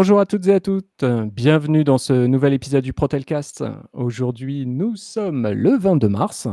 Bonjour 0.00 0.18
à 0.18 0.24
toutes 0.24 0.46
et 0.46 0.54
à 0.54 0.60
toutes, 0.60 1.04
bienvenue 1.04 1.84
dans 1.84 1.98
ce 1.98 2.14
nouvel 2.14 2.54
épisode 2.54 2.82
du 2.82 2.94
Protelcast. 2.94 3.64
Aujourd'hui, 3.92 4.64
nous 4.64 4.96
sommes 4.96 5.46
le 5.46 5.76
22 5.76 6.08
mars. 6.08 6.48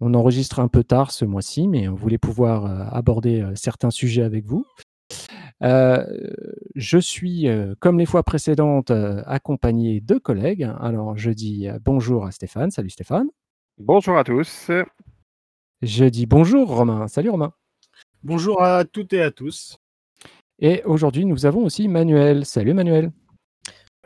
On 0.00 0.12
enregistre 0.12 0.60
un 0.60 0.68
peu 0.68 0.84
tard 0.84 1.10
ce 1.10 1.24
mois-ci, 1.24 1.68
mais 1.68 1.88
on 1.88 1.94
voulait 1.94 2.18
pouvoir 2.18 2.66
euh, 2.66 2.84
aborder 2.92 3.40
euh, 3.40 3.54
certains 3.54 3.90
sujets 3.90 4.24
avec 4.24 4.44
vous. 4.44 4.66
Euh, 5.62 6.04
je 6.74 6.98
suis, 6.98 7.46
comme 7.80 7.98
les 7.98 8.04
fois 8.04 8.24
précédentes, 8.24 8.90
accompagné 9.24 10.02
de 10.02 10.18
collègues. 10.18 10.70
Alors, 10.78 11.16
je 11.16 11.30
dis 11.30 11.68
bonjour 11.82 12.26
à 12.26 12.30
Stéphane. 12.30 12.70
Salut 12.70 12.90
Stéphane. 12.90 13.28
Bonjour 13.78 14.18
à 14.18 14.24
tous. 14.24 14.70
Je 15.80 16.04
dis 16.04 16.26
bonjour 16.26 16.68
Romain. 16.68 17.08
Salut 17.08 17.30
Romain. 17.30 17.54
Bonjour 18.22 18.62
à 18.62 18.84
toutes 18.84 19.14
et 19.14 19.22
à 19.22 19.30
tous. 19.30 19.81
Et 20.64 20.80
aujourd'hui, 20.84 21.26
nous 21.26 21.44
avons 21.44 21.64
aussi 21.64 21.88
Manuel. 21.88 22.46
Salut 22.46 22.72
Manuel. 22.72 23.10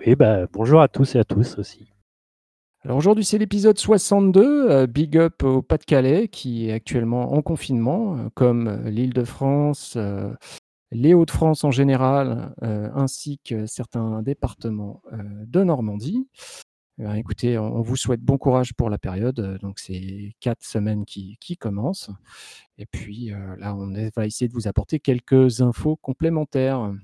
Oui, 0.06 0.14
bah, 0.14 0.46
bonjour 0.50 0.80
à 0.80 0.88
tous 0.88 1.14
et 1.14 1.18
à 1.18 1.24
tous 1.24 1.58
aussi. 1.58 1.92
Alors 2.82 2.96
aujourd'hui, 2.96 3.26
c'est 3.26 3.36
l'épisode 3.36 3.76
62, 3.76 4.70
euh, 4.70 4.86
Big 4.86 5.18
Up 5.18 5.42
au 5.42 5.60
Pas-de-Calais, 5.60 6.28
qui 6.28 6.70
est 6.70 6.72
actuellement 6.72 7.34
en 7.34 7.42
confinement, 7.42 8.16
euh, 8.16 8.28
comme 8.32 8.68
euh, 8.68 8.88
l'île 8.88 9.12
de 9.12 9.24
France, 9.24 9.98
les 10.92 11.12
Hauts-de-France 11.12 11.62
en 11.62 11.70
général, 11.70 12.54
ainsi 12.62 13.38
que 13.44 13.66
certains 13.66 14.22
départements 14.22 15.02
de 15.12 15.62
Normandie. 15.62 16.26
Eh 16.98 17.02
ben, 17.02 17.14
écoutez, 17.14 17.58
on 17.58 17.82
vous 17.82 17.96
souhaite 17.96 18.22
bon 18.22 18.38
courage 18.38 18.72
pour 18.72 18.88
la 18.88 18.96
période. 18.96 19.58
Donc, 19.60 19.78
c'est 19.78 20.34
quatre 20.40 20.64
semaines 20.64 21.04
qui, 21.04 21.36
commencent. 21.60 22.10
Et 22.78 22.86
puis 22.86 23.32
là, 23.58 23.74
on 23.74 23.92
va 24.16 24.26
essayer 24.26 24.48
de 24.48 24.54
vous 24.54 24.66
apporter 24.66 24.98
quelques 24.98 25.60
infos 25.60 25.96
complémentaires. 25.96 26.94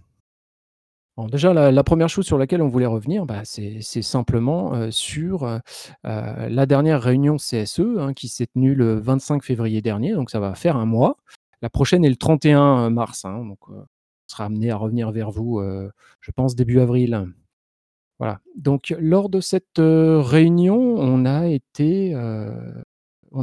déjà, 1.30 1.52
la, 1.52 1.84
première 1.84 2.08
chose 2.08 2.24
sur 2.24 2.38
laquelle 2.38 2.62
on 2.62 2.68
voulait 2.68 2.86
revenir, 2.86 3.26
bah, 3.26 3.42
c'est 3.44 3.82
simplement 3.82 4.90
sur 4.90 5.60
la 6.04 6.66
dernière 6.66 7.02
réunion 7.02 7.36
CSE 7.36 7.80
hein, 7.98 8.14
qui 8.14 8.28
s'est 8.28 8.46
tenue 8.46 8.74
le 8.74 8.98
25 8.98 9.44
février 9.44 9.82
dernier. 9.82 10.14
Donc, 10.14 10.30
ça 10.30 10.40
va 10.40 10.54
faire 10.54 10.76
un 10.76 10.86
mois. 10.86 11.18
La 11.60 11.68
prochaine 11.68 12.02
est 12.04 12.10
le 12.10 12.16
31 12.16 12.88
mars. 12.88 13.26
Hein, 13.26 13.44
donc, 13.44 13.68
on 13.68 13.84
sera 14.26 14.46
amené 14.46 14.70
à 14.70 14.76
revenir 14.76 15.12
vers 15.12 15.30
vous, 15.30 15.62
je 16.20 16.30
pense, 16.30 16.54
début 16.54 16.80
avril. 16.80 17.26
Voilà. 18.23 18.39
Donc, 18.55 18.95
lors 19.01 19.28
de 19.28 19.41
cette 19.41 19.78
réunion, 19.78 20.95
on 20.97 21.25
a 21.27 21.48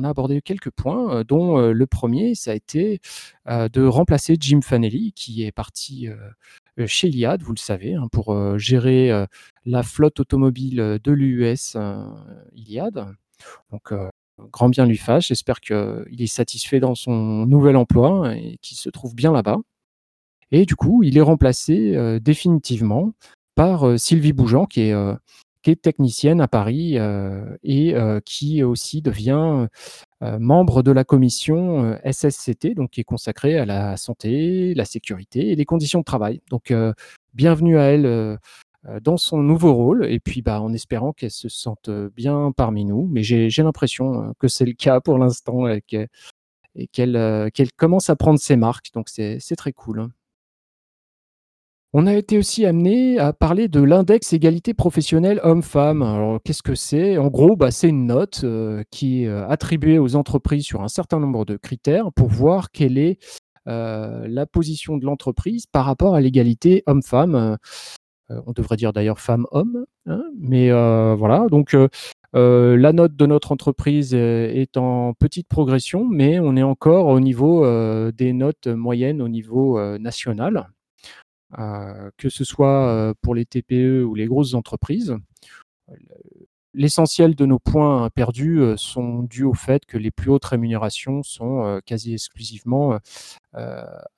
abordé 0.08 0.42
quelques 0.42 0.70
points, 0.70 1.26
dont 1.28 1.58
le 1.58 1.86
premier, 1.86 2.34
ça 2.34 2.52
a 2.52 2.54
été 2.54 3.02
de 3.46 3.86
remplacer 3.86 4.38
Jim 4.40 4.62
Fanelli, 4.62 5.12
qui 5.12 5.44
est 5.44 5.52
parti 5.52 6.08
chez 6.86 7.10
Iliad, 7.10 7.42
vous 7.42 7.52
le 7.52 7.60
savez, 7.60 7.96
hein, 7.96 8.08
pour 8.10 8.58
gérer 8.58 9.12
la 9.66 9.84
flotte 9.84 10.22
automobile 10.22 10.98
de 11.04 11.12
l'US 11.12 11.76
Iliad. 12.56 13.06
Donc, 13.72 13.94
grand 14.38 14.70
bien 14.70 14.86
lui 14.86 14.96
fasse. 14.96 15.28
J'espère 15.28 15.60
qu'il 15.60 16.22
est 16.22 16.28
satisfait 16.28 16.80
dans 16.80 16.96
son 16.96 17.46
nouvel 17.46 17.76
emploi 17.76 18.34
et 18.34 18.58
qu'il 18.62 18.78
se 18.78 18.90
trouve 18.90 19.14
bien 19.14 19.34
là-bas. 19.34 19.58
Et 20.52 20.66
du 20.66 20.78
coup, 20.78 21.04
il 21.04 21.18
est 21.18 21.22
remplacé 21.22 22.22
définitivement 22.22 23.12
par 23.60 24.00
Sylvie 24.00 24.32
Bougeant, 24.32 24.66
qui 24.66 24.84
est, 24.84 24.96
qui 25.64 25.72
est 25.72 25.82
technicienne 25.82 26.40
à 26.40 26.48
Paris 26.48 26.98
et 27.62 27.94
qui 28.24 28.64
aussi 28.64 29.02
devient 29.02 29.68
membre 30.22 30.82
de 30.82 30.92
la 30.92 31.04
commission 31.04 32.00
SSCT, 32.10 32.74
donc 32.74 32.92
qui 32.92 33.02
est 33.02 33.04
consacrée 33.04 33.60
à 33.60 33.66
la 33.66 33.98
santé, 33.98 34.74
la 34.76 34.86
sécurité 34.86 35.50
et 35.52 35.58
les 35.58 35.66
conditions 35.66 36.00
de 36.00 36.06
travail. 36.06 36.42
Donc, 36.50 36.74
bienvenue 37.34 37.78
à 37.78 37.84
elle 37.84 38.38
dans 39.02 39.18
son 39.18 39.40
nouveau 39.40 39.74
rôle, 39.74 40.06
et 40.10 40.22
puis 40.22 40.42
bah, 40.42 40.62
en 40.62 40.72
espérant 40.72 41.12
qu'elle 41.12 41.30
se 41.30 41.50
sente 41.50 41.90
bien 42.16 42.54
parmi 42.56 42.86
nous. 42.86 43.10
Mais 43.12 43.24
j'ai 43.24 43.50
l'impression 43.62 44.34
que 44.40 44.48
c'est 44.48 44.66
le 44.66 44.72
cas 44.72 45.02
pour 45.02 45.18
l'instant 45.18 45.68
et 45.68 45.82
qu'elle 46.88 47.72
commence 47.76 48.10
à 48.10 48.16
prendre 48.16 48.40
ses 48.40 48.56
marques, 48.56 48.94
donc 48.94 49.10
c'est 49.10 49.56
très 49.58 49.74
cool. 49.74 50.08
On 51.92 52.06
a 52.06 52.14
été 52.14 52.38
aussi 52.38 52.68
amené 52.68 53.18
à 53.18 53.34
parler 53.34 53.68
de 53.68 53.82
l'index 53.82 54.32
égalité 54.32 54.76
professionnelle 54.76 55.40
homme-femme. 55.42 56.04
Alors, 56.04 56.40
qu'est-ce 56.44 56.62
que 56.62 56.76
c'est? 56.76 57.18
En 57.18 57.30
gros, 57.30 57.56
bah, 57.56 57.72
c'est 57.72 57.90
une 57.90 58.06
note 58.06 58.42
euh, 58.44 58.84
qui 58.92 59.24
est 59.24 59.28
euh, 59.28 59.48
attribuée 59.48 59.98
aux 59.98 60.16
entreprises 60.16 60.66
sur 60.66 60.84
un 60.84 60.88
certain 60.88 61.20
nombre 61.20 61.46
de 61.46 61.58
critères 61.58 62.12
pour 62.14 62.28
voir 62.28 62.70
quelle 62.70 63.00
est 63.00 63.18
euh, 63.68 64.28
la 64.28 64.46
position 64.46 64.98
de 64.98 65.06
l'entreprise 65.06 65.66
par 65.66 65.86
rapport 65.86 66.14
à 66.14 66.22
l'égalité 66.22 66.84
homme-femme. 66.86 67.58
on 68.30 68.52
devrait 68.52 68.78
dire 68.78 68.94
d'ailleurs 68.94 69.20
femme-homme, 69.20 69.86
hein, 70.06 70.24
mais 70.40 70.70
voilà. 71.16 71.48
Donc, 71.50 71.76
la 72.34 72.94
note 72.94 73.16
de 73.16 73.26
notre 73.26 73.52
entreprise 73.52 74.14
est 74.14 74.78
en 74.78 75.14
petite 75.16 75.48
progression, 75.48 76.06
mais 76.06 76.40
on 76.40 76.56
est 76.56 76.64
encore 76.64 77.08
au 77.08 77.20
niveau 77.20 77.66
des 78.12 78.34
notes 78.34 78.68
moyennes 78.68 79.24
au 79.24 79.28
niveau 79.28 79.80
national 79.98 80.70
que 81.56 82.30
ce 82.30 82.44
soit 82.44 83.14
pour 83.22 83.36
les 83.36 83.46
TPE 83.46 84.04
ou 84.04 84.16
les 84.16 84.28
grosses 84.28 84.54
entreprises. 84.54 85.16
L'essentiel 86.76 87.34
de 87.34 87.48
nos 87.48 87.58
points 87.58 88.12
perdus 88.12 88.62
sont 88.78 89.24
dus 89.24 89.44
au 89.44 89.56
fait 89.56 89.86
que 89.88 89.98
les 89.98 90.12
plus 90.12 90.30
hautes 90.30 90.46
rémunérations 90.46 91.24
sont 91.24 91.82
quasi 91.86 92.14
exclusivement 92.14 93.00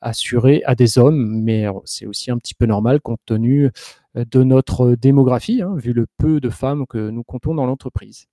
assurées 0.01 0.61
à 0.65 0.75
des 0.75 0.97
hommes, 0.97 1.41
mais 1.41 1.65
c'est 1.85 2.05
aussi 2.05 2.29
un 2.29 2.37
petit 2.37 2.53
peu 2.53 2.65
normal 2.65 2.99
compte 2.99 3.21
tenu 3.25 3.71
de 4.15 4.43
notre 4.43 4.95
démographie, 4.95 5.61
hein, 5.61 5.75
vu 5.77 5.93
le 5.93 6.07
peu 6.17 6.41
de 6.41 6.49
femmes 6.49 6.85
que 6.87 7.09
nous 7.09 7.23
comptons 7.23 7.55
dans 7.55 7.65
l'entreprise. 7.65 8.27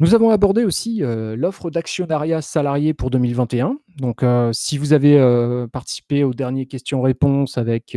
Nous 0.00 0.16
avons 0.16 0.30
abordé 0.30 0.64
aussi 0.64 1.04
euh, 1.04 1.36
l'offre 1.36 1.70
d'actionnariat 1.70 2.42
salarié 2.42 2.94
pour 2.94 3.10
2021. 3.10 3.78
Donc, 3.98 4.24
euh, 4.24 4.52
si 4.52 4.76
vous 4.76 4.92
avez 4.92 5.16
euh, 5.16 5.68
participé 5.68 6.24
aux 6.24 6.34
dernières 6.34 6.66
questions-réponses 6.66 7.58
avec 7.58 7.96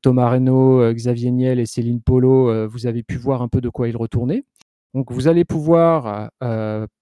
Thomas 0.00 0.30
Reynaud, 0.30 0.92
Xavier 0.94 1.30
Niel 1.30 1.60
et 1.60 1.66
Céline 1.66 2.00
Polo, 2.00 2.68
vous 2.68 2.86
avez 2.86 3.02
pu 3.02 3.16
voir 3.16 3.42
un 3.42 3.48
peu 3.48 3.60
de 3.60 3.68
quoi 3.68 3.88
il 3.88 3.96
retournait. 3.98 4.44
Donc, 4.94 5.12
vous 5.12 5.28
allez 5.28 5.44
pouvoir, 5.44 6.30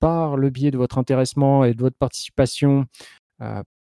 par 0.00 0.36
le 0.36 0.50
biais 0.50 0.72
de 0.72 0.76
votre 0.76 0.98
intéressement 0.98 1.64
et 1.64 1.74
de 1.74 1.80
votre 1.80 1.96
participation, 1.96 2.86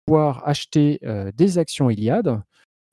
pouvoir 0.07 0.49
acheter 0.49 0.99
des 1.37 1.59
actions 1.59 1.91
Iliad 1.91 2.43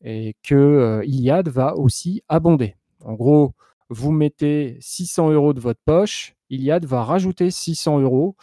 et 0.04 0.36
que 0.44 1.02
Iliad 1.06 1.48
va 1.48 1.76
aussi 1.78 2.22
abonder. 2.28 2.76
En 3.04 3.14
gros, 3.14 3.54
vous 3.90 4.12
mettez 4.12 4.78
600 4.82 5.32
euros 5.32 5.54
de 5.54 5.62
votre 5.62 5.80
poche 5.86 6.36
Iliad 6.50 6.86
va 6.86 7.04
rajouter 7.04 7.52
600 7.52 8.00
euros 8.00 8.36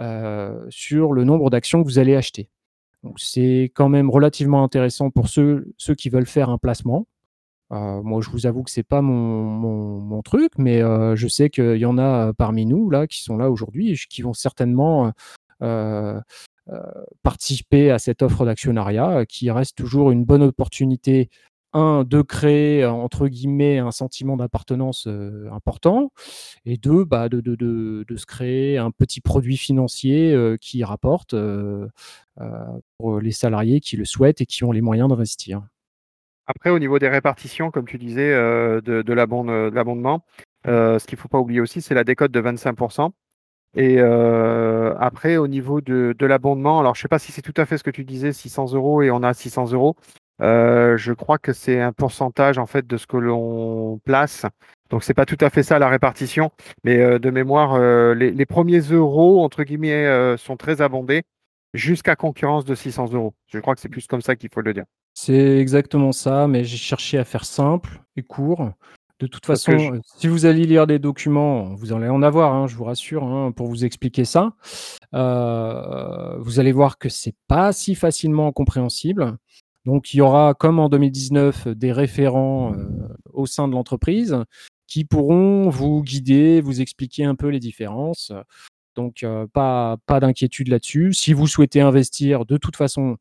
euh, 0.00 0.66
sur 0.70 1.12
le 1.12 1.24
nombre 1.24 1.50
d'actions 1.50 1.82
que 1.82 1.88
vous 1.88 1.98
allez 1.98 2.16
acheter. 2.16 2.48
C'est 3.16 3.70
quand 3.74 3.88
même 3.88 4.10
relativement 4.10 4.64
intéressant 4.64 5.10
pour 5.10 5.28
ceux, 5.28 5.74
qui 5.98 6.08
veulent 6.08 6.26
faire 6.26 6.50
un 6.50 6.58
placement. 6.58 7.06
Euh, 7.72 8.02
moi, 8.02 8.20
je 8.22 8.30
vous 8.30 8.46
avoue 8.46 8.62
que 8.62 8.70
ce 8.70 8.80
n'est 8.80 8.84
pas 8.84 9.02
mon, 9.02 10.22
truc, 10.22 10.52
mais 10.56 10.82
euh, 10.82 11.16
je 11.16 11.26
sais 11.26 11.50
qu'il 11.50 11.76
y 11.76 11.84
en 11.84 11.98
a 11.98 12.32
parmi 12.32 12.64
nous 12.64 12.90
là 12.90 13.06
qui 13.06 13.22
sont 13.22 13.36
là 13.36 13.50
aujourd'hui 13.50 13.92
et 13.92 13.96
qui 13.96 14.22
vont 14.22 14.34
certainement 14.34 15.12
participer 17.22 17.90
à 17.90 17.98
cette 17.98 18.22
offre 18.22 18.44
d'actionnariat, 18.44 19.26
qui 19.26 19.50
reste 19.50 19.76
toujours 19.76 20.10
une 20.10 20.24
bonne 20.24 20.42
opportunité 20.42 21.28
un, 21.72 22.04
de 22.04 22.22
créer, 22.22 22.84
entre 22.84 23.28
guillemets, 23.28 23.78
un 23.78 23.90
sentiment 23.90 24.36
d'appartenance 24.36 25.08
important, 25.50 26.12
et 26.64 26.76
deux, 26.76 27.04
bah, 27.04 27.28
de, 27.28 27.40
de, 27.40 28.16
se 28.16 28.26
créer 28.26 28.78
un 28.78 28.90
petit 28.90 29.20
produit 29.20 29.56
financier 29.56 30.36
qui 30.60 30.84
rapporte 30.84 31.34
pour 32.98 33.20
les 33.20 33.32
salariés 33.32 33.80
qui 33.80 33.96
le 33.96 34.04
souhaitent 34.04 34.40
et 34.40 34.46
qui 34.46 34.64
ont 34.64 34.72
les 34.72 34.80
moyens 34.82 35.08
d'investir. 35.08 35.62
Après, 36.46 36.70
au 36.70 36.78
niveau 36.78 36.98
des 36.98 37.08
répartitions, 37.08 37.70
comme 37.70 37.86
tu 37.86 37.98
disais, 37.98 38.32
de, 38.32 39.12
l'abondement, 39.12 40.24
ce 40.64 41.04
qu'il 41.06 41.16
ne 41.16 41.20
faut 41.20 41.28
pas 41.28 41.38
oublier 41.38 41.60
aussi, 41.60 41.80
c'est 41.80 41.94
la 41.94 42.04
décote 42.04 42.32
de 42.32 42.40
25%. 42.40 43.10
Et 43.74 44.00
après, 44.00 45.36
au 45.36 45.48
niveau 45.48 45.80
de, 45.80 46.14
de 46.18 46.26
l'abondement, 46.26 46.80
alors 46.80 46.94
je 46.94 47.00
ne 47.00 47.02
sais 47.02 47.08
pas 47.08 47.18
si 47.18 47.32
c'est 47.32 47.42
tout 47.42 47.54
à 47.56 47.64
fait 47.66 47.78
ce 47.78 47.84
que 47.84 47.90
tu 47.90 48.04
disais, 48.04 48.32
600 48.32 48.74
euros 48.74 49.02
et 49.02 49.10
on 49.10 49.22
a 49.22 49.32
600 49.32 49.72
euros. 49.72 49.96
Euh, 50.40 50.96
je 50.96 51.12
crois 51.12 51.38
que 51.38 51.52
c'est 51.52 51.80
un 51.80 51.92
pourcentage 51.92 52.58
en 52.58 52.66
fait 52.66 52.86
de 52.86 52.96
ce 52.96 53.06
que 53.06 53.16
l'on 53.16 53.98
place. 54.04 54.46
Donc 54.90 55.04
c'est 55.04 55.14
pas 55.14 55.26
tout 55.26 55.38
à 55.40 55.50
fait 55.50 55.62
ça 55.62 55.78
la 55.78 55.88
répartition, 55.88 56.50
mais 56.84 56.98
euh, 56.98 57.18
de 57.18 57.30
mémoire, 57.30 57.74
euh, 57.74 58.14
les, 58.14 58.46
premiers 58.46 58.80
euros 58.80 59.44
entre 59.44 59.62
guillemets 59.62 60.36
sont 60.36 60.56
très 60.56 60.82
abondés 60.82 61.22
jusqu'à 61.74 62.16
concurrence 62.16 62.64
de 62.64 62.74
600 62.74 63.12
euros. 63.12 63.34
Je 63.46 63.58
crois 63.58 63.74
que 63.74 63.80
c'est 63.80 63.88
plus 63.88 64.06
comme 64.06 64.20
ça 64.20 64.36
qu'il 64.36 64.50
faut 64.52 64.60
le 64.60 64.74
dire. 64.74 64.84
C'est 65.14 65.58
exactement 65.58 66.12
ça, 66.12 66.46
mais 66.46 66.64
j'ai 66.64 66.76
cherché 66.76 67.18
à 67.18 67.24
faire 67.24 67.44
simple 67.44 68.00
et 68.16 68.22
court. 68.22 68.70
De 69.20 69.28
toute 69.28 69.46
façon, 69.46 70.00
si 70.16 70.26
vous 70.26 70.46
allez 70.46 70.66
lire 70.66 70.84
les 70.84 70.98
documents, 70.98 71.74
vous 71.74 71.92
allez 71.92 72.08
en 72.08 72.22
avoir, 72.22 72.52
hein, 72.52 72.66
je 72.66 72.74
vous 72.74 72.84
rassure, 72.84 73.22
hein, 73.22 73.52
pour 73.52 73.68
vous 73.68 73.84
expliquer 73.84 74.24
ça. 74.24 74.52
vous 75.12 76.60
allez 76.60 76.72
voir 76.72 76.98
que 76.98 77.08
c'est 77.08 77.36
pas 77.46 77.72
si 77.72 77.94
facilement 77.94 78.50
compréhensible. 78.52 79.38
Donc 79.84 80.14
il 80.14 80.18
y 80.18 80.20
aura, 80.20 80.54
comme 80.54 80.78
en 80.78 80.88
2019, 80.88 81.68
des 81.68 81.92
référents 81.92 82.74
au 83.32 83.46
sein 83.46 83.68
de 83.68 83.72
l'entreprise 83.72 84.36
qui 84.86 85.04
pourront 85.04 85.70
vous 85.70 86.02
guider, 86.02 86.60
vous 86.60 86.80
expliquer 86.80 87.24
un 87.24 87.34
peu 87.34 87.48
les 87.48 87.60
différences. 87.60 88.32
Donc 88.94 89.24
pas, 89.52 89.96
pas 90.06 90.20
d'inquiétude 90.20 90.68
là-dessus. 90.68 91.12
Si 91.12 91.32
vous 91.32 91.46
souhaitez 91.46 91.80
investir, 91.80 92.44
de 92.44 92.56
toute 92.56 92.76
façon, 92.76 93.16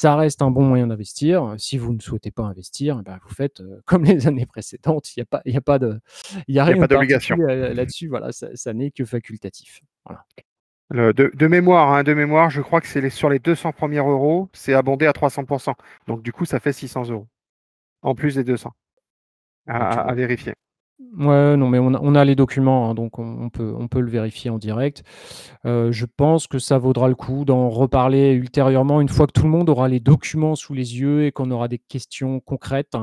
ça 0.00 0.16
reste 0.16 0.42
un 0.42 0.50
bon 0.50 0.64
moyen 0.64 0.86
d'investir. 0.86 1.54
Si 1.58 1.78
vous 1.78 1.94
ne 1.94 2.00
souhaitez 2.00 2.30
pas 2.30 2.42
investir, 2.42 2.98
eh 3.00 3.02
ben, 3.02 3.18
vous 3.22 3.34
faites 3.34 3.62
comme 3.86 4.04
les 4.04 4.26
années 4.26 4.46
précédentes. 4.46 5.16
Il 5.16 5.20
n'y 5.20 5.22
a 5.22 5.26
pas, 5.26 5.42
il 5.44 5.54
y 5.54 5.56
a 5.56 5.60
pas 5.60 5.78
de, 5.78 5.98
il 6.46 6.54
y 6.54 6.58
a 6.58 6.64
rien 6.64 6.78
pas 6.78 6.88
d'obligation 6.88 7.36
là-dessus. 7.36 8.08
Voilà, 8.08 8.30
ça, 8.32 8.72
n'est 8.72 8.90
que 8.90 9.04
facultatif. 9.04 9.80
De, 10.94 11.46
mémoire, 11.46 11.92
hein, 11.92 12.02
de 12.02 12.14
mémoire, 12.14 12.50
je 12.50 12.60
crois 12.60 12.80
que 12.80 12.86
c'est 12.86 13.08
sur 13.10 13.28
les 13.28 13.38
200 13.38 13.72
premiers 13.72 13.98
euros, 13.98 14.48
c'est 14.52 14.74
abondé 14.74 15.06
à 15.06 15.12
300%. 15.12 15.74
Donc 16.06 16.22
du 16.22 16.32
coup, 16.32 16.44
ça 16.44 16.60
fait 16.60 16.72
600 16.72 17.10
euros 17.10 17.26
en 18.02 18.14
plus 18.14 18.36
des 18.36 18.44
200 18.44 18.70
à 19.66 20.14
vérifier. 20.14 20.54
Ouais, 21.16 21.56
non, 21.56 21.68
mais 21.68 21.78
on 21.80 22.14
a 22.14 22.24
les 22.24 22.36
documents, 22.36 22.90
hein, 22.90 22.94
donc 22.94 23.18
on 23.18 23.50
peut 23.50 23.74
on 23.76 23.88
peut 23.88 24.00
le 24.00 24.10
vérifier 24.10 24.50
en 24.50 24.58
direct. 24.58 25.02
Euh, 25.64 25.90
je 25.90 26.06
pense 26.06 26.46
que 26.46 26.60
ça 26.60 26.78
vaudra 26.78 27.08
le 27.08 27.16
coup 27.16 27.44
d'en 27.44 27.68
reparler 27.68 28.32
ultérieurement, 28.32 29.00
une 29.00 29.08
fois 29.08 29.26
que 29.26 29.32
tout 29.32 29.42
le 29.42 29.50
monde 29.50 29.68
aura 29.68 29.88
les 29.88 29.98
documents 29.98 30.54
sous 30.54 30.72
les 30.72 31.00
yeux 31.00 31.24
et 31.24 31.32
qu'on 31.32 31.50
aura 31.50 31.66
des 31.66 31.78
questions 31.78 32.38
concrètes. 32.40 32.96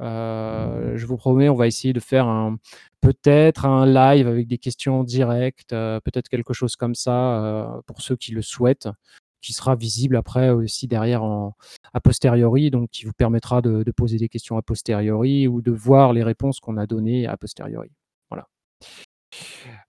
Euh, 0.00 0.96
je 0.96 1.06
vous 1.06 1.16
promets, 1.16 1.48
on 1.48 1.54
va 1.54 1.66
essayer 1.66 1.92
de 1.92 2.00
faire 2.00 2.52
peut-être 3.00 3.64
un 3.66 3.86
live 3.86 4.28
avec 4.28 4.46
des 4.46 4.58
questions 4.58 5.04
directes, 5.04 5.72
euh, 5.72 6.00
peut-être 6.00 6.28
quelque 6.28 6.52
chose 6.52 6.76
comme 6.76 6.94
ça, 6.94 7.80
pour 7.86 8.00
ceux 8.02 8.16
qui 8.16 8.32
le 8.32 8.42
souhaitent 8.42 8.88
qui 9.40 9.52
sera 9.52 9.76
visible 9.76 10.16
après 10.16 10.50
aussi 10.50 10.88
derrière 10.88 11.22
en, 11.22 11.54
a 11.94 12.00
posteriori, 12.00 12.70
donc 12.70 12.90
qui 12.90 13.04
vous 13.04 13.12
permettra 13.12 13.62
de, 13.62 13.84
poser 13.96 14.18
des 14.18 14.28
questions 14.28 14.56
a 14.56 14.62
posteriori 14.62 15.48
ou 15.48 15.62
de 15.62 15.70
voir 15.70 16.12
les 16.12 16.22
réponses 16.22 16.60
qu'on 16.60 16.76
a 16.76 16.86
données 16.86 17.26
a 17.26 17.36
posteriori. 17.36 17.90
Voilà. 18.30 18.48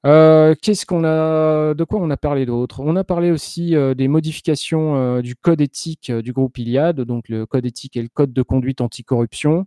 Euh, 0.05 0.55
qu'est-ce 0.61 0.85
qu'on 0.85 1.03
a, 1.03 1.73
de 1.73 1.83
quoi 1.83 1.99
on 1.99 2.09
a 2.09 2.17
parlé 2.17 2.45
d'autre? 2.45 2.79
On 2.79 2.95
a 2.95 3.03
parlé 3.03 3.31
aussi 3.31 3.75
euh, 3.75 3.93
des 3.93 4.07
modifications 4.07 4.95
euh, 4.95 5.21
du 5.21 5.35
code 5.35 5.61
éthique 5.61 6.11
du 6.11 6.33
groupe 6.33 6.57
Iliad, 6.57 7.01
donc 7.01 7.29
le 7.29 7.45
code 7.45 7.65
éthique 7.65 7.97
et 7.97 8.01
le 8.01 8.09
code 8.09 8.33
de 8.33 8.41
conduite 8.41 8.81
anticorruption. 8.81 9.65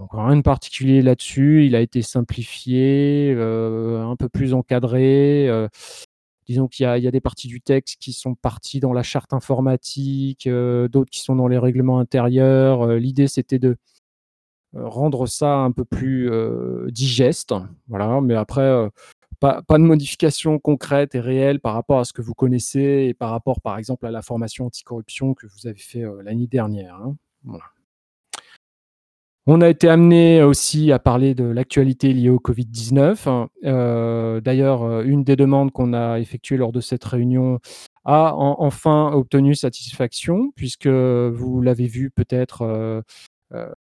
Donc 0.00 0.08
rien 0.14 0.36
de 0.36 0.42
particulier 0.42 1.02
là-dessus, 1.02 1.66
il 1.66 1.76
a 1.76 1.80
été 1.80 2.00
simplifié, 2.00 3.36
un 3.38 4.16
peu 4.16 4.30
plus 4.30 4.54
encadré. 4.54 5.68
Disons 6.50 6.66
qu'il 6.66 6.82
y, 6.82 7.06
a 7.06 7.10
des 7.12 7.20
parties 7.20 7.46
du 7.46 7.60
texte 7.60 8.00
qui 8.00 8.12
sont 8.12 8.34
parties 8.34 8.80
dans 8.80 8.92
la 8.92 9.04
charte 9.04 9.32
informatique, 9.32 10.48
euh, 10.48 10.88
d'autres 10.88 11.10
qui 11.10 11.20
sont 11.20 11.36
dans 11.36 11.46
les 11.46 11.58
règlements 11.58 12.00
intérieurs. 12.00 12.82
Euh, 12.82 12.98
l'idée, 12.98 13.28
c'était 13.28 13.60
de 13.60 13.76
euh, 14.74 14.88
rendre 14.88 15.28
ça 15.28 15.58
un 15.58 15.70
peu 15.70 15.84
plus 15.84 16.28
digeste. 16.90 17.54
Voilà, 17.86 18.20
mais 18.20 18.34
après, 18.34 18.90
pas, 19.38 19.62
de 19.62 19.76
modification 19.76 20.58
concrète 20.58 21.14
et 21.14 21.20
réelle 21.20 21.60
par 21.60 21.74
rapport 21.74 22.00
à 22.00 22.04
ce 22.04 22.12
que 22.12 22.20
vous 22.20 22.34
connaissez 22.34 23.06
et 23.08 23.14
par 23.14 23.30
rapport, 23.30 23.60
par 23.60 23.78
exemple, 23.78 24.04
à 24.06 24.10
la 24.10 24.20
formation 24.20 24.66
anticorruption 24.66 25.34
que 25.34 25.46
vous 25.46 25.68
avez 25.68 25.78
fait 25.78 26.02
l'année 26.24 26.48
dernière. 26.48 26.96
Hein. 26.96 27.14
Voilà. 27.44 27.64
On 29.46 29.62
a 29.62 29.68
été 29.70 29.88
amené 29.88 30.42
aussi 30.42 30.92
à 30.92 30.98
parler 30.98 31.34
de 31.34 31.44
l'actualité 31.44 32.12
liée 32.12 32.28
au 32.28 32.38
Covid-19. 32.38 33.48
Euh, 33.64 34.40
d'ailleurs, 34.42 34.82
euh, 34.82 35.02
une 35.02 35.24
des 35.24 35.34
demandes 35.34 35.72
qu'on 35.72 35.94
a 35.94 36.18
effectuées 36.18 36.58
lors 36.58 36.72
de 36.72 36.80
cette 36.80 37.04
réunion 37.04 37.58
a 38.04 38.34
enfin 38.34 39.12
obtenu 39.12 39.54
satisfaction, 39.54 40.52
puisque 40.56 40.88
vous 40.88 41.60
l'avez 41.62 41.86
vu 41.86 42.10
peut-être 42.10 42.62
euh, 42.62 43.02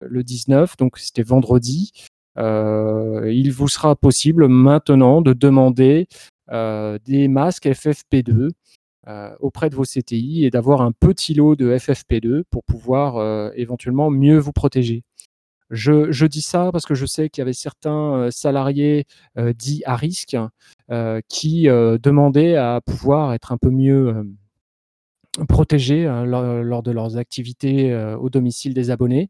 le 0.01 0.23
19, 0.23 0.77
donc 0.77 0.97
c'était 0.97 1.23
vendredi. 1.23 1.91
il 2.37 3.51
vous 3.51 3.67
sera 3.67 3.95
possible 3.95 4.47
maintenant 4.47 5.21
de 5.21 5.33
demander 5.33 6.07
des 6.49 7.27
masques 7.27 7.67
FFP2 7.67 8.49
auprès 9.39 9.69
de 9.69 9.75
vos 9.75 9.83
CTI 9.83 10.45
et 10.45 10.49
d'avoir 10.49 10.81
un 10.81 10.91
petit 10.91 11.33
lot 11.33 11.55
de 11.55 11.75
FFP2 11.75 12.43
pour 12.49 12.63
pouvoir 12.63 13.51
éventuellement 13.55 14.09
mieux 14.09 14.39
vous 14.39 14.53
protéger. 14.53 15.03
Je, 15.69 16.25
dis 16.25 16.41
ça 16.41 16.71
parce 16.71 16.85
que 16.85 16.95
je 16.95 17.05
sais 17.05 17.29
qu'il 17.29 17.41
y 17.41 17.43
avait 17.43 17.53
certains 17.53 18.13
euh, 18.15 18.31
salariés 18.31 19.05
euh, 19.37 19.53
dits 19.53 19.83
à 19.85 19.95
risque 19.95 20.35
euh, 20.89 21.21
qui 21.29 21.63
demandaient 21.67 22.55
à 22.55 22.81
pouvoir 22.83 23.33
être 23.33 23.51
un 23.51 23.57
peu 23.57 23.69
mieux 23.69 24.25
protégés 25.47 26.05
lors, 26.25 26.83
de 26.83 26.91
leurs 26.91 27.17
activités 27.17 27.93
au 28.19 28.29
domicile 28.29 28.73
des 28.73 28.89
abonnés. 28.89 29.29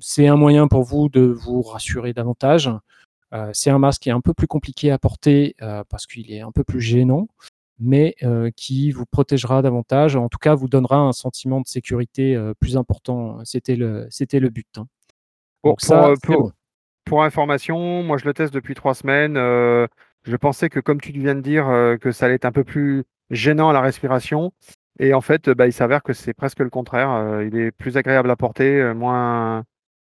c'est 0.00 0.28
un 0.28 0.36
moyen 0.36 0.68
pour 0.68 0.82
vous 0.82 1.08
de 1.08 1.22
vous 1.22 1.62
rassurer 1.62 2.12
davantage. 2.12 2.70
c'est 3.52 3.70
un 3.70 3.78
masque 3.78 4.02
qui 4.02 4.10
est 4.10 4.12
un 4.12 4.20
peu 4.20 4.34
plus 4.34 4.46
compliqué 4.46 4.90
à 4.90 4.98
porter 4.98 5.56
parce 5.88 6.06
qu'il 6.06 6.30
est 6.30 6.42
un 6.42 6.52
peu 6.52 6.64
plus 6.64 6.82
gênant 6.82 7.26
mais 7.78 8.14
qui 8.56 8.90
vous 8.92 9.06
protégera 9.06 9.62
davantage, 9.62 10.16
en 10.16 10.28
tout 10.28 10.38
cas 10.38 10.54
vous 10.54 10.68
donnera 10.68 10.98
un 10.98 11.12
sentiment 11.12 11.60
de 11.60 11.66
sécurité 11.66 12.38
plus 12.60 12.76
important. 12.76 13.38
C'était 13.44 13.76
le, 13.76 14.06
c'était 14.10 14.40
le 14.40 14.50
but. 14.50 14.68
Hein. 14.78 14.86
pour, 16.22 16.52
pour, 17.04 17.24
information, 17.24 18.02
moi 18.02 18.18
je 18.18 18.24
le 18.26 18.34
teste 18.34 18.54
depuis 18.54 18.74
trois 18.74 18.94
semaines. 18.94 19.34
je 19.34 20.36
pensais 20.36 20.68
que, 20.70 20.80
comme 20.80 21.00
tu 21.00 21.12
viens 21.12 21.34
de 21.34 21.40
dire, 21.40 21.66
que 22.00 22.12
ça 22.12 22.26
allait 22.26 22.36
être 22.36 22.44
un 22.44 22.52
peu 22.52 22.64
plus 22.64 23.04
gênant 23.30 23.70
à 23.70 23.72
la 23.72 23.80
respiration. 23.80 24.52
Et 25.00 25.12
en 25.12 25.20
fait, 25.20 25.50
bah, 25.50 25.66
il 25.66 25.72
s'avère 25.72 26.02
que 26.02 26.12
c'est 26.12 26.34
presque 26.34 26.60
le 26.60 26.70
contraire. 26.70 27.42
il 27.42 27.56
est 27.56 27.72
plus 27.72 27.96
agréable 27.96 28.30
à 28.30 28.36
porter, 28.36 28.94
moins. 28.94 29.64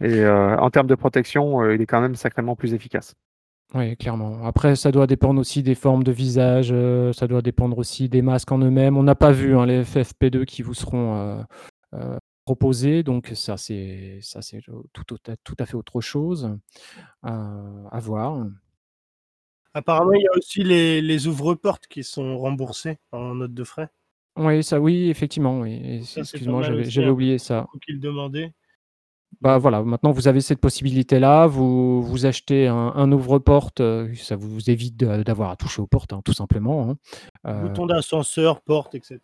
Et 0.02 0.26
en 0.26 0.70
termes 0.70 0.88
de 0.88 0.96
protection, 0.96 1.70
il 1.70 1.82
est 1.82 1.86
quand 1.86 2.02
même 2.02 2.16
sacrément 2.16 2.56
plus 2.56 2.74
efficace. 2.74 3.16
Oui, 3.76 3.96
clairement. 3.98 4.44
Après, 4.46 4.76
ça 4.76 4.92
doit 4.92 5.06
dépendre 5.06 5.40
aussi 5.40 5.62
des 5.62 5.76
formes 5.76 6.04
de 6.04 6.12
visage, 6.12 6.70
euh, 6.72 7.14
ça 7.14 7.28
doit 7.28 7.44
dépendre 7.44 7.78
aussi 7.78 8.10
des 8.10 8.24
masques 8.24 8.52
en 8.52 8.58
eux-mêmes. 8.58 8.98
On 8.98 9.04
n'a 9.04 9.16
pas 9.16 9.32
vu 9.32 9.56
hein, 9.56 9.68
les 9.68 9.84
FFP2 9.84 10.46
qui 10.46 10.64
vous 10.64 10.74
seront 10.74 11.16
euh, 11.16 11.44
euh, 11.94 12.18
proposés, 12.46 13.04
donc 13.04 13.32
ça 13.36 13.58
c'est 13.58 14.18
ça 14.24 14.42
c'est 14.42 14.62
tout, 14.94 15.04
tout, 15.04 15.56
à 15.60 15.66
fait 15.68 15.76
autre 15.76 16.02
chose 16.02 16.58
à 17.22 18.00
voir. 18.00 18.44
Apparemment, 19.76 20.14
il 20.14 20.24
y 20.24 20.28
a 20.28 20.36
aussi 20.36 20.64
les, 20.64 21.00
les 21.00 21.28
ouvre-portes 21.28 21.86
qui 21.86 22.04
sont 22.04 22.40
remboursés 22.40 22.98
en 23.12 23.36
note 23.36 23.54
de 23.54 23.64
frais. 23.64 23.90
Oui, 24.36 24.64
ça 24.64 24.80
oui, 24.80 25.10
effectivement. 25.10 25.60
Oui. 25.60 26.02
Excuse-moi, 26.16 26.64
j'avais 26.64 27.06
hein. 27.06 27.10
oublié 27.10 27.38
ça. 27.38 27.68
Qu'il 27.86 28.00
demandait. 28.00 28.52
Bah 29.42 29.58
voilà, 29.58 29.84
maintenant 29.84 30.12
vous 30.12 30.28
avez 30.28 30.42
cette 30.42 30.60
possibilité-là, 30.60 31.48
vous, 31.48 32.02
vous 32.04 32.26
achetez 32.26 32.68
un, 32.68 33.12
ouvre-porte, 33.12 33.80
euh, 33.80 34.14
ça 34.16 34.36
vous 34.36 34.70
évite 34.70 34.98
d'avoir 34.98 35.52
à 35.52 35.56
toucher 35.56 35.82
aux 35.82 35.88
portes, 35.88 36.12
hein, 36.12 36.22
tout 36.26 36.34
simplement. 36.34 36.90
Hein. 36.90 36.98
Euh, 37.48 37.62
Bouton 37.62 37.86
d'ascenseur, 37.86 38.60
porte, 38.60 38.96
etc. 38.96 39.20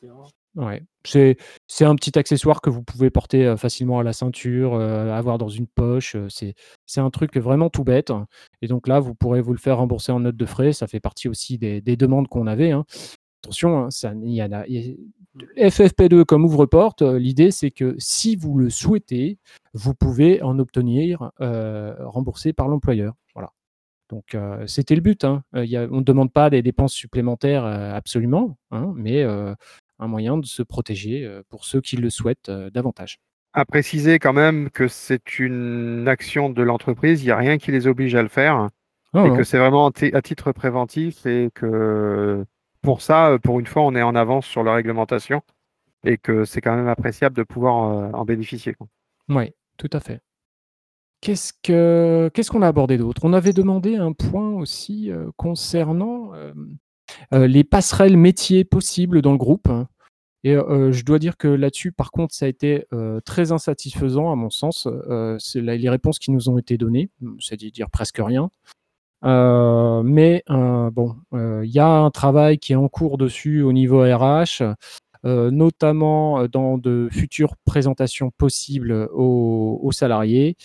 Ouais, 0.55 0.83
c'est 1.03 1.35
un 1.81 1.95
petit 1.95 2.17
accessoire 2.17 2.62
que 2.62 2.69
vous 2.69 2.81
pouvez 2.81 3.09
porter 3.09 3.45
euh, 3.45 3.57
facilement 3.57 4.00
à 4.00 4.03
la 4.03 4.13
ceinture, 4.13 4.75
avoir 4.75 5.38
dans 5.38 5.50
une 5.50 5.67
poche. 5.67 6.15
c'est 6.29 7.01
un 7.01 7.09
truc 7.09 7.35
vraiment 7.35 7.69
tout 7.69 7.83
bête. 7.83 8.13
Et 8.62 8.67
donc 8.67 8.88
là, 8.88 9.01
vous 9.01 9.15
pourrez 9.15 9.41
vous 9.41 9.51
le 9.51 9.59
faire 9.59 9.79
rembourser 9.79 10.13
en 10.13 10.21
note 10.21 10.38
de 10.38 10.45
frais. 10.45 10.71
Ça 10.71 10.88
fait 10.88 11.01
partie 11.01 11.27
aussi 11.27 11.57
des, 11.57 11.81
demandes 11.81 12.29
qu'on 12.29 12.47
avait. 12.47 12.71
Hein. 12.71 12.85
Attention, 13.45 13.91
ça, 13.91 14.13
il 14.21 14.33
y 14.33 14.41
en 14.41 14.51
a, 14.51 14.65
FFP2 15.57 16.23
comme 16.23 16.45
ouvre-porte, 16.45 17.01
l'idée 17.01 17.51
c'est 17.51 17.71
que 17.71 17.95
si 17.97 18.35
vous 18.35 18.57
le 18.57 18.69
souhaitez, 18.69 19.37
vous 19.73 19.93
pouvez 19.93 20.41
en 20.41 20.57
obtenir 20.59 21.31
euh, 21.41 21.93
remboursé 21.99 22.53
par 22.53 22.67
l'employeur. 22.67 23.13
Voilà. 23.33 23.51
Donc 24.09 24.33
euh, 24.35 24.65
c'était 24.67 24.95
le 24.95 25.01
but. 25.01 25.23
Hein. 25.25 25.43
Euh, 25.55 25.87
on 25.91 25.97
ne 25.97 26.03
demande 26.03 26.31
pas 26.31 26.49
des 26.49 26.61
dépenses 26.61 26.93
supplémentaires 26.93 27.65
absolument, 27.65 28.57
hein, 28.71 28.93
mais 28.95 29.23
un 29.23 30.07
moyen 30.07 30.37
de 30.37 30.45
se 30.45 30.63
protéger 30.63 31.29
pour 31.49 31.65
ceux 31.65 31.81
qui 31.81 31.97
le 31.97 32.09
souhaitent 32.09 32.49
davantage. 32.49 33.19
À 33.53 33.63
préciser 33.63 34.19
quand 34.19 34.33
même 34.33 34.69
que 34.69 34.87
c'est 34.87 35.39
une 35.39 36.07
action 36.07 36.49
de 36.49 36.61
l'entreprise, 36.61 37.21
il 37.21 37.25
n'y 37.25 37.31
a 37.31 37.37
rien 37.37 37.57
qui 37.57 37.71
les 37.71 37.87
oblige 37.87 38.15
à 38.15 38.21
le 38.21 38.27
faire, 38.27 38.69
et 39.13 39.29
que 39.29 39.43
c'est 39.43 39.57
vraiment 39.57 39.87
à 39.87 40.21
titre 40.21 40.51
préventif 40.51 41.25
et 41.25 41.49
que 41.53 42.45
pour 42.85 43.01
ça, 43.01 43.37
pour 43.43 43.59
une 43.59 43.65
fois, 43.65 43.81
on 43.81 43.95
est 43.95 44.03
en 44.03 44.15
avance 44.15 44.45
sur 44.45 44.63
la 44.63 44.75
réglementation 44.75 45.41
et 46.05 46.17
que 46.17 46.45
c'est 46.45 46.61
quand 46.61 46.75
même 46.75 46.87
appréciable 46.87 47.35
de 47.35 47.41
pouvoir 47.41 47.73
en 48.13 48.23
bénéficier. 48.25 48.75
Oui, 49.27 49.51
tout 49.77 49.89
à 49.91 49.99
fait. 49.99 50.21
Qu'est-ce 51.19 51.51
que 51.63 52.29
qu'est-ce 52.33 52.51
qu'on 52.51 52.61
a 52.61 52.67
abordé 52.67 52.99
d'autre? 52.99 53.21
On 53.25 53.33
avait 53.33 53.53
demandé 53.53 53.95
un 53.95 54.13
point 54.13 54.51
aussi, 54.51 55.09
euh, 55.09 55.31
concernant, 55.35 56.33
euh, 56.35 57.47
les 57.47 57.63
passerelles 57.63 58.17
métiers 58.17 58.63
possibles 58.63 59.23
dans 59.23 59.31
le 59.31 59.39
groupe 59.39 59.67
et 60.43 60.53
je 60.53 61.03
dois 61.03 61.17
dire 61.17 61.37
que 61.37 61.47
là-dessus, 61.47 61.91
par 61.91 62.11
contre, 62.11 62.35
ça 62.35 62.45
a 62.45 62.47
été, 62.47 62.85
très 63.25 63.51
insatisfaisant 63.51 64.31
à 64.31 64.35
mon 64.35 64.51
sens. 64.51 64.87
les 65.55 65.89
réponses 65.89 66.19
qui 66.19 66.29
nous 66.29 66.49
ont 66.49 66.59
été 66.59 66.77
données, 66.77 67.09
c'est-à-dire 67.39 67.89
presque 67.89 68.21
rien. 68.23 68.51
Mais 69.25 70.44
bon, 70.48 71.15
il 71.34 71.70
y 71.72 71.79
a 71.79 71.88
un 71.88 72.12
travail 72.12 72.60
qui 72.60 72.74
est 72.74 72.75
en 72.75 72.88
cours 72.88 73.17
dessus 73.17 73.62
au 73.62 73.74
niveau 73.74 74.01
RH. 74.01 74.63
notamment 75.24 76.48
dans 76.48 76.77
de 76.77 77.10
futures 77.12 77.55
présentations 77.65 78.32
possibles 78.38 79.10
aux, 79.13 79.91
salariés. 79.91 80.55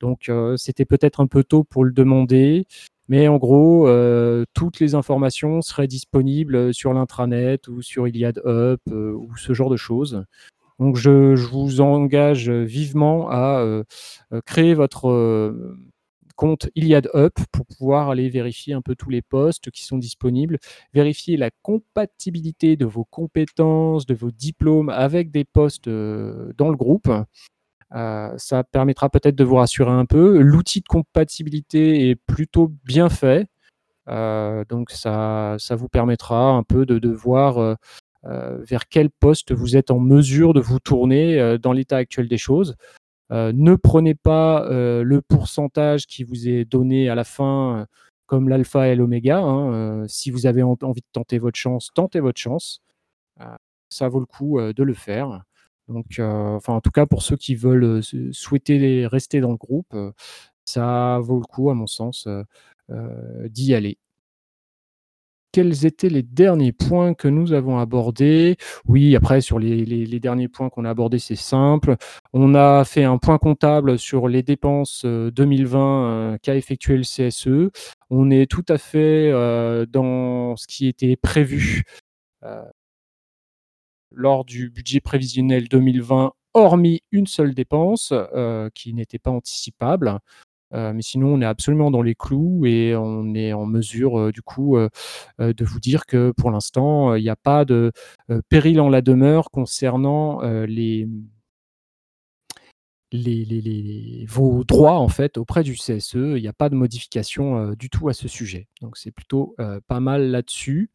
Donc 0.00 0.30
c'était 0.56 0.84
peut-être 0.84 1.20
un 1.20 1.26
peu 1.26 1.44
tôt 1.44 1.64
pour 1.64 1.84
le 1.84 1.92
demander, 1.92 2.66
mais 3.08 3.28
en 3.28 3.36
gros, 3.36 3.88
toutes 4.54 4.80
les 4.80 4.94
informations 4.94 5.62
seraient 5.62 5.86
disponibles 5.86 6.74
sur 6.74 6.92
l'intranet 6.92 7.68
ou 7.68 7.82
sur 7.82 8.08
Iliad 8.08 8.40
Up 8.44 8.80
ou 8.90 9.36
ce 9.36 9.52
genre 9.54 9.70
de 9.70 9.76
choses. 9.76 10.24
Donc 10.80 10.96
je, 10.96 11.34
vous 11.34 11.80
engage 11.80 12.50
vivement 12.50 13.28
à 13.30 13.84
créer 14.46 14.74
votre 14.74 15.52
compte 16.40 16.70
Iliad 16.74 17.10
Up 17.14 17.34
pour 17.52 17.66
pouvoir 17.66 18.08
aller 18.08 18.30
vérifier 18.30 18.72
un 18.72 18.80
peu 18.80 18.94
tous 18.94 19.10
les 19.10 19.20
postes 19.20 19.70
qui 19.70 19.84
sont 19.84 19.98
disponibles, 19.98 20.58
vérifier 20.94 21.36
la 21.36 21.50
compatibilité 21.60 22.76
de 22.76 22.86
vos 22.86 23.04
compétences, 23.04 24.06
de 24.06 24.14
vos 24.14 24.30
diplômes 24.30 24.88
avec 24.88 25.30
des 25.30 25.44
postes 25.44 25.86
euh, 25.88 26.50
dans 26.56 26.70
le 26.70 26.76
groupe. 26.76 27.12
Euh, 27.94 28.32
ça 28.38 28.64
permettra 28.64 29.10
peut-être 29.10 29.36
de 29.36 29.44
vous 29.44 29.56
rassurer 29.56 29.90
un 29.90 30.06
peu. 30.06 30.40
L'outil 30.40 30.80
de 30.80 30.88
compatibilité 30.88 32.08
est 32.08 32.16
plutôt 32.16 32.72
bien 32.84 33.10
fait. 33.10 33.46
Euh, 34.08 34.64
donc 34.66 34.92
ça, 34.92 35.58
vous 35.72 35.90
permettra 35.90 36.52
un 36.52 36.62
peu 36.62 36.86
de, 36.86 36.98
de 36.98 37.10
voir 37.10 37.76
vers 38.22 38.88
quel 38.88 39.10
poste 39.10 39.52
vous 39.52 39.76
êtes 39.76 39.90
en 39.90 40.00
mesure 40.00 40.54
de 40.54 40.60
vous 40.60 40.78
tourner 40.78 41.58
dans 41.58 41.74
l'état 41.74 41.98
actuel 41.98 42.28
des 42.28 42.38
choses. 42.38 42.76
Euh, 43.32 43.52
ne 43.54 43.74
prenez 43.76 44.14
pas 44.14 44.64
euh, 44.66 45.02
le 45.04 45.22
pourcentage 45.22 46.06
qui 46.06 46.24
vous 46.24 46.48
est 46.48 46.64
donné 46.64 47.08
à 47.08 47.14
la 47.14 47.24
fin 47.24 47.80
euh, 47.80 47.86
comme 48.26 48.48
l'alpha 48.48 48.88
et 48.88 48.96
l'oméga. 48.96 49.38
Hein, 49.38 50.06
si 50.08 50.30
vous 50.30 50.46
avez 50.46 50.62
envie 50.62 51.00
de 51.00 51.06
tenter 51.12 51.38
votre 51.38 51.58
chance, 51.58 51.90
tentez 51.94 52.20
votre 52.20 52.40
chance. 52.40 52.82
ça 53.90 54.08
vaut 54.08 54.20
le 54.20 54.26
coup 54.26 54.60
de 54.60 54.82
le 54.84 54.94
faire. 54.94 55.42
Donc, 55.88 56.20
enfin, 56.20 56.74
en 56.74 56.80
tout 56.80 56.92
cas, 56.92 57.06
pour 57.06 57.22
ceux 57.22 57.36
qui 57.36 57.56
veulent 57.56 58.02
souhaiter 58.32 59.06
rester 59.08 59.40
dans 59.40 59.50
le 59.50 59.56
groupe, 59.56 59.96
ça 60.64 61.18
vaut 61.20 61.40
le 61.40 61.46
coup, 61.46 61.70
à 61.70 61.74
mon 61.74 61.88
sens, 61.88 62.28
d'y 62.88 63.74
aller 63.74 63.98
quels 65.52 65.86
étaient 65.86 66.08
les 66.08 66.22
derniers 66.22 66.72
points 66.72 67.14
que 67.14 67.28
nous 67.28 67.52
avons 67.52 67.78
abordés? 67.78 68.56
Oui, 68.86 69.16
après, 69.16 69.40
sur 69.40 69.58
les, 69.58 70.20
derniers 70.20 70.48
points 70.48 70.68
qu'on 70.68 70.84
a 70.84 70.90
abordés, 70.90 71.18
c'est 71.18 71.36
simple. 71.36 71.96
On 72.32 72.54
a 72.54 72.84
fait 72.84 73.04
un 73.04 73.18
point 73.18 73.38
comptable 73.38 73.98
sur 73.98 74.28
les 74.28 74.42
dépenses 74.42 75.04
2020 75.04 75.78
euh, 75.78 76.34
euh, 76.34 76.38
qu'a 76.38 76.56
effectué 76.56 76.96
le 76.96 77.02
CSE. 77.02 77.70
On 78.10 78.30
est 78.30 78.50
tout 78.50 78.64
à 78.68 78.78
fait 78.78 79.30
euh, 79.32 79.86
dans 79.86 80.56
ce 80.56 80.66
qui 80.66 80.86
était 80.88 81.16
prévu 81.16 81.84
lors 84.12 84.44
du 84.44 84.70
budget 84.70 85.00
prévisionnel 85.00 85.68
2020, 85.68 86.32
hormis 86.54 87.02
une 87.12 87.26
seule 87.26 87.54
dépense 87.54 88.14
qui 88.74 88.94
n'était 88.94 89.18
pas 89.18 89.30
anticipable. 89.30 90.18
Euh, 90.72 90.92
mais 90.92 91.02
sinon, 91.02 91.34
on 91.34 91.40
est 91.40 91.46
absolument 91.46 91.90
dans 91.90 92.02
les 92.02 92.14
clous 92.14 92.64
et 92.66 92.94
on 92.96 93.34
est 93.34 93.52
en 93.52 93.66
mesure, 93.66 94.18
euh, 94.18 94.32
du 94.32 94.42
coup, 94.42 94.76
euh, 94.76 94.88
de 95.38 95.64
vous 95.64 95.80
dire 95.80 96.06
que 96.06 96.32
pour 96.32 96.50
l'instant, 96.50 97.14
il 97.14 97.22
n'y 97.22 97.30
a 97.30 97.36
pas 97.36 97.64
de 97.64 97.92
péril 98.48 98.80
en 98.80 98.88
la 98.88 99.02
demeure 99.02 99.50
concernant 99.50 100.40
les, 100.42 101.08
vos 104.28 104.64
droits 104.64 104.98
en 104.98 105.08
fait 105.08 105.36
auprès 105.38 105.62
du 105.62 105.74
CSE. 105.74 106.14
Il 106.14 106.42
n'y 106.42 106.48
a 106.48 106.52
pas 106.52 106.68
de 106.68 106.74
modification 106.74 107.72
du 107.72 107.90
tout 107.90 108.08
à 108.08 108.14
ce 108.14 108.28
sujet. 108.28 108.68
Donc 108.80 108.96
c'est 108.96 109.10
plutôt 109.10 109.56
pas 109.86 110.00
mal 110.00 110.30
là-dessus. 110.30 110.90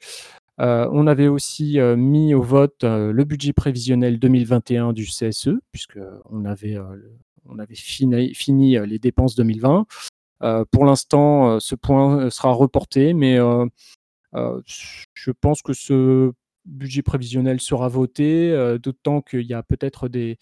on 0.58 1.08
avait 1.08 1.28
aussi 1.28 1.80
mis 1.98 2.34
au 2.34 2.42
vote 2.42 2.84
le 2.84 3.24
budget 3.24 3.54
prévisionnel 3.54 4.20
2021 4.20 4.94
du 4.94 5.06
CSE, 5.06 5.50
puisqu'on 5.72 6.46
avait 6.46 6.78
on 7.50 7.60
avait 7.60 7.76
fini, 7.76 8.78
euh, 8.78 8.86
les 8.86 9.00
dépenses 9.00 9.36
2020. 9.36 9.86
Euh, 10.44 10.66
pour 10.72 10.86
l'instant, 10.86 11.52
euh, 11.52 11.60
ce 11.60 11.76
point 11.76 12.30
sera 12.30 12.52
reporté, 12.52 13.14
mais 13.14 13.38
je 14.34 15.32
pense 15.32 15.62
que 15.62 15.74
ce 15.74 16.32
budget 16.66 17.04
prévisionnel 17.04 17.62
sera 17.62 17.88
voté, 17.88 18.52
d'autant 18.82 19.22
qu'il 19.22 19.46
y 19.46 19.54
a 19.54 19.64
peut-être 19.64 20.10
des, 20.10 20.38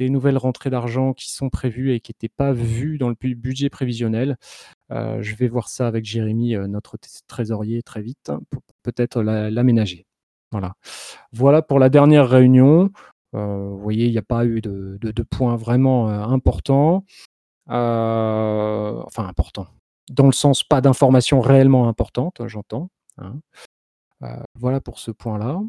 nouvelles 0.00 0.38
rentrées 0.38 0.70
d'argent 0.70 1.12
qui 1.12 1.30
sont 1.30 1.50
prévues 1.50 1.92
et 1.92 2.00
qui 2.00 2.10
n'étaient 2.10 2.34
pas 2.34 2.52
vues 2.52 2.98
dans 2.98 3.08
le 3.08 3.16
budget 3.34 3.68
prévisionnel. 3.68 4.36
je 4.90 5.34
vais 5.36 5.48
voir 5.48 5.68
ça 5.68 5.86
avec 5.86 6.04
Jérémy, 6.04 6.56
notre 6.68 6.96
trésorier, 7.28 7.82
très 7.82 8.02
vite, 8.02 8.30
hein, 8.30 8.40
pour 8.50 8.62
peut-être 8.82 9.22
l'aménager. 9.22 10.06
Voilà. 10.50 10.74
voilà 11.32 11.60
pour 11.60 11.78
la 11.78 11.90
dernière 11.90 12.28
réunion. 12.28 12.90
Euh, 13.34 13.68
vous 13.70 13.78
voyez, 13.78 14.06
il 14.06 14.12
n'y 14.12 14.18
a 14.18 14.22
pas 14.22 14.44
eu 14.46 14.60
de, 14.60 15.22
points 15.30 15.56
vraiment 15.56 16.08
euh, 16.08 16.22
importants. 16.22 17.04
Euh, 17.70 19.02
enfin, 19.04 19.26
importants. 19.26 19.68
Dans 20.10 20.26
le 20.26 20.32
sens, 20.32 20.64
pas 20.64 20.80
d'informations 20.80 21.40
réellement 21.40 21.88
importantes, 21.88 22.40
j'entends. 22.46 22.90
Hein. 23.18 23.40
voilà 24.54 24.80
pour 24.80 24.98
ce 24.98 25.10
point-là. 25.10 25.60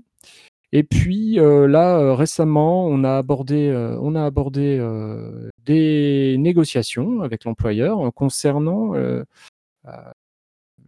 Et 0.72 0.84
puis 0.84 1.36
là, 1.36 2.16
récemment, 2.16 2.86
on 2.86 3.04
a 3.04 3.18
abordé 3.18 3.72
des 5.66 6.36
négociations 6.40 7.22
avec 7.22 7.44
l'employeur 7.44 8.14
concernant 8.14 8.94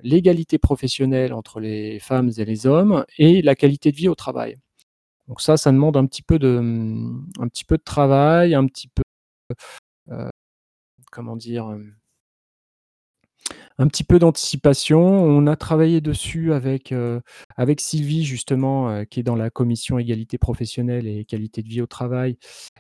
l'égalité 0.04 0.58
professionnelle 0.58 1.34
entre 1.34 1.60
les 1.60 2.00
femmes 2.00 2.32
et 2.38 2.46
les 2.46 2.68
hommes 2.68 3.06
et 3.18 3.42
la 3.42 3.56
qualité 3.56 3.92
de 3.92 3.98
vie 3.98 4.08
au 4.08 4.16
travail. 4.16 4.58
Donc 5.32 5.40
ça, 5.40 5.56
ça 5.56 5.72
demande 5.72 5.96
un 5.96 6.06
petit 6.08 6.24
peu 6.24 6.40
de, 6.40 6.58
un 7.40 7.48
petit 7.48 7.64
peu 7.64 7.78
de 7.78 7.84
travail, 7.84 8.54
un 8.54 8.68
petit 8.68 8.90
peu, 8.90 9.02
euh, 10.10 10.28
comment 11.10 11.38
dire, 11.38 11.72
euh, 11.72 11.82
un 13.78 13.88
petit 13.88 14.04
peu 14.04 14.20
d'anticipation. 14.20 15.00
On 15.02 15.48
a 15.48 15.56
travaillé 15.56 16.02
dessus 16.02 16.52
avec, 16.52 16.92
euh, 16.92 17.22
avec 17.56 17.80
Sylvie, 17.80 18.26
justement, 18.26 19.06
qui 19.06 19.22
est 19.22 19.24
dans 19.24 19.38
la 19.38 19.50
commission 19.50 20.00
égalité 20.00 20.38
professionnelle 20.38 21.08
et 21.08 21.24
qualité 21.24 21.64
de 21.64 21.70
vie 21.70 21.82
au 21.82 21.88
travail, 21.88 22.38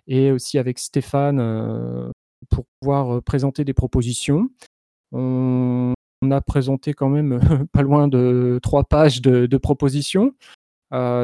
et 0.07 0.31
aussi 0.31 0.57
avec 0.57 0.77
Stéphane 0.77 2.11
pour 2.49 2.65
pouvoir 2.81 3.23
présenter 3.23 3.63
des 3.63 3.73
propositions. 3.73 4.49
On, 5.13 5.93
a 6.29 6.41
présenté 6.41 6.93
quand 6.93 7.09
même 7.09 7.39
pas 7.71 7.81
loin 7.81 8.09
de 8.09 8.59
trois 8.61 8.83
pages 8.83 9.21
de 9.21 9.57
propositions. 9.57 10.33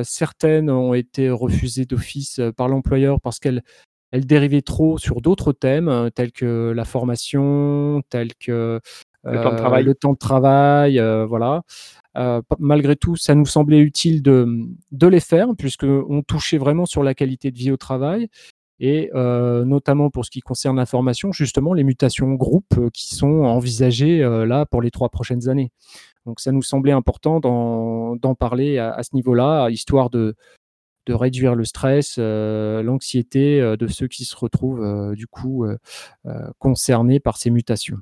Certaines 0.03 0.69
ont 0.69 0.93
été 0.93 1.29
refusées 1.29 1.85
d'office 1.85 2.39
par 2.55 2.67
l'employeur 2.67 3.19
parce 3.21 3.39
qu'elles 3.39 3.63
dérivaient 4.13 4.61
trop 4.61 4.97
sur 4.97 5.21
d'autres 5.21 5.51
thèmes, 5.53 6.09
tels 6.15 6.31
que 6.31 6.71
la 6.75 6.85
formation, 6.85 8.01
tels 8.09 8.35
que 8.35 8.79
le 9.23 9.43
temps 9.43 9.51
de 9.51 9.57
travail. 9.57 9.83
Le 9.83 9.95
temps 9.95 10.13
de 10.13 10.17
travail 10.17 11.01
voilà. 11.27 11.63
malgré 12.59 12.95
tout, 12.95 13.15
ça 13.15 13.35
nous 13.35 13.45
semblait 13.45 13.79
utile 13.79 14.21
de, 14.21 14.47
de 14.91 15.07
les 15.07 15.19
faire, 15.19 15.49
puisqu'on 15.57 16.23
touchait 16.25 16.57
vraiment 16.57 16.85
sur 16.85 17.03
la 17.03 17.13
qualité 17.13 17.51
de 17.51 17.57
vie 17.57 17.71
au 17.71 17.77
travail, 17.77 18.29
et 18.79 19.09
notamment 19.13 20.09
pour 20.09 20.23
ce 20.23 20.31
qui 20.31 20.39
concerne 20.39 20.77
la 20.77 20.85
formation, 20.85 21.31
justement, 21.31 21.73
les 21.73 21.83
mutations 21.83 22.31
groupe 22.33 22.89
qui 22.93 23.13
sont 23.15 23.43
envisagées 23.43 24.19
là 24.45 24.65
pour 24.65 24.81
les 24.81 24.91
trois 24.91 25.09
prochaines 25.09 25.49
années. 25.49 25.71
Donc 26.27 26.41
ça 26.41 26.51
nous 26.51 26.61
semblait 26.61 26.91
important 26.91 27.39
d'en 27.39 28.35
parler 28.35 28.77
à, 28.79 29.01
ce 29.01 29.15
niveau-là, 29.15 29.69
histoire 29.69 30.09
de, 30.09 30.35
réduire 31.07 31.55
le 31.55 31.63
stress, 31.63 32.17
euh, 32.19 32.83
l'anxiété 32.83 33.61
euh, 33.61 33.77
de 33.77 33.87
ceux 33.87 34.09
qui 34.09 34.25
se 34.25 34.35
retrouvent 34.35 34.83
euh, 34.83 35.15
du 35.15 35.25
coup 35.25 35.65
concernés 36.59 37.21
par 37.21 37.37
ces 37.37 37.49
mutations. 37.49 37.95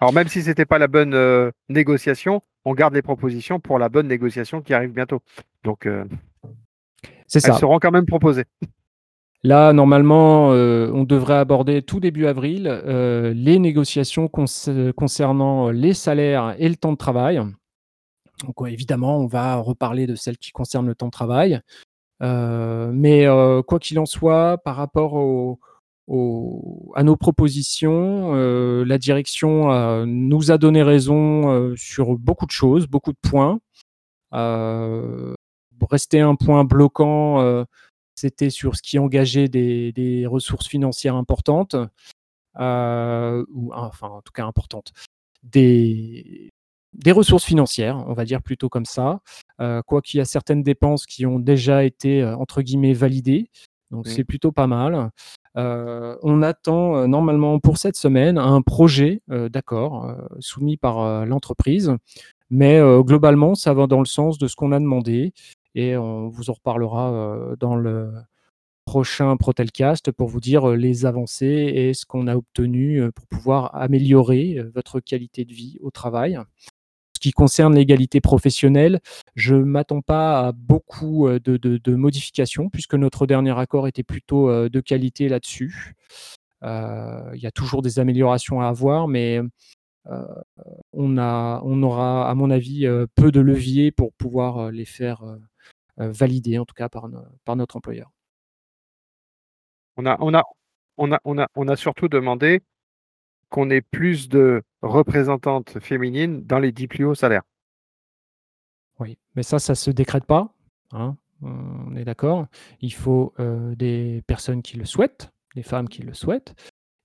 Alors 0.00 0.14
même 0.14 0.28
si 0.28 0.40
ce 0.40 0.48
n'était 0.48 0.64
pas 0.64 0.78
la 0.78 0.88
bonne 0.88 1.52
négociation, 1.68 2.40
on 2.64 2.72
garde 2.72 2.94
les 2.94 3.02
propositions 3.02 3.60
pour 3.60 3.78
la 3.78 3.90
bonne 3.90 4.08
négociation 4.08 4.62
qui 4.62 4.72
arrive 4.72 4.92
bientôt. 4.92 5.20
Donc 5.62 5.86
elles 5.86 7.40
seront 7.42 7.78
quand 7.78 7.90
même 7.90 8.06
proposées. 8.06 8.44
Là, 9.44 9.72
normalement, 9.74 10.48
on 10.48 11.04
devrait 11.04 11.36
aborder 11.36 11.82
tout 11.82 12.00
début 12.00 12.24
avril 12.24 12.62
les 13.34 13.58
négociations 13.58 14.26
concernant 14.28 15.68
les 15.68 15.92
salaires 15.92 16.54
et 16.58 16.68
le 16.70 16.76
temps 16.76 16.92
de 16.92 16.96
travail. 16.96 17.42
Donc 18.44 18.56
évidemment, 18.66 19.18
on 19.18 19.26
va 19.26 19.56
reparler 19.56 20.06
de 20.06 20.14
celles 20.14 20.38
qui 20.38 20.52
concernent 20.52 20.86
le 20.86 20.94
temps 20.94 21.06
de 21.06 21.12
travail. 21.12 21.60
Euh, 22.22 22.90
mais 22.92 23.26
euh, 23.26 23.62
quoi 23.62 23.78
qu'il 23.78 23.98
en 23.98 24.06
soit, 24.06 24.58
par 24.58 24.76
rapport 24.76 25.16
à 26.94 27.02
nos 27.02 27.16
propositions, 27.16 28.34
euh, 28.34 28.84
la 28.84 28.98
direction 28.98 30.06
nous 30.06 30.50
a 30.50 30.58
donné 30.58 30.82
raison 30.82 31.74
sur 31.76 32.16
beaucoup 32.18 32.46
de 32.46 32.50
choses, 32.50 32.86
beaucoup 32.86 33.12
de 33.12 33.18
points. 33.22 33.60
rester 35.90 36.20
un 36.20 36.34
point 36.34 36.64
bloquant, 36.64 37.64
c'était 38.14 38.50
sur 38.50 38.76
ce 38.76 38.82
qui 38.82 38.98
engageait 38.98 39.48
des, 39.48 39.92
des 39.92 40.26
ressources 40.26 40.66
financières 40.66 41.14
importantes, 41.16 41.76
ou 42.56 43.72
enfin 43.74 44.08
en 44.08 44.22
tout 44.22 44.32
cas 44.32 44.44
importantes, 44.44 44.92
des, 45.42 46.50
des 46.98 47.12
ressources 47.12 47.44
financières, 47.44 48.04
on 48.06 48.12
va 48.12 48.24
dire 48.24 48.42
plutôt 48.42 48.68
comme 48.68 48.84
ça. 48.84 49.20
quoi 49.86 50.02
qu'il 50.02 50.18
y 50.18 50.20
a 50.20 50.24
certaines 50.24 50.62
dépenses 50.62 51.06
qui 51.06 51.24
ont 51.26 51.38
déjà 51.38 51.84
été, 51.84 52.24
entre 52.24 52.62
guillemets, 52.62 52.92
validées. 52.92 53.50
Donc 53.90 54.06
c'est 54.06 54.24
plutôt 54.24 54.52
pas 54.52 54.66
mal. 54.66 55.10
on 55.54 56.42
attend 56.42 57.08
normalement 57.08 57.58
pour 57.58 57.78
cette 57.78 57.96
semaine 57.96 58.36
un 58.36 58.62
projet 58.62 59.22
d'accord 59.28 60.14
soumis 60.40 60.76
par 60.76 61.24
l'entreprise. 61.24 61.94
Mais 62.50 62.80
globalement, 63.00 63.54
ça 63.54 63.74
va 63.74 63.86
dans 63.86 64.00
le 64.00 64.06
sens 64.06 64.38
de 64.38 64.48
ce 64.48 64.56
qu'on 64.56 64.72
a 64.72 64.80
demandé 64.80 65.32
et 65.74 65.96
on 65.96 66.28
vous 66.28 66.50
en 66.50 66.54
reparlera 66.54 67.54
dans 67.60 67.76
le 67.76 68.12
prochain 68.84 69.36
Protelcast 69.36 70.10
pour 70.12 70.28
vous 70.28 70.40
dire 70.40 70.68
les 70.68 71.04
avancées 71.04 71.46
et 71.74 71.92
ce 71.92 72.06
qu'on 72.06 72.26
a 72.26 72.36
obtenu 72.36 73.12
pour 73.12 73.26
pouvoir 73.26 73.74
améliorer 73.74 74.62
votre 74.74 74.98
qualité 75.00 75.44
de 75.44 75.52
vie 75.52 75.78
au 75.82 75.90
travail. 75.90 76.38
Ce 77.18 77.20
qui 77.20 77.32
concerne 77.32 77.74
l'égalité 77.74 78.20
professionnelle, 78.20 79.00
je 79.34 79.56
ne 79.56 79.64
m'attends 79.64 80.02
pas 80.02 80.46
à 80.46 80.52
beaucoup 80.52 81.28
de, 81.28 81.56
de, 81.56 81.94
modifications 81.96 82.68
puisque 82.68 82.94
notre 82.94 83.26
dernier 83.26 83.58
accord 83.58 83.88
était 83.88 84.04
plutôt 84.04 84.68
de 84.68 84.80
qualité 84.80 85.28
là-dessus. 85.28 85.96
Euh, 86.62 87.28
il 87.34 87.40
y 87.40 87.46
a 87.48 87.50
toujours 87.50 87.82
des 87.82 87.98
améliorations 87.98 88.60
à 88.60 88.68
avoir, 88.68 89.08
mais 89.08 89.40
euh, 90.06 90.22
on, 90.92 91.18
a, 91.18 91.60
on 91.64 91.82
aura, 91.82 92.30
à 92.30 92.34
mon 92.36 92.52
avis, 92.52 92.86
peu 93.16 93.32
de 93.32 93.40
leviers 93.40 93.90
pour 93.90 94.12
pouvoir 94.12 94.70
les 94.70 94.84
faire 94.84 95.24
valider, 95.96 96.56
en 96.56 96.66
tout 96.66 96.74
cas 96.76 96.88
par, 96.88 97.08
par 97.44 97.56
notre 97.56 97.74
employeur. 97.74 98.12
On 99.96 100.06
a, 100.06 100.16
on 100.20 100.32
a, 100.34 100.44
on 100.98 101.10
a, 101.10 101.48
on 101.56 101.66
a 101.66 101.74
surtout 101.74 102.06
demandé 102.06 102.62
qu'on 103.50 103.70
ait 103.70 103.80
plus 103.80 104.28
de 104.28 104.62
représentantes 104.82 105.78
féminines 105.80 106.44
dans 106.44 106.58
les 106.58 106.72
dix 106.72 106.88
plus 106.88 107.04
hauts 107.04 107.14
salaires. 107.14 107.42
Oui, 109.00 109.18
mais 109.36 109.42
ça, 109.42 109.58
ça 109.58 109.72
ne 109.72 109.76
se 109.76 109.90
décrète 109.90 110.24
pas. 110.24 110.54
Hein 110.92 111.16
on 111.42 111.96
est 111.96 112.04
d'accord. 112.04 112.46
Il 112.80 112.92
faut 112.92 113.32
euh, 113.38 113.74
des 113.74 114.22
personnes 114.26 114.62
qui 114.62 114.76
le 114.76 114.84
souhaitent, 114.84 115.30
des 115.54 115.62
femmes 115.62 115.88
qui 115.88 116.02
le 116.02 116.14
souhaitent, 116.14 116.54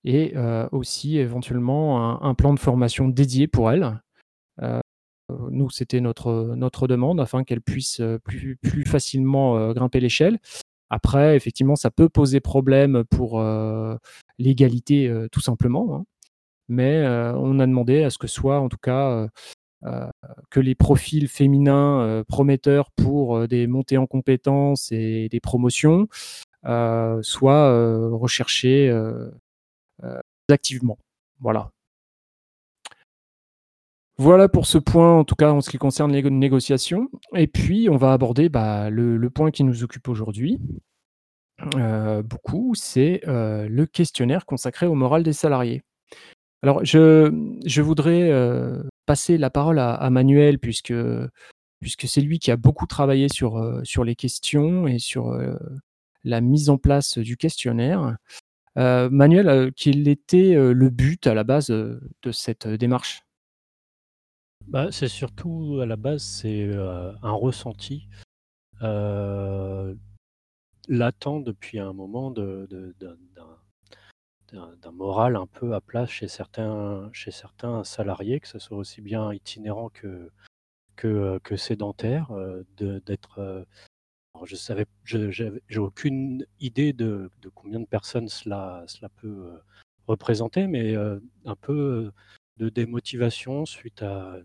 et 0.04 0.32
euh, 0.36 0.68
aussi 0.72 1.18
éventuellement 1.18 2.22
un, 2.22 2.34
plan 2.34 2.52
de 2.54 2.58
formation 2.58 3.08
dédié 3.08 3.46
pour 3.46 3.70
elles. 3.70 4.00
Euh, 4.60 4.80
nous, 5.50 5.70
c'était 5.70 6.00
notre, 6.00 6.86
demande 6.86 7.20
afin 7.20 7.44
qu'elles 7.44 7.62
puissent 7.62 8.02
plus, 8.24 8.56
plus 8.56 8.84
facilement 8.84 9.72
grimper 9.72 10.00
l'échelle. 10.00 10.38
Après, 10.90 11.34
effectivement, 11.34 11.76
ça 11.76 11.90
peut 11.90 12.10
poser 12.10 12.40
problème 12.40 13.04
pour 13.04 13.42
l'égalité 14.38 15.26
tout 15.32 15.40
simplement. 15.40 15.96
Hein. 15.96 16.04
Mais 16.68 17.06
on 17.06 17.58
a 17.58 17.66
demandé 17.66 18.02
à 18.02 18.10
ce 18.10 18.18
que 18.18 18.26
soit, 18.26 18.60
en 18.60 18.68
tout 18.68 18.78
cas, 18.82 19.26
que 20.50 20.60
les 20.60 20.74
profils 20.74 21.28
féminins 21.28 22.24
prometteurs 22.28 22.90
pour 22.92 23.46
des 23.48 23.66
montées 23.66 23.98
en 23.98 24.06
compétences 24.06 24.90
et 24.92 25.28
des 25.28 25.40
promotions 25.40 26.08
soient 26.62 28.08
recherchés 28.10 28.90
activement. 30.48 30.98
Voilà. 31.40 31.70
Voilà 34.16 34.48
pour 34.48 34.66
ce 34.66 34.78
point, 34.78 35.18
en 35.18 35.24
tout 35.24 35.34
cas 35.34 35.50
en 35.50 35.60
ce 35.60 35.70
qui 35.70 35.76
concerne 35.76 36.12
les 36.12 36.22
négociations. 36.22 37.10
Et 37.34 37.48
puis, 37.48 37.88
on 37.90 37.96
va 37.96 38.12
aborder 38.12 38.48
bah, 38.48 38.88
le, 38.88 39.28
point 39.28 39.50
qui 39.50 39.64
nous 39.64 39.82
occupe 39.82 40.06
aujourd'hui, 40.08 40.60
euh, 41.76 42.22
beaucoup, 42.22 42.74
c'est 42.76 43.22
euh, 43.26 43.68
le 43.68 43.86
questionnaire 43.86 44.46
consacré 44.46 44.86
au 44.86 44.94
moral 44.94 45.24
des 45.24 45.32
salariés. 45.32 45.82
Alors, 46.64 46.82
je, 46.82 47.30
je 47.66 47.82
voudrais 47.82 48.30
euh, 48.30 48.82
passer 49.04 49.36
la 49.36 49.50
parole 49.50 49.78
à, 49.78 50.08
Manuel, 50.08 50.58
puisque, 50.58 50.94
puisque 51.80 52.08
c'est 52.08 52.22
lui 52.22 52.38
qui 52.38 52.50
a 52.50 52.56
beaucoup 52.56 52.86
travaillé 52.86 53.28
sur, 53.28 53.82
sur 53.84 54.02
les 54.02 54.14
questions 54.14 54.86
et 54.86 54.98
sur 54.98 55.38
la 56.24 56.40
mise 56.40 56.70
en 56.70 56.78
place 56.78 57.18
du 57.18 57.36
questionnaire. 57.36 58.16
Manuel, 58.76 59.72
quel 59.76 60.08
était 60.08 60.54
le 60.54 60.88
but 60.88 61.26
à 61.26 61.34
la 61.34 61.44
base 61.44 61.66
de 61.66 62.32
cette 62.32 62.66
démarche? 62.66 63.20
Bah, 64.66 64.88
c'est 64.90 65.08
surtout 65.08 65.80
à 65.82 65.84
la 65.84 65.96
base, 65.96 66.22
c'est 66.22 66.70
un 66.74 67.32
ressenti 67.32 68.08
latent 70.88 71.40
depuis 71.40 71.78
un 71.78 71.92
moment 71.92 72.30
de, 72.30 72.66
d'un, 74.54 74.92
moral 74.92 75.36
un 75.36 75.46
peu 75.46 75.74
à 75.74 75.80
place 75.80 76.10
chez 76.10 76.28
certains, 76.28 77.10
chez 77.12 77.30
certains 77.30 77.84
salariés, 77.84 78.40
que 78.40 78.48
ce 78.48 78.58
soit 78.58 78.78
aussi 78.78 79.00
bien 79.00 79.32
itinérant 79.32 79.88
que, 79.90 80.30
que, 80.96 81.38
que 81.42 81.56
sédentaire, 81.56 82.30
de, 82.76 83.00
d'être. 83.00 83.66
je 84.44 84.56
savais, 84.56 84.86
j'ai 85.04 85.78
aucune 85.78 86.46
idée 86.60 86.92
de, 86.92 87.30
de, 87.42 87.48
combien 87.48 87.80
de 87.80 87.86
personnes 87.86 88.28
cela, 88.28 88.84
cela 88.86 89.08
peut 89.08 89.60
représenter, 90.06 90.66
mais 90.66 90.94
un 90.94 91.56
peu 91.56 92.12
de 92.58 92.68
démotivation 92.68 93.66
suite 93.66 94.02
à 94.02 94.38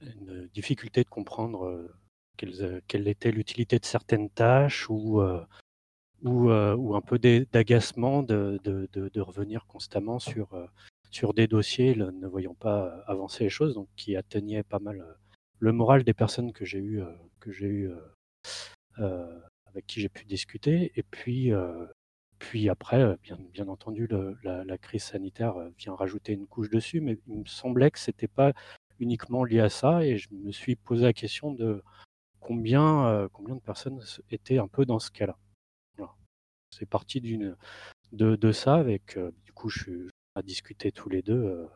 une 0.00 0.48
difficulté 0.52 1.04
de 1.04 1.08
comprendre 1.08 1.88
quelle, 2.36 3.08
était 3.08 3.30
l'utilité 3.30 3.78
de 3.78 3.84
certaines 3.84 4.30
tâches 4.30 4.88
ou, 4.90 5.22
ou, 6.22 6.50
ou 6.50 6.94
un 6.94 7.00
peu 7.00 7.18
d'agacement 7.18 8.22
de, 8.22 9.20
revenir 9.20 9.66
constamment 9.66 10.18
sur, 10.18 10.48
sur 11.10 11.34
des 11.34 11.46
dossiers 11.46 11.94
ne 11.94 12.26
voyant 12.26 12.54
pas 12.54 13.02
avancer 13.06 13.44
les 13.44 13.50
choses, 13.50 13.74
donc 13.74 13.88
qui 13.96 14.16
atteignaient 14.16 14.62
pas 14.62 14.78
mal 14.78 15.04
le 15.58 15.72
moral 15.72 16.04
des 16.04 16.14
personnes 16.14 16.52
que 16.52 16.64
j'ai 16.64 16.78
eu, 16.78 17.02
avec 18.98 19.86
qui 19.86 20.00
j'ai 20.00 20.08
pu 20.08 20.24
discuter. 20.24 20.92
Et 20.96 21.02
puis, 21.02 21.52
puis 22.38 22.68
après, 22.68 23.16
bien, 23.22 23.68
entendu, 23.68 24.08
la, 24.42 24.78
crise 24.78 25.04
sanitaire 25.04 25.54
vient 25.78 25.94
rajouter 25.94 26.32
une 26.32 26.46
couche 26.46 26.70
dessus, 26.70 27.00
mais 27.00 27.18
il 27.28 27.38
me 27.38 27.46
semblait 27.46 27.90
que 27.90 27.98
c'était 27.98 28.28
pas 28.28 28.52
uniquement 29.02 29.44
lié 29.44 29.60
à 29.60 29.68
ça, 29.68 30.04
et 30.04 30.16
je 30.16 30.28
me 30.32 30.52
suis 30.52 30.76
posé 30.76 31.04
la 31.04 31.12
question 31.12 31.52
de 31.52 31.82
combien, 32.40 33.06
euh, 33.06 33.28
combien 33.32 33.54
de 33.54 33.60
personnes 33.60 34.00
étaient 34.30 34.58
un 34.58 34.68
peu 34.68 34.84
dans 34.84 34.98
ce 34.98 35.10
cas-là. 35.10 35.36
C'est 36.76 36.88
parti 36.88 37.20
d'une 37.20 37.56
de, 38.12 38.36
de, 38.36 38.52
ça, 38.52 38.74
avec 38.74 39.16
euh, 39.16 39.30
du 39.44 39.52
coup, 39.52 39.68
je 39.68 39.82
suis 39.82 40.10
à 40.34 40.42
discuter 40.42 40.92
tous 40.92 41.08
les 41.08 41.22
deux. 41.22 41.44
Euh, 41.44 41.66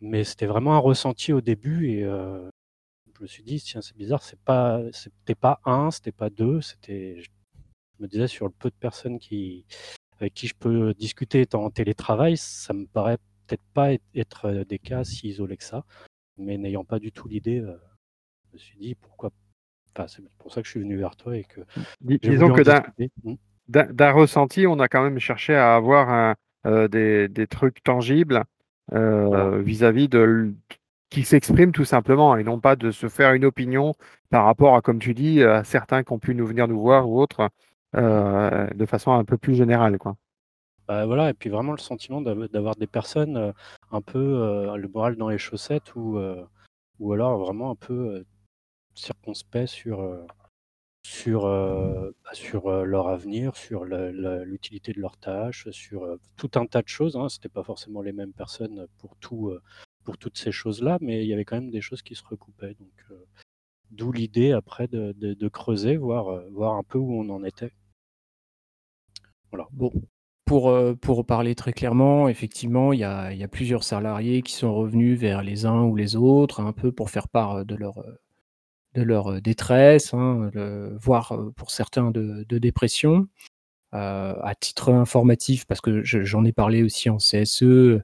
mais 0.00 0.24
c'était 0.24 0.46
vraiment 0.46 0.74
un 0.74 0.78
ressenti 0.78 1.32
au 1.32 1.40
début, 1.40 1.88
et 1.88 2.00
je 2.02 3.22
me 3.22 3.26
suis 3.26 3.42
dit, 3.42 3.60
tiens, 3.60 3.80
c'est 3.80 3.96
bizarre, 3.96 4.22
c'est 4.22 4.38
pas, 4.40 4.82
c'était 4.92 5.34
pas 5.34 5.60
un, 5.64 5.90
c'était 5.90 6.12
pas 6.12 6.28
deux, 6.30 6.60
c'était, 6.60 7.22
je 7.22 7.30
me 8.00 8.06
disais, 8.08 8.28
sur 8.28 8.44
le 8.44 8.52
peu 8.52 8.68
de 8.68 8.74
personnes 8.74 9.18
qui, 9.18 9.64
avec 10.18 10.34
qui 10.34 10.46
je 10.46 10.54
peux 10.54 10.92
discuter 10.94 11.40
étant 11.40 11.64
en 11.64 11.70
télétravail, 11.70 12.36
ça 12.36 12.74
me 12.74 12.86
paraît 12.86 13.16
peut-être 13.46 13.64
pas 13.72 13.92
être 14.14 14.64
des 14.68 14.78
cas 14.78 15.04
si 15.04 15.28
isolés 15.28 15.56
que 15.56 15.64
ça, 15.64 15.84
mais 16.36 16.58
n'ayant 16.58 16.84
pas 16.84 16.98
du 16.98 17.10
tout 17.12 17.28
l'idée, 17.28 17.60
je 17.60 18.52
me 18.52 18.58
suis 18.58 18.78
dit 18.78 18.94
pourquoi. 18.94 19.30
Enfin, 19.96 20.08
c'est 20.08 20.28
pour 20.38 20.52
ça 20.52 20.60
que 20.60 20.66
je 20.66 20.72
suis 20.72 20.80
venu 20.80 20.96
vers 20.96 21.16
toi 21.16 21.36
et 21.36 21.44
que. 21.44 21.60
disons 22.00 22.52
que 22.52 22.62
mmh. 23.24 23.36
D'un 23.68 24.12
ressenti, 24.12 24.66
on 24.66 24.78
a 24.78 24.88
quand 24.88 25.02
même 25.02 25.18
cherché 25.18 25.54
à 25.54 25.74
avoir 25.74 26.10
un, 26.10 26.34
euh, 26.66 26.88
des, 26.88 27.28
des, 27.28 27.46
trucs 27.46 27.82
tangibles 27.82 28.44
vis-à-vis 28.90 28.96
euh, 28.96 29.62
-vis 29.92 30.08
de 30.08 30.54
qui 31.10 31.22
s'expriment 31.24 31.72
tout 31.72 31.84
simplement 31.84 32.36
et 32.36 32.44
non 32.44 32.58
pas 32.58 32.76
de 32.76 32.90
se 32.90 33.08
faire 33.08 33.32
une 33.34 33.44
opinion 33.44 33.94
par 34.30 34.44
rapport 34.44 34.74
à, 34.74 34.80
comme 34.82 34.98
tu 34.98 35.14
dis, 35.14 35.42
à 35.42 35.62
certains 35.62 36.02
qui 36.02 36.12
ont 36.12 36.18
pu 36.18 36.34
nous 36.34 36.46
venir 36.46 36.66
nous 36.66 36.80
voir 36.80 37.08
ou 37.08 37.20
autres, 37.20 37.50
euh, 37.94 38.66
de 38.74 38.86
façon 38.86 39.12
un 39.12 39.24
peu 39.24 39.38
plus 39.38 39.54
générale, 39.54 39.98
quoi. 39.98 40.16
Bah, 40.88 41.06
voilà 41.06 41.30
et 41.30 41.34
puis 41.34 41.50
vraiment 41.50 41.72
le 41.72 41.78
sentiment 41.78 42.20
d'avoir 42.20 42.74
des 42.76 42.86
personnes, 42.88 43.54
un 43.92 44.02
peu, 44.02 44.76
le 44.76 44.88
moral 44.88 45.16
dans 45.16 45.28
les 45.28 45.38
chaussettes 45.38 45.94
ou, 45.94 46.18
ou 46.98 47.12
alors 47.12 47.38
vraiment 47.38 47.70
un 47.70 47.76
peu, 47.76 48.24
circonspect 48.94 49.68
sur, 49.68 50.26
sur, 51.06 51.42
bah, 51.44 52.32
sur, 52.32 52.70
leur 52.84 53.08
avenir, 53.08 53.56
sur 53.56 53.84
l'utilité 53.84 54.92
de 54.92 55.00
leurs 55.00 55.18
tâches, 55.18 55.68
sur, 55.70 56.18
tout 56.36 56.50
un 56.56 56.66
tas 56.66 56.82
de 56.82 56.88
choses, 56.88 57.16
hein. 57.16 57.28
C'était 57.28 57.48
pas 57.48 57.62
forcément 57.62 58.02
les 58.02 58.12
mêmes 58.12 58.32
personnes 58.32 58.86
pour 58.98 59.16
tout, 59.16 59.52
pour 60.04 60.18
toutes 60.18 60.38
ces 60.38 60.52
choses-là, 60.52 60.98
mais 61.00 61.22
il 61.22 61.28
y 61.28 61.34
avait 61.34 61.44
quand 61.44 61.56
même 61.56 61.70
des 61.70 61.80
choses 61.80 62.02
qui 62.02 62.14
se 62.14 62.24
recoupaient 62.24 62.74
donc 62.74 63.18
d'où 63.90 64.12
l'idée 64.12 64.52
après 64.52 64.88
de 64.88 65.48
creuser, 65.48 65.96
voir, 65.96 66.30
un 66.30 66.82
peu 66.82 66.98
où 66.98 67.12
on 67.14 67.28
en 67.30 67.44
était. 67.44 67.72
Voilà. 69.50 69.68
Bon, 69.72 69.92
pour, 70.44 70.68
euh, 70.68 70.94
parler 71.26 71.54
très 71.54 71.72
clairement, 71.72 72.28
effectivement, 72.28 72.92
il 72.92 72.98
y 73.00 73.04
a 73.04 73.48
plusieurs 73.48 73.84
salariés 73.84 74.42
qui 74.42 74.52
sont 74.52 74.74
revenus 74.74 75.18
vers 75.18 75.42
les 75.42 75.64
uns 75.64 75.84
ou 75.84 75.96
les 75.96 76.16
autres, 76.16 76.60
un 76.60 76.72
peu 76.72 76.92
pour 76.92 77.10
faire 77.10 77.28
part 77.28 77.64
de 77.64 77.74
leur, 77.74 78.04
de 78.94 79.02
leur 79.02 79.40
détresse, 79.40 80.14
hein, 80.14 80.50
voire 81.00 81.36
pour 81.56 81.70
certains 81.70 82.10
de, 82.10 82.44
de 82.48 82.58
dépression. 82.58 83.28
Euh, 83.94 84.34
à 84.42 84.56
titre 84.56 84.92
informatif, 84.92 85.66
parce 85.66 85.80
que 85.80 86.02
j'en 86.02 86.44
ai 86.44 86.50
parlé 86.50 86.82
aussi 86.82 87.08
en 87.10 87.18
CSE, 87.18 88.00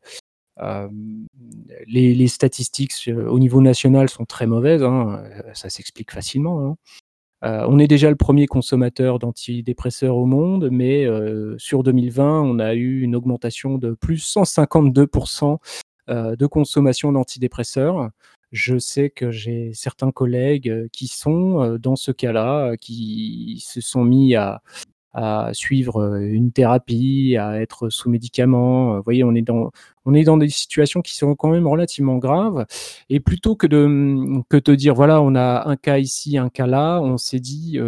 les, 1.88 2.29
statistiques 2.29 3.11
au 3.29 3.40
niveau 3.40 3.61
national 3.61 4.09
sont 4.09 4.24
très 4.24 4.46
mauvaises, 4.46 4.85
hein, 4.85 5.20
ça 5.53 5.68
s'explique 5.68 6.12
facilement. 6.12 6.76
Hein. 7.42 7.64
on 7.66 7.81
est 7.81 7.88
déjà 7.88 8.09
le 8.09 8.14
premier 8.14 8.46
consommateur 8.46 9.18
d'antidépresseurs 9.18 10.14
au 10.16 10.26
monde, 10.26 10.68
mais 10.70 11.09
sur 11.59 11.83
2020, 11.83 12.40
on 12.42 12.61
a 12.61 12.74
eu 12.74 13.00
une 13.00 13.16
augmentation 13.16 13.76
de 13.76 13.90
plus 13.92 14.24
152% 14.24 15.59
de 16.07 16.46
consommation 16.46 17.11
d'antidépresseurs. 17.11 18.11
Je 18.53 18.79
sais 18.79 19.11
que 19.11 19.31
j'ai 19.31 19.73
certains 19.75 20.11
collègues 20.11 20.89
qui 20.93 21.07
sont 21.07 21.79
dans 21.81 21.97
ce 21.97 22.11
cas-là, 22.11 22.77
qui 22.77 23.63
se 23.65 23.81
sont 23.81 24.05
mis 24.05 24.35
à, 24.35 24.61
suivre 25.53 26.17
une 26.21 26.53
thérapie, 26.53 27.37
à 27.37 27.61
être 27.61 27.91
sous 27.91 28.11
médicaments. 28.11 28.97
Vous 28.97 29.03
voyez, 29.03 29.25
on 29.25 29.35
est 29.35 29.43
dans, 29.43 29.71
on 30.05 30.15
est 30.15 30.25
dans 30.25 30.37
des 30.37 30.49
situations 30.49 31.01
qui 31.01 31.17
sont 31.17 31.35
quand 31.37 31.49
même 31.49 31.67
relativement 31.67 32.17
graves. 32.17 32.67
Et 33.09 33.21
plutôt 33.21 33.55
que 33.57 33.67
de 33.67 33.87
mmh, 33.87 34.45
que 34.49 34.57
te 34.57 34.71
dire, 34.73 34.95
voilà, 34.95 35.21
on 35.23 35.35
a 35.35 35.69
un 35.69 35.77
cas 35.77 35.99
ici, 35.99 36.37
un 36.39 36.49
cas 36.49 36.67
là, 36.67 37.01
on 37.01 37.19
s'est 37.19 37.41
dit, 37.41 37.79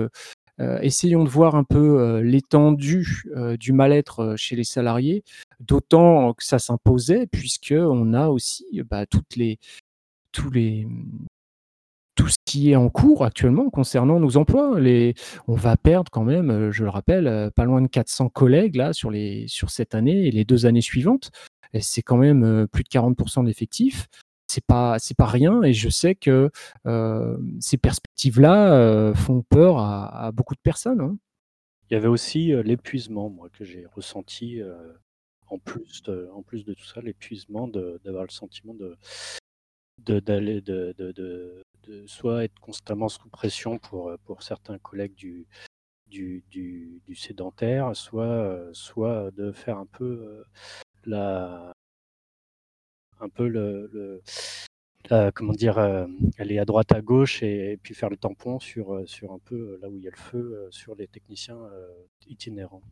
essayons 0.81 1.25
de 1.25 1.29
voir 1.29 1.57
un 1.57 1.65
peu 1.65 2.21
l'étendue 2.21 3.25
du 3.59 3.73
mal-être 3.73 4.35
chez 4.37 4.55
les 4.55 4.65
salariés, 4.65 5.25
d'autant 5.61 6.35
que 6.35 6.45
ça 6.45 6.61
s'imposait, 6.61 7.27
puisque 7.27 7.75
on 7.77 8.15
a 8.15 8.29
aussi 8.29 8.65
bah, 8.89 9.07
toutes 9.07 9.37
les, 9.37 9.59
tous 10.33 10.51
les, 10.51 10.87
tout 12.15 12.29
ce 12.29 12.37
qui 12.45 12.71
est 12.71 12.77
en 12.77 12.89
cours 12.89 13.25
actuellement 13.25 13.71
concernant 13.71 14.21
nos 14.21 14.37
emplois. 14.37 14.79
On 15.49 15.55
va 15.55 15.77
perdre 15.77 16.11
quand 16.11 16.25
même, 16.25 16.51
euh, 16.51 16.71
je 16.71 16.85
le 16.85 16.91
rappelle, 16.91 17.27
euh, 17.27 17.51
pas 17.51 17.65
loin 17.65 17.81
de 17.81 17.87
400 17.87 18.29
collègues 18.29 18.77
là 18.77 18.93
sur, 18.93 19.11
les, 19.11 19.47
sur 19.49 19.71
cette 19.71 19.95
année 19.95 20.27
et 20.27 20.31
les 20.31 20.45
deux 20.45 20.67
années 20.67 20.83
suivantes. 20.83 21.31
C'est 21.81 22.03
quand 22.03 22.19
même 22.19 22.45
euh, 22.45 22.67
plus 22.67 22.85
de 22.85 22.89
40% 22.89 23.45
d'effectifs. 23.45 24.09
C'est 24.47 24.65
pas, 24.65 24.99
c'est 24.99 25.17
pas 25.17 25.27
rien 25.27 25.63
et 25.63 25.73
je 25.73 25.89
sais 25.89 26.15
que 26.15 26.51
ces 27.59 27.79
perspectives-là 27.79 29.15
font 29.15 29.43
peur 29.49 29.79
à, 29.79 30.31
beaucoup 30.31 30.55
de 30.55 30.61
personnes. 30.63 31.01
Hein. 31.01 31.17
Il 31.89 31.95
y 31.95 31.97
avait 31.97 32.09
aussi 32.09 32.53
l'épuisement, 32.63 33.31
moi, 33.31 33.49
que 33.51 33.65
j'ai 33.65 33.87
ressenti 33.87 34.61
en, 35.49 35.59
plus 35.59 36.03
de, 36.03 36.29
en 36.35 36.43
plus 36.43 36.67
de 36.67 36.75
tout 36.75 36.85
ça, 36.85 37.01
l'épuisement 37.01 37.67
d'avoir 37.67 38.25
le 38.25 38.31
sentiment 38.31 38.75
de, 38.75 38.99
d'aller 40.07 40.61
de, 40.61 40.95
de, 40.99 41.13
de, 41.13 42.07
soit 42.07 42.45
être 42.45 42.59
constamment 42.61 43.09
sous 43.09 43.29
pression 43.29 43.79
pour, 43.79 44.09
euh, 44.11 44.17
certains 44.41 44.79
collègues 44.79 45.15
du, 45.15 45.47
du, 46.07 46.45
du, 46.51 47.15
sédentaire, 47.15 47.95
soit, 47.97 48.25
euh, 48.25 48.71
soit 48.73 49.31
de 49.33 49.53
faire 49.53 49.79
un 49.79 49.87
peu 49.87 50.05
euh, 50.05 50.45
la 51.05 51.73
un 53.21 53.29
peu 53.29 53.47
le 53.47 54.21
comment 55.35 55.53
dire 55.53 55.79
aller 56.39 56.59
à 56.59 56.65
droite 56.65 56.93
à 56.93 57.01
gauche 57.03 57.43
et, 57.43 57.79
puis 57.83 57.95
faire 57.95 58.11
le 58.11 58.17
tampon 58.17 58.59
sur 58.59 59.09
sur 59.09 59.33
un 59.33 59.39
peu 59.39 59.79
là 59.81 59.89
où 59.89 59.97
il 59.97 60.03
y 60.03 60.09
a 60.09 60.11
le 60.11 60.17
feu 60.17 60.69
sur 60.71 60.95
les 60.97 61.07
techniciens 61.09 61.61
itinérants. 62.27 62.83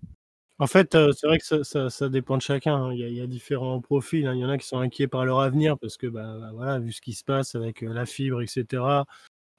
En 0.61 0.67
fait, 0.67 0.95
euh, 0.95 1.11
c'est 1.13 1.27
vrai 1.27 1.39
que 1.39 1.63
ça 1.89 2.09
dépend 2.11 2.37
de 2.37 2.43
chacun, 2.43 2.75
hein. 2.77 2.93
Il 2.95 3.01
y 3.15 3.21
a 3.23 3.27
différents 3.27 3.81
profils, 3.81 4.27
hein. 4.27 4.35
Il 4.35 4.41
y 4.41 4.45
en 4.45 4.51
a 4.51 4.59
qui 4.59 4.67
sont 4.67 4.79
inquiets 4.79 5.09
par 5.09 5.25
leur 5.25 5.41
avenir 5.41 5.79
parce 5.79 5.97
que, 5.97 6.07
bah, 6.07 6.37
bah, 6.39 6.51
voilà, 6.55 6.79
vu 6.79 6.93
ce 6.93 7.01
qui 7.01 7.15
se 7.15 7.25
passe 7.25 7.55
avec, 7.55 7.83
euh, 7.83 7.93
la 7.95 8.05
fibre 8.05 8.43
et 8.43 8.47
cetera, 8.47 9.07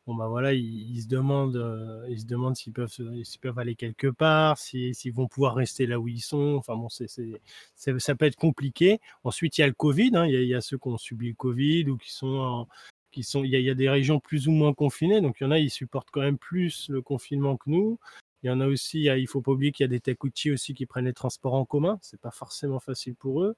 bon, 0.07 0.15
bah, 0.15 0.27
voilà, 0.29 0.53
ils 0.53 1.01
se 1.03 1.07
demandent, 1.07 1.57
euh, 1.57 2.05
ils 2.09 2.21
se 2.21 2.25
demandent 2.27 2.55
s'ils 2.57 2.73
peuvent 2.73 2.93
peuvent 3.41 3.59
aller 3.59 3.75
quelque 3.75 4.07
part, 4.07 4.57
s'ils 4.59 4.95
vont 5.13 5.27
pouvoir 5.27 5.55
rester 5.55 5.87
là 5.87 5.99
où 5.99 6.07
ils 6.09 6.21
sont. 6.21 6.55
Enfin 6.59 6.75
bon, 6.77 6.89
ça 6.89 8.15
peut 8.15 8.25
être 8.25 8.37
compliqué. 8.37 8.99
Ensuite, 9.23 9.57
il 9.57 9.61
y 9.61 9.65
a 9.65 9.67
le 9.67 9.73
covid, 9.73 10.11
hein. 10.15 10.27
Il 10.27 10.43
y 10.45 10.55
a 10.55 10.61
ceux 10.61 10.77
qui 10.79 10.87
ont 10.89 10.97
subi 10.99 11.29
le 11.29 11.35
covid 11.35 11.89
ou 11.89 11.97
qui 11.97 12.11
sont 12.13 12.67
qui 13.11 13.23
sont 13.23 13.43
il 13.43 13.51
y 13.51 13.55
a 13.57 13.59
il 13.59 13.65
y 13.65 13.69
a 13.71 13.75
des 13.75 13.89
régions 13.89 14.19
plus 14.21 14.47
ou 14.47 14.51
moins 14.51 14.73
confinées, 14.73 15.21
donc 15.21 15.37
il 15.41 15.45
y 15.45 15.47
en 15.47 15.51
a, 15.51 15.59
ils 15.59 15.69
supportent 15.71 16.09
quand 16.11 16.21
même 16.21 16.37
plus 16.39 16.89
le 16.89 17.01
confinement 17.01 17.57
que 17.57 17.69
nous. 17.69 17.99
Il 18.43 18.47
y 18.47 18.49
en 18.49 18.60
a 18.60 18.67
aussi, 18.67 19.04
il 19.04 19.27
faut 19.27 19.41
pas 19.41 19.51
oublier 19.51 19.71
qu'il 19.71 19.84
y 19.84 19.86
a 19.86 19.88
des 19.88 19.99
tech 19.99 20.17
aussi 20.51 20.73
qui 20.73 20.86
prennent 20.86 21.06
les 21.06 21.13
transports 21.13 21.54
en 21.54 21.65
commun. 21.65 21.99
C'est 22.01 22.19
pas 22.19 22.32
forcément 22.32 22.80
facile 22.80 23.15
pour 23.15 23.43
eux. 23.43 23.56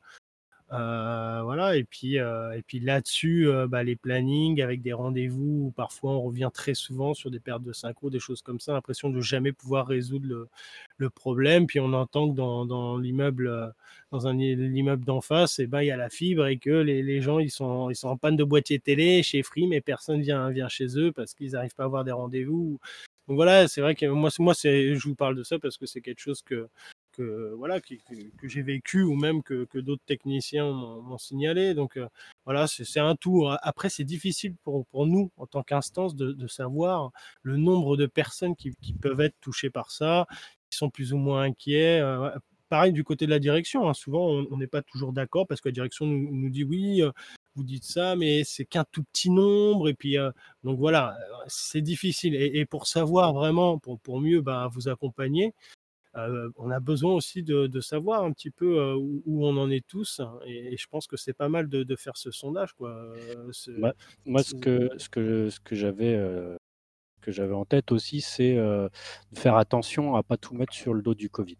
Euh, 0.73 1.41
voilà, 1.43 1.75
et 1.75 1.83
puis, 1.83 2.17
euh, 2.17 2.51
et 2.53 2.63
puis 2.63 2.79
là-dessus, 2.79 3.47
euh, 3.47 3.67
bah, 3.67 3.83
les 3.83 3.95
plannings 3.95 4.59
avec 4.59 4.81
des 4.81 4.93
rendez-vous 4.93 5.67
où 5.67 5.71
parfois 5.75 6.13
on 6.13 6.21
revient 6.21 6.49
très 6.51 6.73
souvent 6.73 7.13
sur 7.13 7.29
des 7.29 7.39
pertes 7.39 7.61
de 7.61 7.73
synchro, 7.73 8.09
des 8.09 8.19
choses 8.19 8.41
comme 8.41 8.59
ça, 8.59 8.73
l'impression 8.73 9.11
de 9.11 9.21
jamais 9.21 9.51
pouvoir 9.51 9.85
résoudre 9.85 10.47
le, 10.97 11.09
problème. 11.11 11.67
Puis 11.67 11.79
on 11.79 11.93
entend 11.93 12.31
que 12.31 12.35
dans, 12.35 12.97
l'immeuble, 12.97 13.73
dans 14.11 14.25
un 14.27 14.33
l'immeuble 14.33 15.05
d'en 15.05 15.21
face, 15.21 15.59
et 15.59 15.63
eh 15.63 15.67
ben, 15.67 15.81
il 15.81 15.87
y 15.87 15.91
a 15.91 15.97
la 15.97 16.09
fibre 16.09 16.47
et 16.47 16.57
que 16.57 16.71
les, 16.71 17.21
gens 17.21 17.39
ils 17.39 17.51
sont, 17.51 17.89
ils 17.89 17.95
sont 17.95 18.07
en 18.07 18.17
panne 18.17 18.37
de 18.37 18.43
boîtier 18.43 18.79
télé 18.79 19.21
chez 19.21 19.43
Free, 19.43 19.67
mais 19.67 19.81
personne 19.81 20.21
vient, 20.21 20.49
vient 20.49 20.69
chez 20.69 20.97
eux 20.97 21.11
parce 21.11 21.33
qu'ils 21.33 21.51
n'arrivent 21.51 21.75
pas 21.75 21.83
à 21.83 21.87
avoir 21.87 22.05
des 22.05 22.13
rendez-vous. 22.13 22.79
Donc 23.27 23.35
voilà, 23.37 23.67
c'est 23.67 23.81
vrai 23.81 23.95
que 23.95 24.05
moi, 24.05 24.29
moi 24.39 24.53
je 24.53 25.07
vous 25.07 25.15
parle 25.15 25.35
de 25.35 25.43
ça 25.43 25.57
parce 25.59 25.77
que 25.77 25.85
c'est 25.85 26.01
quelque 26.01 26.19
chose 26.19 26.41
que, 26.41 26.67
que 27.13 27.53
voilà 27.57 27.79
que, 27.79 27.95
j'ai 28.43 28.61
vécu 28.61 29.03
ou 29.03 29.15
même 29.15 29.41
que, 29.43 29.65
d'autres 29.79 30.03
techniciens 30.05 30.69
m'ont 30.71 31.17
signalé. 31.17 31.73
Donc 31.73 31.97
euh, 31.97 32.07
voilà, 32.45 32.67
c'est 32.67 32.99
un 32.99 33.15
tout. 33.15 33.47
Après, 33.61 33.89
c'est 33.89 34.03
difficile 34.03 34.55
pour, 34.63 34.85
pour, 34.87 35.07
nous 35.07 35.31
en 35.37 35.45
tant 35.47 35.63
qu'instance 35.63 36.15
de, 36.15 36.47
savoir 36.47 37.11
le 37.43 37.57
nombre 37.57 37.95
de 37.95 38.05
personnes 38.05 38.55
qui, 38.55 38.73
peuvent 39.01 39.21
être 39.21 39.39
touchées 39.39 39.69
par 39.69 39.91
ça, 39.91 40.27
qui 40.69 40.77
sont 40.77 40.89
plus 40.89 41.13
ou 41.13 41.17
moins 41.17 41.43
inquiets. 41.43 41.99
Euh, 42.01 42.29
pareil 42.69 42.91
du 42.91 43.03
côté 43.03 43.25
de 43.25 43.31
la 43.31 43.39
direction. 43.39 43.87
Hein. 43.87 43.93
Souvent, 43.93 44.27
on 44.51 44.57
n'est 44.57 44.67
pas 44.67 44.81
toujours 44.81 45.13
d'accord 45.13 45.47
parce 45.47 45.61
que 45.61 45.69
la 45.69 45.73
direction 45.73 46.05
nous, 46.05 46.29
nous 46.31 46.49
dit 46.49 46.63
oui, 46.63 47.01
euh, 47.01 47.11
vous 47.55 47.63
dites 47.63 47.83
ça, 47.83 48.15
mais 48.15 48.43
c'est 48.43 48.65
qu'un 48.65 48.85
tout 48.91 49.03
petit 49.03 49.29
nombre. 49.29 49.89
Et 49.89 49.93
puis, 49.93 50.17
donc 50.63 50.79
voilà, 50.79 51.17
c'est 51.47 51.81
difficile. 51.81 52.35
Et, 52.35 52.65
pour 52.65 52.87
savoir 52.87 53.33
vraiment, 53.33 53.77
pour, 53.79 53.99
pour 53.99 54.19
mieux 54.19 54.41
bah, 54.41 54.69
vous 54.71 54.89
accompagner, 54.89 55.53
on 56.15 56.71
a 56.71 56.79
besoin 56.79 57.13
aussi 57.13 57.43
de, 57.43 57.79
savoir 57.81 58.23
un 58.23 58.31
petit 58.31 58.51
peu 58.51 58.93
où, 58.93 59.45
on 59.45 59.57
en 59.57 59.69
est 59.69 59.85
tous. 59.87 60.21
Et, 60.45 60.77
je 60.77 60.87
pense 60.87 61.07
que 61.07 61.17
c'est 61.17 61.33
pas 61.33 61.49
mal 61.49 61.67
de, 61.67 61.95
faire 61.95 62.17
ce 62.17 62.31
sondage. 62.31 62.73
Quoi. 62.73 63.13
moi, 64.25 64.43
ce 64.43 64.55
que, 64.55 64.89
ce 64.97 65.09
que, 65.09 65.49
ce 65.49 65.59
que 65.59 65.75
j'avais 65.75 66.19
que 67.21 67.31
j'avais 67.31 67.53
en 67.53 67.63
tête 67.63 67.91
aussi, 67.91 68.21
c'est 68.21 68.55
de 68.55 68.89
faire 69.33 69.55
attention 69.55 70.15
à 70.15 70.23
pas 70.23 70.37
tout 70.37 70.55
mettre 70.55 70.73
sur 70.73 70.93
le 70.93 71.01
dos 71.01 71.15
du 71.15 71.29
Covid. 71.29 71.57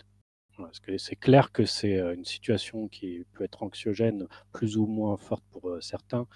Parce 0.58 0.80
que 0.80 0.98
c'est 0.98 1.16
clair 1.16 1.52
que 1.52 1.66
c'est 1.66 2.00
une 2.00 2.26
situation 2.26 2.88
qui 2.88 3.24
peut 3.34 3.44
être 3.44 3.64
anxiogène, 3.64 4.28
plus 4.52 4.78
ou 4.78 4.86
moins 4.86 5.18
forte 5.18 5.44
pour 5.52 5.78
certains, 5.82 6.28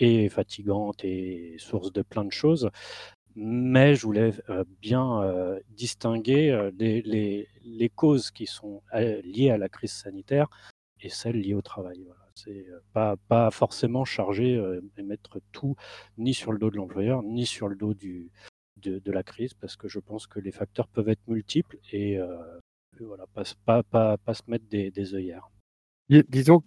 et 0.00 0.28
fatigante 0.28 1.04
et 1.04 1.56
source 1.58 1.92
de 1.92 2.02
plein 2.02 2.24
de 2.24 2.32
choses. 2.32 2.70
Mais 3.34 3.94
je 3.94 4.02
voulais 4.02 4.32
bien 4.80 5.56
distinguer 5.70 6.70
les, 6.74 7.92
causes 7.94 8.30
qui 8.30 8.46
sont 8.46 8.82
liées 8.92 9.50
à 9.50 9.58
la 9.58 9.68
crise 9.68 9.92
sanitaire 9.92 10.48
et 11.00 11.08
celles 11.08 11.40
liées 11.40 11.54
au 11.54 11.62
travail. 11.62 12.06
C'est 12.34 12.66
pas, 12.92 13.50
forcément 13.50 14.04
charger 14.04 14.60
et 14.96 15.02
mettre 15.02 15.40
tout 15.52 15.76
ni 16.16 16.34
sur 16.34 16.52
le 16.52 16.58
dos 16.58 16.70
de 16.70 16.76
l'employeur, 16.76 17.22
ni 17.22 17.46
sur 17.46 17.68
le 17.68 17.76
dos 17.76 17.94
de, 17.94 19.12
la 19.12 19.22
crise, 19.22 19.54
parce 19.54 19.76
que 19.76 19.88
je 19.88 20.00
pense 20.00 20.26
que 20.26 20.40
les 20.40 20.52
facteurs 20.52 20.88
peuvent 20.88 21.08
être 21.08 21.26
multiples 21.28 21.78
et 21.92 22.18
voilà, 23.04 23.24
pas, 23.34 23.82
pas, 23.82 24.16
pas, 24.16 24.34
se 24.34 24.42
mettre 24.48 24.64
des, 24.68 25.14
œillères. 25.14 25.48
Disons 26.08 26.62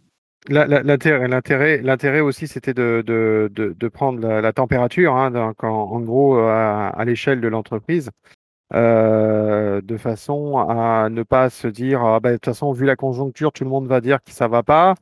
L'intérêt, 0.50 2.20
aussi, 2.20 2.48
c'était 2.48 2.74
de, 2.74 3.04
de, 3.06 3.50
de, 3.54 3.88
prendre 3.88 4.20
la, 4.20 4.54
température, 4.54 5.16
hein, 5.16 5.30
donc 5.30 5.64
en, 5.64 6.00
gros, 6.00 6.38
à, 6.40 7.04
l'échelle 7.06 7.42
de 7.42 7.48
l'entreprise, 7.48 8.10
euh, 8.74 9.82
de 9.82 9.98
façon 9.98 10.58
à 10.58 11.10
ne 11.10 11.24
pas 11.24 11.50
se 11.50 11.68
dire, 11.68 12.04
ah, 12.04 12.20
bah, 12.20 12.32
de 12.32 12.36
toute 12.38 12.46
façon, 12.46 12.72
vu 12.72 12.86
la 12.86 12.96
conjoncture, 12.96 13.52
tout 13.52 13.64
le 13.64 13.70
monde 13.70 13.88
va 13.88 14.02
dire 14.02 14.24
que 14.24 14.32
ça 14.32 14.48
va 14.48 14.64
pas. 14.64 14.96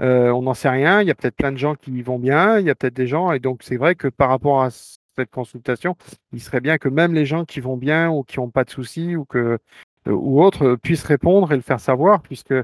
Euh, 0.00 0.30
on 0.30 0.42
n'en 0.42 0.54
sait 0.54 0.68
rien. 0.68 1.02
Il 1.02 1.08
y 1.08 1.10
a 1.10 1.14
peut-être 1.14 1.36
plein 1.36 1.52
de 1.52 1.56
gens 1.56 1.74
qui 1.74 2.02
vont 2.02 2.18
bien. 2.18 2.58
Il 2.58 2.66
y 2.66 2.70
a 2.70 2.74
peut-être 2.74 2.94
des 2.94 3.06
gens, 3.06 3.32
et 3.32 3.40
donc 3.40 3.62
c'est 3.62 3.76
vrai 3.76 3.94
que 3.94 4.08
par 4.08 4.28
rapport 4.28 4.62
à 4.62 4.70
cette 4.70 5.30
consultation, 5.30 5.96
il 6.32 6.40
serait 6.40 6.60
bien 6.60 6.78
que 6.78 6.88
même 6.88 7.14
les 7.14 7.26
gens 7.26 7.44
qui 7.44 7.60
vont 7.60 7.76
bien 7.76 8.10
ou 8.10 8.22
qui 8.22 8.38
n'ont 8.38 8.50
pas 8.50 8.64
de 8.64 8.70
soucis 8.70 9.16
ou 9.16 9.24
que 9.24 9.58
ou 10.06 10.42
autres 10.42 10.76
puissent 10.76 11.04
répondre 11.04 11.52
et 11.52 11.56
le 11.56 11.62
faire 11.62 11.80
savoir, 11.80 12.22
puisque 12.22 12.54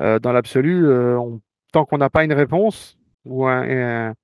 euh, 0.00 0.18
dans 0.18 0.32
l'absolu, 0.32 0.86
tant 1.72 1.84
qu'on 1.84 1.98
n'a 1.98 2.10
pas 2.10 2.24
une 2.24 2.32
réponse 2.32 2.98
ou 3.24 3.46
une, 3.46 4.14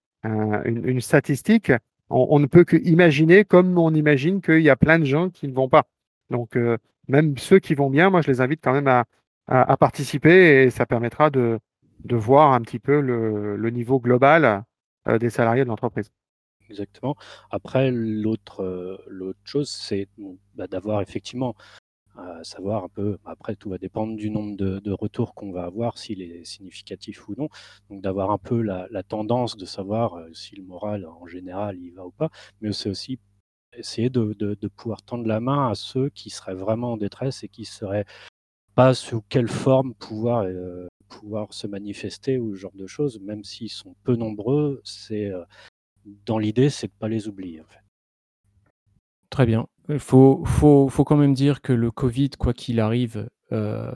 statistique, 1.00 1.72
on, 2.10 2.38
ne 2.38 2.46
peut 2.46 2.64
que 2.64 2.76
imaginer 2.76 3.44
comme 3.44 3.78
on 3.78 3.94
imagine 3.94 4.40
qu'il 4.40 4.60
y 4.60 4.70
a 4.70 4.76
plein 4.76 4.98
de 4.98 5.04
gens 5.04 5.30
qui 5.30 5.48
ne 5.48 5.54
vont 5.54 5.68
pas. 5.68 5.84
Donc, 6.30 6.56
euh, 6.56 6.78
même 7.08 7.36
ceux 7.38 7.58
qui 7.58 7.74
vont 7.74 7.90
bien, 7.90 8.10
moi, 8.10 8.22
je 8.22 8.30
les 8.30 8.40
invite 8.40 8.60
quand 8.62 8.72
même 8.72 8.88
à, 8.88 9.04
participer 9.76 10.64
et 10.64 10.70
ça 10.70 10.86
permettra 10.86 11.30
de, 11.30 11.60
voir 12.10 12.52
un 12.52 12.60
petit 12.62 12.78
peu 12.78 13.00
le, 13.00 13.70
niveau 13.70 14.00
global 14.00 14.64
euh, 15.08 15.18
des 15.18 15.30
salariés 15.30 15.64
de 15.64 15.68
l'entreprise. 15.68 16.10
Exactement. 16.70 17.14
Après, 17.50 17.90
l'autre 17.90 18.62
euh, 18.62 19.34
chose, 19.44 19.68
c'est 19.68 20.08
bah, 20.54 20.66
d'avoir 20.66 21.02
effectivement 21.02 21.54
à 22.16 22.44
savoir 22.44 22.84
un 22.84 22.88
peu, 22.88 23.18
après 23.24 23.56
tout 23.56 23.70
va 23.70 23.78
dépendre 23.78 24.16
du 24.16 24.30
nombre 24.30 24.56
de, 24.56 24.92
retours 24.92 25.34
qu'on 25.34 25.52
va 25.52 25.64
avoir, 25.64 25.98
s'il 25.98 26.22
est 26.22 26.44
significatif 26.44 27.28
ou 27.28 27.34
non, 27.36 27.48
donc 27.90 28.02
d'avoir 28.02 28.30
un 28.30 28.38
peu 28.38 28.60
la, 28.62 29.02
tendance 29.02 29.56
de 29.56 29.64
savoir 29.66 30.14
euh, 30.14 30.32
si 30.32 30.56
le 30.56 30.62
moral 30.62 31.06
en 31.06 31.26
général 31.26 31.78
il 31.78 31.92
va 31.92 32.06
ou 32.06 32.10
pas, 32.10 32.30
mais 32.60 32.72
c'est 32.72 32.88
aussi 32.88 33.18
essayer 33.76 34.10
de, 34.10 34.54
pouvoir 34.76 35.02
tendre 35.02 35.26
la 35.26 35.40
main 35.40 35.68
à 35.70 35.74
ceux 35.74 36.08
qui 36.10 36.30
seraient 36.30 36.54
vraiment 36.54 36.92
en 36.92 36.96
détresse 36.96 37.42
et 37.42 37.48
qui 37.48 37.64
seraient 37.64 38.06
pas 38.74 38.94
sous 38.94 39.22
quelle 39.28 39.48
forme 39.48 39.94
pouvoir, 39.94 40.44
euh, 40.44 40.88
pouvoir 41.08 41.52
se 41.52 41.66
manifester 41.66 42.38
ou 42.38 42.54
ce 42.54 42.60
genre 42.60 42.74
de 42.74 42.86
choses, 42.86 43.20
même 43.20 43.44
s'ils 43.44 43.70
sont 43.70 43.94
peu 44.04 44.16
nombreux, 44.16 44.80
c'est 44.84 45.26
euh, 45.26 45.44
dans 46.26 46.38
l'idée, 46.38 46.70
c'est 46.70 46.88
de 46.88 46.92
pas 46.98 47.08
les 47.08 47.28
oublier. 47.28 47.62
Très 49.30 49.46
bien. 49.46 49.66
Il 49.88 49.98
faut, 49.98 50.42
faut, 50.46 50.88
faut, 50.88 51.04
quand 51.04 51.16
même 51.16 51.34
dire 51.34 51.60
que 51.60 51.72
le 51.72 51.90
Covid, 51.90 52.30
quoi 52.38 52.54
qu'il 52.54 52.80
arrive, 52.80 53.28
euh, 53.52 53.92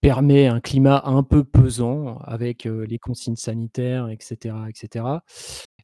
permet 0.00 0.46
un 0.46 0.60
climat 0.60 1.02
un 1.06 1.22
peu 1.22 1.42
pesant 1.42 2.18
avec 2.18 2.66
euh, 2.66 2.84
les 2.86 2.98
consignes 2.98 3.36
sanitaires, 3.36 4.08
etc., 4.10 4.54
etc. 4.68 5.04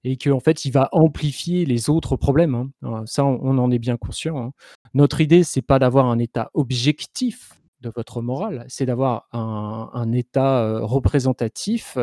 Et 0.05 0.17
qu'en 0.19 0.33
en 0.33 0.41
fait, 0.41 0.67
il 0.67 0.71
va 0.71 0.89
amplifier 0.93 1.65
les 1.65 1.89
autres 1.89 2.17
problèmes. 2.17 2.55
Hein. 2.55 2.71
Euh, 2.85 3.03
ça, 3.07 3.25
on, 3.25 3.59
en 3.59 3.71
est 3.71 3.79
bien 3.79 3.97
conscient. 3.97 4.39
Hein. 4.39 4.53
Notre 4.93 5.21
idée, 5.23 5.45
c'est 5.45 5.63
pas 5.63 5.79
d'avoir 5.79 6.07
un 6.07 6.19
état 6.19 6.51
objectif 6.53 7.61
de 7.81 7.91
votre 7.95 8.23
morale, 8.23 8.65
c'est 8.69 8.87
d'avoir 8.87 9.29
un, 9.33 9.91
un, 9.93 10.13
état 10.13 10.79
représentatif 10.81 11.99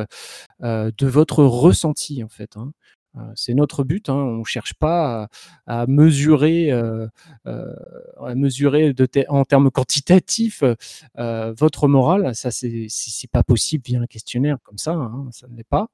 de 0.59 1.07
votre 1.07 1.43
ressenti, 1.43 2.23
en 2.23 2.29
fait. 2.29 2.55
Hein. 2.55 2.71
Euh, 3.17 3.21
c'est 3.35 3.53
notre 3.53 3.83
but. 3.83 4.09
Hein. 4.09 4.15
On 4.15 4.37
ne 4.39 4.43
cherche 4.43 4.73
pas 4.73 5.27
à, 5.67 5.85
mesurer, 5.87 6.71
euh, 6.71 7.07
euh, 7.45 7.75
à 8.19 8.35
mesurer 8.35 8.93
en 9.27 9.45
termes 9.45 9.71
quantitatifs 9.71 10.63
votre 11.15 11.87
morale. 11.87 12.35
Ça, 12.35 12.51
c'est 12.51 13.31
pas 13.31 13.43
possible 13.43 13.83
via 13.85 14.01
un 14.01 14.07
questionnaire 14.07 14.57
comme 14.63 14.77
ça. 14.77 14.93
Hein, 14.93 15.27
ça 15.31 15.47
ne 15.47 15.55
l'est 15.55 15.63
pas. 15.63 15.87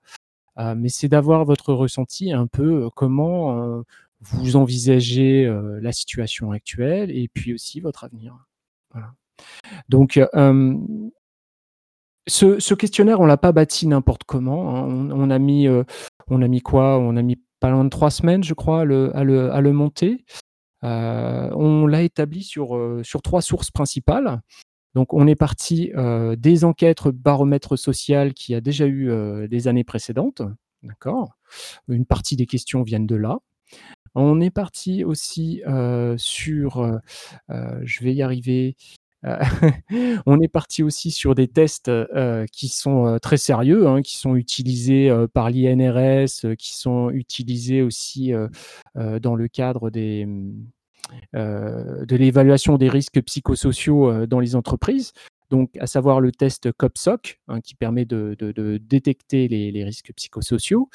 mais 0.76 0.90
c'est 0.90 1.08
d'avoir 1.08 1.46
votre 1.46 1.74
ressenti 1.74 2.32
un 2.34 2.48
peu 2.48 2.90
comment 2.96 3.84
vous 4.22 4.56
envisagez 4.56 5.52
la 5.82 5.92
situation 5.92 6.52
actuelle 6.52 7.12
et 7.12 7.28
puis 7.34 7.54
aussi 7.54 7.80
votre 7.80 8.04
avenir. 8.04 8.36
Donc, 9.90 10.20
ce, 12.28 12.74
questionnaire, 12.74 13.20
on 13.20 13.26
l'a 13.26 13.38
pas 13.38 13.52
bâti 13.52 13.88
n'importe 13.88 14.24
comment. 14.26 14.76
Hein. 14.76 15.10
On, 15.12 15.30
a 15.30 15.40
mis, 15.40 15.68
euh, 15.68 15.84
on 16.30 16.42
a 16.42 16.48
mis 16.48 16.62
quoi? 16.62 17.00
On 17.00 17.16
a 17.16 17.22
mis 17.22 17.42
pas 17.60 17.70
loin 17.70 17.84
de 17.84 17.90
trois 17.90 18.12
semaines, 18.12 18.44
je 18.44 18.54
crois, 18.54 18.82
à 18.82 18.86
le, 18.86 19.72
monter. 19.72 20.26
Euh, 20.84 21.50
on 21.54 21.88
l'a 21.88 22.04
établi 22.04 22.44
sur, 22.44 22.76
euh, 22.76 23.02
sur 23.04 23.22
trois 23.22 23.42
sources 23.42 23.72
principales. 23.72 24.42
Donc, 24.94 25.14
on 25.14 25.28
est 25.28 25.36
parti 25.36 25.92
des 26.38 26.66
enquêtes 26.66 27.08
baromètre 27.08 27.78
social 27.78 28.34
qui 28.34 28.56
a 28.56 28.62
déjà 28.62 28.88
eu 28.88 29.48
des 29.48 29.68
années 29.68 29.84
précédentes. 29.84 30.42
D'accord? 30.82 31.38
Une 31.88 32.06
partie 32.06 32.36
des 32.36 32.48
questions 32.48 32.82
viennent 32.82 33.06
de 33.06 33.16
là. 33.16 33.38
On 34.16 34.42
est 34.42 34.50
parti 34.50 35.04
aussi 35.04 35.62
sur, 36.18 37.00
je 37.50 38.04
vais 38.04 38.14
y 38.16 38.24
arriver, 38.24 38.76
euh, 38.76 39.07
on 40.26 40.40
est 40.42 40.48
parti 40.48 40.84
aussi 40.84 41.12
sur 41.12 41.36
des 41.36 41.48
tests 41.48 41.90
euh, 41.90 42.46
qui 42.52 42.68
sont 42.68 43.08
euh, 43.08 43.18
très 43.20 43.38
sérieux, 43.38 43.88
hein, 43.88 44.02
qui 44.02 44.18
sont 44.18 44.36
utilisés 44.36 45.12
par 45.34 45.50
l'INRS, 45.50 46.56
qui 46.58 46.78
sont 46.78 47.10
utilisés 47.10 47.82
aussi 47.82 48.34
dans 48.96 49.36
le 49.36 49.48
cadre 49.48 49.90
de 49.90 50.26
l'évaluation 52.16 52.78
des 52.78 52.90
risques 52.90 53.22
psychosociaux 53.22 54.26
dans 54.28 54.40
les 54.40 54.56
entreprises. 54.56 55.14
Donc, 55.50 55.78
à 55.80 55.88
savoir 55.88 56.20
le 56.20 56.34
test 56.34 56.74
COPSOC, 56.74 57.40
hein, 57.48 57.62
qui 57.62 57.74
permet 57.74 58.04
de, 58.04 58.36
détecter 58.82 59.48
les, 59.48 59.84
risques 59.84 60.12
psychosociaux, 60.14 60.90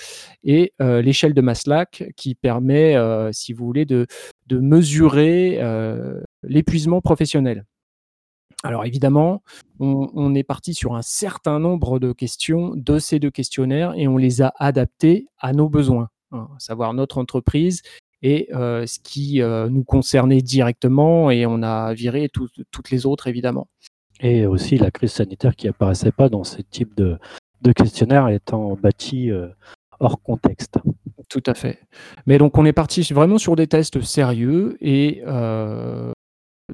et 0.44 0.72
l'échelle 0.78 1.34
de 1.34 1.40
Maslach, 1.40 2.04
qui 2.16 2.34
permet, 2.34 2.96
si 3.32 3.52
vous 3.52 3.64
voulez, 3.64 3.86
de 3.86 4.06
mesurer 4.50 5.58
l'épuisement 6.42 7.00
professionnel. 7.00 7.64
Alors 8.62 8.84
évidemment, 8.84 9.42
on, 9.80 10.34
est 10.34 10.44
parti 10.44 10.72
sur 10.72 10.94
un 10.94 11.02
certain 11.02 11.58
nombre 11.58 11.98
de 11.98 12.12
questions 12.12 12.72
de 12.76 13.00
ces 13.00 13.18
deux 13.18 13.30
questionnaires 13.30 13.92
et 13.96 14.06
on 14.06 14.16
les 14.16 14.40
a 14.40 14.52
adaptés 14.58 15.26
à 15.38 15.52
nos 15.52 15.68
besoins, 15.68 16.10
hein, 16.30 16.48
à 16.54 16.60
savoir 16.60 16.94
notre 16.94 17.18
entreprise 17.18 17.82
et 18.22 18.48
euh, 18.54 18.86
ce 18.86 19.00
qui 19.00 19.42
euh, 19.42 19.68
nous 19.68 19.82
concernait 19.82 20.42
directement 20.42 21.32
et 21.32 21.44
on 21.44 21.62
a 21.64 21.92
viré 21.92 22.28
toutes 22.28 22.90
les 22.90 23.04
autres 23.04 23.26
évidemment. 23.26 23.66
Et 24.20 24.46
aussi 24.46 24.78
la 24.78 24.92
crise 24.92 25.10
sanitaire 25.10 25.56
qui 25.56 25.66
apparaissait 25.66 26.12
pas 26.12 26.28
dans 26.28 26.44
ce 26.44 26.62
type 26.62 26.94
de, 26.94 27.18
questionnaire 27.74 28.28
étant 28.28 28.76
bâti 28.76 29.32
euh, 29.32 29.48
hors 29.98 30.22
contexte. 30.22 30.78
Tout 31.28 31.42
à 31.46 31.54
fait. 31.54 31.80
Mais 32.26 32.38
donc 32.38 32.56
on 32.58 32.64
est 32.64 32.72
parti 32.72 33.02
vraiment 33.12 33.38
sur 33.38 33.56
des 33.56 33.66
tests 33.66 34.00
sérieux 34.02 34.76
et 34.80 35.22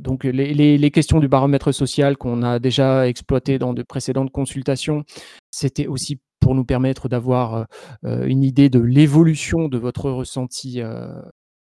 donc 0.01 0.25
les, 0.25 0.91
questions 0.91 1.21
du 1.21 1.29
baromètre 1.29 1.73
social 1.73 2.17
qu'on 2.17 2.43
a 2.43 2.59
déjà 2.59 3.07
exploitées 3.09 3.59
dans 3.59 3.75
de 3.75 3.83
précédentes 3.83 4.31
consultations, 4.31 5.05
c'était 5.51 5.87
aussi 5.87 6.19
pour 6.41 6.55
nous 6.55 6.65
permettre 6.65 7.09
d'avoir 7.09 7.55
euh, 7.55 7.65
euh, 8.05 8.27
une 8.27 8.43
idée 8.43 8.69
de 8.71 8.81
l'évolution 8.81 9.69
de 9.69 9.79
votre 9.79 10.11
ressenti 10.11 10.81
euh, 10.81 11.09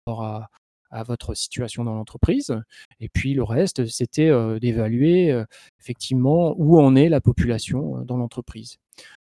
par 0.04 0.16
rapport 0.16 0.48
à, 0.90 1.02
votre 1.04 1.34
situation 1.34 1.84
dans 1.84 1.94
l'entreprise. 1.94 2.56
Et 2.98 3.10
puis 3.10 3.34
le 3.34 3.42
reste, 3.42 3.86
c'était 3.86 4.30
d'évaluer 4.58 5.44
effectivement 5.78 6.54
où 6.56 6.80
en 6.80 6.96
est 6.96 7.10
la 7.10 7.20
population 7.20 8.02
dans 8.06 8.16
l'entreprise. 8.16 8.78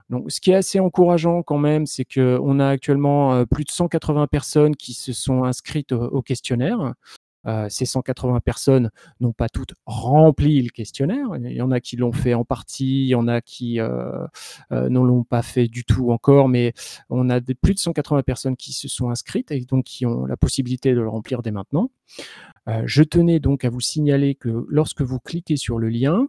Donc, 0.09 0.31
ce 0.31 0.41
qui 0.41 0.49
est 0.49 0.55
assez 0.55 0.79
encourageant 0.79 1.43
quand 1.43 1.59
même, 1.59 1.85
c'est 1.85 2.03
qu'on 2.03 2.59
a 2.59 2.67
actuellement 2.67 3.45
plus 3.45 3.63
de 3.63 3.69
180 3.69 4.25
personnes 4.25 4.75
qui 4.75 4.93
se 4.93 5.13
sont 5.13 5.43
inscrites 5.43 5.91
au 5.91 6.23
questionnaire. 6.23 6.95
Euh, 7.47 7.67
ces 7.69 7.85
180 7.85 8.39
personnes 8.41 8.91
n'ont 9.19 9.33
pas 9.33 9.49
toutes 9.49 9.73
rempli 9.85 10.61
le 10.61 10.69
questionnaire. 10.69 11.27
Il 11.43 11.51
y 11.51 11.61
en 11.61 11.71
a 11.71 11.79
qui 11.79 11.95
l'ont 11.95 12.11
fait 12.11 12.33
en 12.33 12.45
partie, 12.45 13.03
il 13.03 13.07
y 13.07 13.15
en 13.15 13.27
a 13.27 13.41
qui 13.41 13.79
euh, 13.79 14.25
euh, 14.71 14.89
ne 14.89 14.99
l'ont 14.99 15.23
pas 15.23 15.41
fait 15.41 15.67
du 15.67 15.83
tout 15.83 16.11
encore, 16.11 16.49
mais 16.49 16.73
on 17.09 17.29
a 17.29 17.41
plus 17.41 17.73
de 17.73 17.79
180 17.79 18.23
personnes 18.23 18.55
qui 18.55 18.73
se 18.73 18.87
sont 18.87 19.09
inscrites 19.09 19.51
et 19.51 19.61
donc 19.61 19.85
qui 19.85 20.05
ont 20.05 20.25
la 20.25 20.37
possibilité 20.37 20.93
de 20.93 20.99
le 20.99 21.09
remplir 21.09 21.41
dès 21.41 21.51
maintenant. 21.51 21.89
je 22.85 23.03
tenais 23.03 23.39
donc 23.39 23.65
à 23.65 23.69
vous 23.69 23.81
signaler 23.81 24.35
que 24.35 24.65
lorsque 24.69 25.01
vous 25.01 25.19
cliquez 25.19 25.57
sur 25.57 25.79
le 25.79 25.89
lien, 25.89 26.27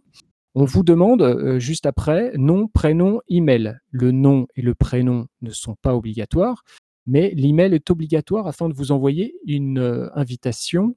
on 0.55 0.65
vous 0.65 0.83
demande 0.83 1.57
juste 1.59 1.85
après 1.85 2.31
nom, 2.35 2.67
prénom, 2.67 3.21
email. 3.29 3.79
Le 3.91 4.11
nom 4.11 4.47
et 4.55 4.61
le 4.61 4.75
prénom 4.75 5.27
ne 5.41 5.51
sont 5.51 5.75
pas 5.75 5.95
obligatoires, 5.95 6.63
mais 7.05 7.31
l'email 7.35 7.73
est 7.73 7.89
obligatoire 7.91 8.47
afin 8.47 8.69
de 8.69 8.73
vous 8.73 8.91
envoyer 8.91 9.35
une 9.45 10.09
invitation 10.15 10.95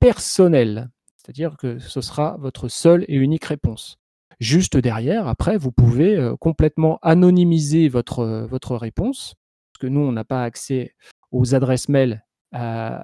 personnel. 0.00 0.90
C'est-à-dire 1.16 1.56
que 1.56 1.78
ce 1.78 2.00
sera 2.00 2.36
votre 2.38 2.68
seule 2.68 3.04
et 3.08 3.16
unique 3.16 3.44
réponse. 3.44 3.98
Juste 4.38 4.76
derrière, 4.76 5.28
après, 5.28 5.56
vous 5.56 5.72
pouvez 5.72 6.16
euh, 6.16 6.36
complètement 6.36 6.98
anonymiser 7.02 7.88
votre, 7.88 8.20
euh, 8.20 8.46
votre 8.46 8.76
réponse, 8.76 9.34
parce 9.72 9.80
que 9.80 9.86
nous, 9.86 10.00
on 10.00 10.12
n'a 10.12 10.24
pas 10.24 10.44
accès 10.44 10.94
aux 11.32 11.54
adresses 11.54 11.88
mail 11.88 12.24
euh, 12.54 12.98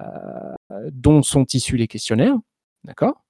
dont 0.91 1.23
sont 1.23 1.45
issus 1.53 1.77
les 1.77 1.87
questionnaires. 1.87 2.37
D'accord? 2.83 3.23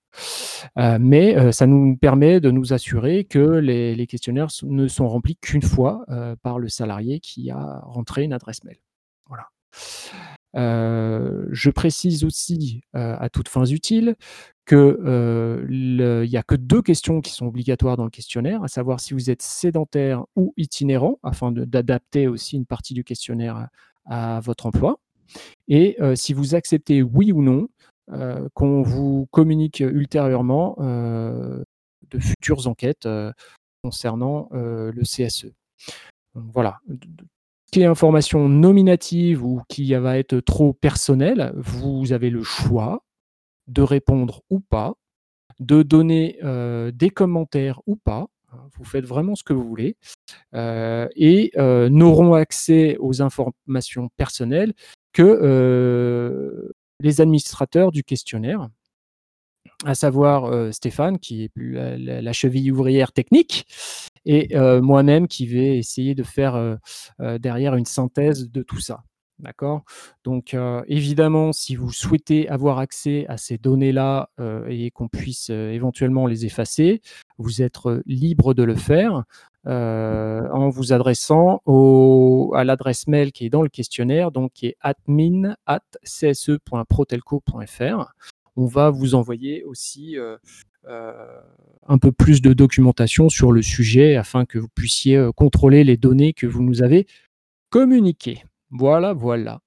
Mais 0.78 1.52
ça 1.52 1.66
nous 1.66 1.98
permet 1.98 2.40
de 2.40 2.52
nous 2.52 2.72
assurer 2.72 3.24
que 3.24 3.40
les 3.40 4.06
questionnaires 4.06 4.50
ne 4.62 4.88
sont 4.88 5.08
remplis 5.08 5.38
qu'une 5.38 5.64
fois 5.64 6.06
par 6.44 6.60
le 6.60 6.70
salarié 6.70 7.20
qui 7.20 7.50
a 7.50 7.80
rentré 7.82 8.22
une 8.22 8.34
adresse 8.34 8.64
mail. 8.64 8.78
Voilà. 9.28 9.48
Euh, 10.56 11.46
je 11.52 11.70
précise 11.70 12.24
aussi, 12.24 12.82
euh, 12.96 13.16
à 13.20 13.30
toutes 13.30 13.50
fins 13.50 13.66
utiles, 13.66 14.16
qu'il 14.68 14.78
euh, 14.78 16.26
n'y 16.28 16.38
a 16.38 16.44
que 16.44 16.56
deux 16.56 16.82
questions 16.82 17.22
qui 17.22 17.32
sont 17.32 17.48
obligatoires 17.48 17.98
dans 17.98 18.06
le 18.06 18.10
questionnaire, 18.10 18.64
à 18.64 18.68
savoir 18.68 19.00
si 19.00 19.14
vous 19.14 19.30
êtes 19.30 19.42
sédentaire 19.42 20.26
ou 20.36 20.54
itinérant, 20.58 21.20
afin 21.24 21.52
d'adapter 21.52 22.28
aussi 22.28 22.56
une 22.56 22.66
partie 22.66 22.94
du 22.94 23.04
questionnaire 23.04 23.68
à, 24.06 24.40
votre 24.42 24.66
emploi, 24.66 25.00
et 25.68 25.98
si 26.16 26.34
vous 26.34 26.56
acceptez 26.56 27.02
oui 27.02 27.32
ou 27.32 27.42
non 27.42 27.68
qu'on 28.54 28.84
vous 28.84 29.28
communique 29.32 29.80
ultérieurement 29.80 30.76
de 30.78 32.20
futures 32.20 32.68
enquêtes 32.68 33.08
concernant 33.82 34.50
le 34.52 35.02
CSE. 35.04 35.48
voilà, 36.36 36.80
est 37.82 37.86
information 37.86 38.48
nominative 38.50 39.44
ou 39.46 39.62
qui 39.70 39.94
va 39.94 40.18
être 40.18 40.40
trop 40.40 40.74
personnelle, 40.74 41.54
vous 41.56 42.14
avez 42.14 42.30
le 42.30 42.44
choix 42.44 43.04
de 43.68 43.82
répondre 43.82 44.42
ou 44.50 44.60
pas, 44.60 44.96
de 45.60 45.84
donner 45.84 46.38
euh, 46.44 46.92
des 46.92 47.10
commentaires 47.10 47.82
ou 47.88 47.96
pas. 47.96 48.28
Vous 48.78 48.84
faites 48.84 49.06
vraiment 49.06 49.36
ce 49.36 49.44
que 49.44 49.54
vous 49.54 49.68
voulez 49.68 49.98
euh, 50.54 51.08
et 51.16 51.52
euh, 51.58 51.90
n'auront 51.90 52.36
accès 52.36 52.98
aux 53.00 53.22
informations 53.22 54.10
personnelles 54.16 54.74
que 55.12 56.72
les 57.00 57.22
administrateurs 57.22 57.92
du 57.92 58.04
questionnaire. 58.04 58.70
à 59.86 59.96
savoir 59.96 60.74
Stéphane, 60.74 61.20
qui 61.20 61.44
est 61.44 61.52
la, 61.56 62.34
cheville 62.34 62.72
ouvrière 62.72 63.12
technique, 63.12 63.66
et 64.26 64.58
moi-même 64.82 65.28
qui 65.28 65.46
vais 65.46 65.78
essayer 65.78 66.16
de 66.16 66.24
faire 66.24 66.80
derrière 67.20 67.76
une 67.76 67.86
synthèse 67.86 68.50
de 68.50 68.64
tout 68.64 68.80
ça. 68.80 69.04
D'accord? 69.40 69.84
Donc, 70.24 70.56
évidemment, 70.88 71.52
si 71.52 71.76
vous 71.76 71.92
souhaitez 71.92 72.48
avoir 72.48 72.78
accès 72.78 73.26
à 73.28 73.38
ces 73.38 73.58
données-là 73.58 74.30
et 74.70 74.92
qu'on 74.92 75.10
puisse 75.10 75.50
éventuellement 75.50 76.28
les 76.28 76.46
effacer, 76.46 77.02
vous 77.38 77.62
êtes 77.62 77.80
libre 78.06 78.54
de 78.54 78.64
le 78.64 78.76
faire 78.76 79.24
en 79.66 80.70
vous 80.70 80.94
adressant 80.94 81.62
à 82.54 82.64
l'adresse 82.64 83.08
mail 83.08 83.32
qui 83.32 83.46
est 83.46 83.50
dans 83.50 83.64
le 83.64 83.70
questionnaire, 83.70 84.32
donc 84.32 84.52
qui 84.54 84.68
est 84.68 84.78
admin 84.82 85.56
at 85.66 85.82
cse.protelco.fr. 86.04 88.14
On 88.56 88.68
va 88.68 88.92
vous 88.92 89.16
envoyer 89.16 89.64
aussi 89.64 90.16
un 90.86 91.98
peu 91.98 92.12
plus 92.12 92.42
de 92.42 92.54
documentation 92.54 93.30
sur 93.30 93.52
le 93.52 93.62
sujet 93.62 94.16
afin 94.16 94.46
que 94.46 94.60
vous 94.60 94.70
puissiez 94.70 95.30
contrôler 95.36 95.84
les 95.84 95.98
données 95.98 96.34
que 96.34 96.48
vous 96.48 96.62
nous 96.64 96.84
avez 96.84 97.08
communiquées. 97.70 98.44
Voilà, 98.70 99.14
voilà. 99.14 99.60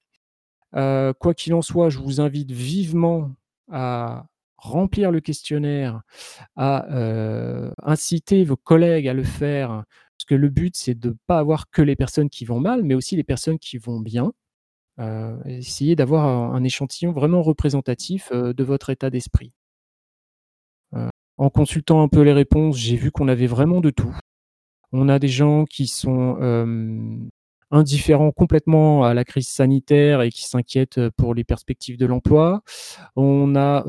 Euh, 0.75 1.13
quoi 1.13 1.33
qu'il 1.33 1.53
en 1.53 1.61
soit, 1.61 1.89
je 1.89 1.99
vous 1.99 2.21
invite 2.21 2.51
vivement 2.51 3.31
à 3.71 4.25
remplir 4.57 5.11
le 5.11 5.21
questionnaire, 5.21 6.01
à 6.55 6.89
euh, 6.91 7.71
inciter 7.83 8.43
vos 8.43 8.57
collègues 8.57 9.07
à 9.07 9.13
le 9.13 9.23
faire, 9.23 9.69
parce 9.69 10.25
que 10.27 10.35
le 10.35 10.49
but, 10.49 10.75
c'est 10.75 10.95
de 10.95 11.09
ne 11.09 11.15
pas 11.27 11.39
avoir 11.39 11.69
que 11.69 11.81
les 11.81 11.95
personnes 11.95 12.29
qui 12.29 12.45
vont 12.45 12.59
mal, 12.59 12.83
mais 12.83 12.95
aussi 12.95 13.15
les 13.15 13.23
personnes 13.23 13.59
qui 13.59 13.77
vont 13.77 13.99
bien. 13.99 14.33
Euh, 14.99 15.37
essayer 15.45 15.95
d'avoir 15.95 16.25
un, 16.25 16.63
échantillon 16.63 17.11
vraiment 17.11 17.43
représentatif 17.43 18.31
de 18.31 18.63
votre 18.63 18.89
état 18.89 19.09
d'esprit. 19.11 19.53
En 21.37 21.49
consultant 21.49 22.01
un 22.01 22.07
peu 22.07 22.21
les 22.21 22.33
réponses, 22.33 22.77
j'ai 22.77 22.95
vu 22.95 23.11
qu'on 23.11 23.27
avait 23.27 23.47
vraiment 23.47 23.81
de 23.81 23.89
tout. 23.89 24.15
On 24.91 25.09
a 25.09 25.19
des 25.19 25.27
gens 25.27 25.65
qui 25.65 25.87
sont 25.87 26.37
indifférents 27.69 28.31
complètement 28.31 29.03
à 29.03 29.13
la 29.13 29.25
crise 29.25 29.49
sanitaire 29.49 30.21
et 30.21 30.29
qui 30.29 30.47
s'inquiètent 30.47 31.09
pour 31.17 31.35
les 31.35 31.43
perspectives 31.43 31.97
de 31.97 32.05
l'emploi. 32.05 32.61
On 33.17 33.55
a 33.55 33.83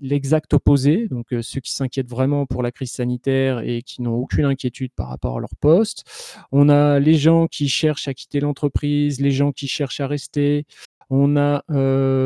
l'exact 0.00 0.54
opposé, 0.54 1.08
donc 1.08 1.26
ceux 1.42 1.60
qui 1.60 1.72
s'inquiètent 1.72 2.08
vraiment 2.08 2.46
pour 2.46 2.62
la 2.62 2.70
crise 2.70 2.92
sanitaire 2.92 3.58
et 3.60 3.82
qui 3.82 4.02
n'ont 4.02 4.14
aucune 4.14 4.44
inquiétude 4.44 4.92
par 4.94 5.08
rapport 5.08 5.38
à 5.38 5.40
leur 5.40 5.56
poste. 5.60 6.04
On 6.52 6.68
a 6.68 7.00
les 7.00 7.14
gens 7.14 7.48
qui 7.48 7.68
cherchent 7.68 8.06
à 8.08 8.14
quitter 8.14 8.38
l'entreprise, 8.38 9.20
les 9.20 9.32
gens 9.32 9.50
qui 9.50 9.66
cherchent 9.66 10.00
à 10.00 10.06
rester. 10.06 10.64
On 11.10 11.36
a 11.36 11.62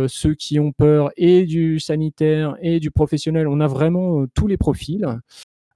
ceux 0.08 0.34
qui 0.34 0.58
ont 0.58 0.72
peur 0.72 1.10
et 1.16 1.44
du 1.44 1.80
sanitaire 1.80 2.56
et 2.60 2.80
du 2.80 2.90
professionnel. 2.90 3.48
On 3.48 3.60
a 3.60 3.66
vraiment 3.66 4.26
tous 4.34 4.46
les 4.46 4.56
profils. 4.56 5.20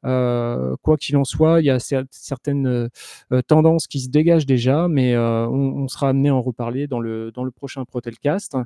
Euh, 0.06 0.76
quoi 0.82 0.96
qu'il 0.96 1.16
en 1.16 1.24
soit, 1.24 1.60
il 1.60 1.66
y 1.66 1.70
a 1.70 1.78
certaines 2.10 2.66
euh, 3.32 3.42
tendances 3.48 3.86
qui 3.86 4.00
se 4.00 4.08
dégagent 4.08 4.46
déjà, 4.46 4.88
mais 4.88 5.14
euh, 5.14 5.48
on, 5.48 5.88
sera 5.88 6.10
amené 6.10 6.28
à 6.28 6.34
en 6.34 6.42
reparler 6.42 6.86
dans 6.86 7.00
le, 7.00 7.32
prochain 7.54 7.84
Protelcast. 7.84 8.56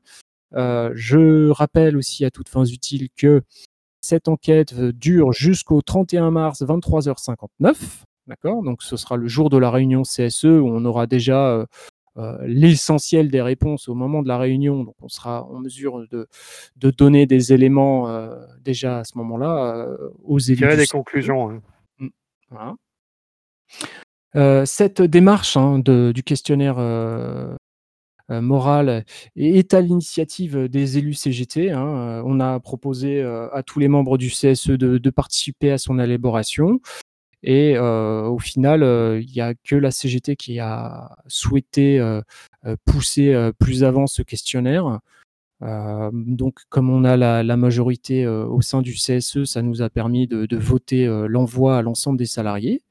je 0.52 1.50
rappelle 1.50 1.96
aussi 1.96 2.24
à 2.24 2.30
toutes 2.30 2.48
fins 2.48 2.64
utiles 2.64 3.08
que 3.16 3.42
cette 4.00 4.28
enquête 4.28 4.74
dure 4.74 5.32
jusqu'au 5.32 5.82
31 5.82 6.30
mars 6.30 6.62
23h59. 6.62 8.04
D'accord? 8.26 8.62
Donc 8.62 8.82
ce 8.82 8.96
sera 8.96 9.16
le 9.16 9.26
jour 9.28 9.50
de 9.50 9.56
la 9.56 9.70
réunion 9.70 10.02
CSE 10.02 10.44
où 10.44 10.68
on 10.68 10.84
aura 10.84 11.06
déjà 11.06 11.48
euh, 11.48 11.66
l'essentiel 12.42 13.30
des 13.30 13.42
réponses 13.42 13.88
au 13.88 13.94
moment 13.94 14.22
de 14.22 14.28
la 14.28 14.38
réunion. 14.38 14.84
Donc, 14.84 14.96
on 15.00 15.08
sera 15.08 15.44
en 15.44 15.60
mesure 15.60 16.06
de, 16.10 16.28
donner 16.76 17.26
des 17.26 17.52
éléments 17.52 18.08
euh, 18.08 18.34
déjà 18.60 18.98
à 18.98 19.04
ce 19.04 19.16
moment-là 19.18 19.74
euh, 19.76 19.96
aux 20.22 20.38
élus. 20.38 20.76
des 20.76 20.86
conclusions. 20.86 21.62
Hein. 22.52 22.76
Mmh, 24.34 24.64
cette 24.64 25.02
démarche 25.02 25.56
hein, 25.56 25.78
du 25.78 26.22
questionnaire 26.22 26.76
moral 28.28 29.04
est 29.34 29.74
à 29.74 29.80
l'initiative 29.80 30.68
des 30.68 30.98
élus 30.98 31.14
CGT. 31.14 31.70
Hein. 31.72 32.22
On 32.24 32.38
a 32.40 32.60
proposé 32.60 33.22
à 33.22 33.62
tous 33.64 33.78
les 33.78 33.88
membres 33.88 34.18
du 34.18 34.28
CSE 34.28 34.70
de 34.70 35.10
participer 35.10 35.72
à 35.72 35.78
son 35.78 35.98
élaboration. 35.98 36.80
Et 37.42 37.78
au 37.78 38.38
final, 38.38 38.82
il 39.22 39.32
n'y 39.32 39.40
a 39.40 39.54
que 39.54 39.76
la 39.76 39.90
CGT 39.90 40.36
qui 40.36 40.58
a 40.60 41.16
souhaité 41.26 42.00
pousser 42.84 43.50
plus 43.58 43.84
avant 43.84 44.06
ce 44.06 44.22
questionnaire. 44.22 45.00
donc, 45.62 46.60
comme 46.68 46.90
on 46.90 47.04
a 47.04 47.16
la, 47.16 47.56
majorité 47.56 48.26
au 48.26 48.60
sein 48.60 48.82
du 48.82 48.92
CSE, 48.92 49.44
ça 49.44 49.62
nous 49.62 49.82
a 49.82 49.88
permis 49.88 50.26
de, 50.26 50.56
voter 50.56 51.06
l'envoi 51.28 51.78
à 51.78 51.82
l'ensemble 51.82 52.18
des 52.18 52.26
salariés. 52.26 52.82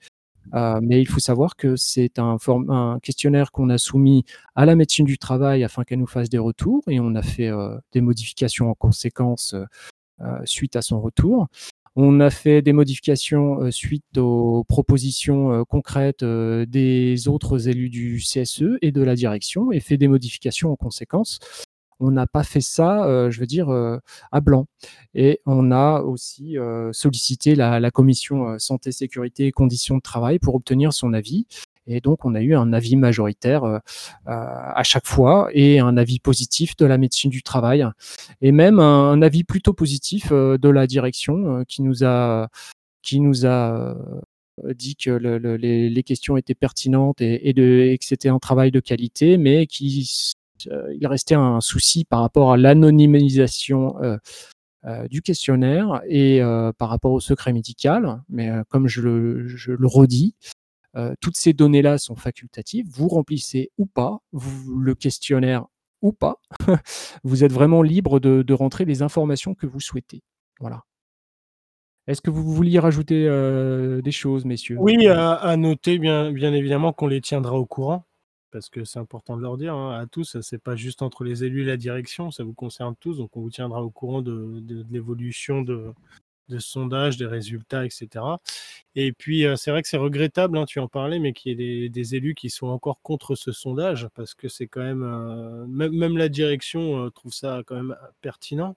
mais 0.53 0.99
il 0.99 1.07
faut 1.07 1.19
savoir 1.19 1.55
que 1.55 1.75
c'est 1.75 2.17
un, 2.17 2.37
un, 2.69 2.99
questionnaire 3.03 3.51
qu'on 3.51 3.69
a 3.69 3.77
soumis 3.77 4.25
à 4.55 4.65
la 4.65 4.75
médecine 4.75 5.05
du 5.05 5.19
travail 5.19 5.63
afin 5.63 5.83
qu'elle 5.83 5.99
nous 5.99 6.07
fasse 6.07 6.29
des 6.29 6.39
retours 6.39 6.83
et 6.87 6.99
on 6.99 7.13
a 7.13 7.21
fait 7.21 7.51
des 7.91 8.01
modifications 8.01 8.71
en 8.71 8.73
conséquence 8.73 9.55
suite 10.45 10.75
à 10.75 10.81
son 10.81 10.99
retour. 11.01 11.47
On 12.01 12.21
a 12.21 12.29
fait 12.29 12.61
des 12.61 12.71
modifications 12.71 13.61
euh, 13.61 13.71
suite 13.71 14.17
aux 14.17 14.63
propositions 14.63 15.51
euh, 15.51 15.63
concrètes 15.65 16.23
euh, 16.23 16.65
des 16.65 17.27
autres 17.27 17.67
élus 17.67 17.89
du 17.89 18.19
CSE 18.19 18.77
et 18.81 18.93
de 18.93 19.01
la 19.01 19.15
direction 19.15 19.73
et 19.73 19.81
fait 19.81 19.97
des 19.97 20.07
modifications 20.07 20.71
en 20.71 20.77
conséquence. 20.77 21.39
On 21.99 22.09
n'a 22.11 22.25
pas 22.25 22.45
fait 22.45 22.61
ça, 22.61 23.29
je 23.29 23.37
veux 23.41 23.45
dire, 23.45 23.69
à 24.31 24.39
blanc. 24.39 24.67
Et 25.13 25.41
on 25.45 25.69
a 25.69 25.99
aussi 25.99 26.55
sollicité 26.93 27.55
la, 27.55 27.81
la 27.81 27.91
commission 27.91 28.57
santé, 28.57 28.93
sécurité 28.93 29.47
et 29.47 29.51
conditions 29.51 29.97
de 29.97 30.01
travail 30.01 30.39
pour 30.39 30.55
obtenir 30.55 30.93
son 30.93 31.11
avis. 31.11 31.45
Et 31.89 32.01
donc, 32.01 32.23
on 32.23 32.35
a 32.35 32.41
eu 32.41 32.55
un 32.55 32.71
avis 32.71 32.95
majoritaire 32.95 33.63
euh, 33.63 33.79
euh, 34.27 34.31
à 34.31 34.83
chaque 34.83 35.07
fois 35.07 35.49
et 35.53 35.79
un 35.79 35.97
avis 35.97 36.19
positif 36.19 36.75
de 36.77 36.85
la 36.85 36.97
médecine 36.97 37.31
du 37.31 37.41
travail 37.41 37.85
et 38.41 38.51
même 38.51 38.79
un, 38.79 39.21
avis 39.21 39.43
plutôt 39.43 39.73
positif 39.73 40.29
euh, 40.31 40.57
de 40.57 40.69
la 40.69 40.85
direction 40.85 41.63
qui 41.67 41.81
nous 41.81 42.03
a, 42.03 42.47
qui 43.01 43.19
nous 43.19 43.45
a 43.45 43.95
dit 44.75 44.95
que 44.95 45.09
les, 45.11 46.03
questions 46.03 46.37
étaient 46.37 46.55
pertinentes 46.55 47.21
et, 47.21 47.53
que 47.53 48.05
c'était 48.05 48.29
un 48.29 48.39
travail 48.39 48.71
de 48.71 48.79
qualité, 48.79 49.37
mais 49.37 49.65
qu'il 49.67 50.05
il 50.67 51.07
restait 51.07 51.35
un 51.35 51.61
souci 51.61 52.03
par 52.03 52.19
rapport 52.19 52.51
à 52.51 52.57
l'anonymisation 52.57 53.95
du 55.09 55.21
questionnaire 55.21 56.01
et 56.07 56.41
par 56.77 56.89
rapport 56.89 57.13
au 57.13 57.21
secret 57.21 57.53
médical. 57.53 58.21
Mais 58.27 58.51
comme 58.69 58.87
je 58.87 59.01
le 59.01 59.87
redis, 59.87 60.35
euh, 60.95 61.13
toutes 61.21 61.37
ces 61.37 61.53
données-là 61.53 61.97
sont 61.97 62.15
facultatives. 62.15 62.87
Vous 62.89 63.07
remplissez 63.07 63.71
ou 63.77 63.85
pas 63.85 64.19
le 64.33 64.95
questionnaire 64.95 65.65
ou 66.01 66.11
pas. 66.11 66.39
vous 67.23 67.43
êtes 67.43 67.51
vraiment 67.51 67.81
libre 67.81 68.19
de, 68.19 68.53
rentrer 68.53 68.85
les 68.85 69.01
informations 69.01 69.53
que 69.53 69.67
vous 69.67 69.79
souhaitez. 69.79 70.23
Voilà. 70.59 70.83
Est-ce 72.07 72.21
que 72.21 72.31
vous 72.31 72.53
vouliez 72.53 72.79
rajouter 72.79 73.27
euh, 73.27 74.01
des 74.01 74.11
choses, 74.11 74.45
messieurs? 74.45 74.77
Oui, 74.79 75.07
à, 75.07 75.55
noter 75.57 75.99
bien, 75.99 76.31
bien 76.31 76.53
évidemment 76.53 76.91
qu'on 76.91 77.07
les 77.07 77.21
tiendra 77.21 77.53
au 77.53 77.67
courant, 77.67 78.05
parce 78.51 78.69
que 78.69 78.83
c'est 78.83 78.97
important 78.97 79.37
de 79.37 79.43
leur 79.43 79.57
dire 79.57 79.75
hein, 79.75 79.99
à 79.99 80.07
tous, 80.07 80.39
c'est 80.41 80.57
pas 80.57 80.75
juste 80.75 81.03
entre 81.03 81.23
les 81.23 81.43
élus 81.43 81.61
et 81.61 81.65
la 81.65 81.77
direction, 81.77 82.31
ça 82.31 82.43
vous 82.43 82.53
concerne 82.55 82.95
tous, 82.99 83.17
donc 83.17 83.37
on 83.37 83.41
vous 83.41 83.51
tiendra 83.51 83.83
au 83.83 83.91
courant 83.91 84.23
de 84.23 84.63
l'évolution 84.89 85.61
de, 85.61 85.93
de 86.49 86.59
sondage, 86.59 87.17
des 87.17 87.25
résultats, 87.25 87.85
etc. 87.85 88.25
Et 88.95 89.13
puis, 89.13 89.45
c'est 89.55 89.71
vrai 89.71 89.81
que 89.81 89.87
c'est 89.87 89.97
regrettable, 89.97 90.57
hein, 90.57 90.65
tu 90.65 90.79
en 90.79 90.87
parlais, 90.87 91.19
mais 91.19 91.33
qu'il 91.33 91.59
y 91.59 91.85
ait 91.85 91.89
des, 91.89 92.15
élus 92.15 92.35
qui 92.35 92.49
sont 92.49 92.67
encore 92.67 93.01
contre 93.01 93.35
ce 93.35 93.51
sondage, 93.51 94.07
parce 94.15 94.33
que 94.33 94.47
c'est 94.47 94.67
quand 94.67 94.81
même, 94.81 95.03
euh, 95.03 95.65
même, 95.67 96.17
la 96.17 96.29
direction 96.29 97.09
trouve 97.11 97.33
ça 97.33 97.61
quand 97.65 97.75
même 97.75 97.95
pertinent. 98.21 98.75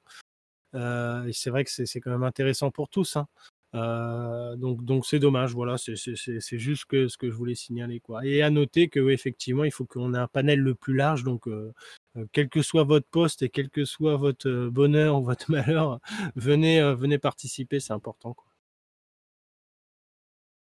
et 0.74 1.32
c'est 1.32 1.50
vrai 1.50 1.64
que 1.64 1.70
c'est 1.70 2.00
quand 2.00 2.10
même 2.10 2.22
intéressant 2.22 2.70
pour 2.70 2.88
tous. 2.88 3.16
Hein. 3.16 3.26
Donc, 3.72 4.84
donc 4.84 5.06
c'est 5.06 5.18
dommage. 5.18 5.52
Voilà, 5.52 5.76
c'est 5.78 6.58
juste 6.58 6.84
que, 6.86 7.08
ce 7.08 7.16
que 7.16 7.30
je 7.30 7.34
voulais 7.34 7.54
signaler, 7.54 8.00
quoi. 8.00 8.24
Et 8.26 8.42
à 8.42 8.50
noter 8.50 8.88
que, 8.88 9.10
effectivement, 9.10 9.64
il 9.64 9.72
faut 9.72 9.84
qu'on 9.84 10.14
ait 10.14 10.18
un 10.18 10.28
panel 10.28 10.60
le 10.60 10.74
plus 10.74 10.94
large. 10.94 11.24
Donc, 11.24 11.46
euh, 12.16 12.26
quel 12.32 12.48
que 12.48 12.62
soit 12.62 12.84
votre 12.84 13.06
poste 13.08 13.42
et 13.42 13.48
quel 13.48 13.70
que 13.70 13.84
soit 13.84 14.16
votre 14.16 14.48
euh, 14.48 14.70
bonheur 14.70 15.20
ou 15.20 15.24
votre 15.24 15.50
malheur, 15.50 16.00
venez, 16.36 16.80
euh, 16.80 16.94
venez 16.94 17.18
participer, 17.18 17.80
c'est 17.80 17.92
important. 17.92 18.36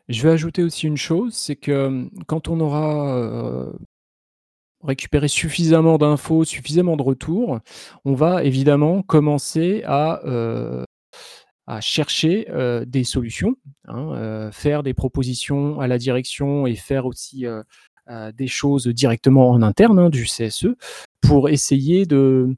Je 0.09 0.22
vais 0.22 0.30
ajouter 0.30 0.62
aussi 0.62 0.86
une 0.86 0.96
chose, 0.96 1.34
c'est 1.34 1.57
que 1.57 2.09
quand 2.26 2.46
on 2.46 2.61
aura 2.61 3.72
récupéré 4.84 5.26
suffisamment 5.26 5.98
d'infos, 5.98 6.44
suffisamment 6.44 6.96
de 6.96 7.02
retours, 7.02 7.59
on 8.04 8.14
va 8.14 8.44
évidemment 8.44 9.02
commencer 9.02 9.82
à, 9.84 10.22
à 11.66 11.80
chercher 11.80 12.46
des 12.86 13.04
solutions, 13.04 13.56
hein, 13.88 14.50
faire 14.52 14.82
des 14.82 14.94
propositions 14.94 15.80
à 15.80 15.86
la 15.86 15.98
direction 15.98 16.66
et 16.66 16.76
faire 16.76 17.06
aussi 17.06 17.44
des 18.34 18.46
choses 18.46 18.86
directement 18.86 19.50
en 19.50 19.62
interne 19.62 19.98
hein, 19.98 20.10
du 20.10 20.24
CSE 20.24 20.68
pour 21.20 21.48
essayer 21.48 22.06
de 22.06 22.54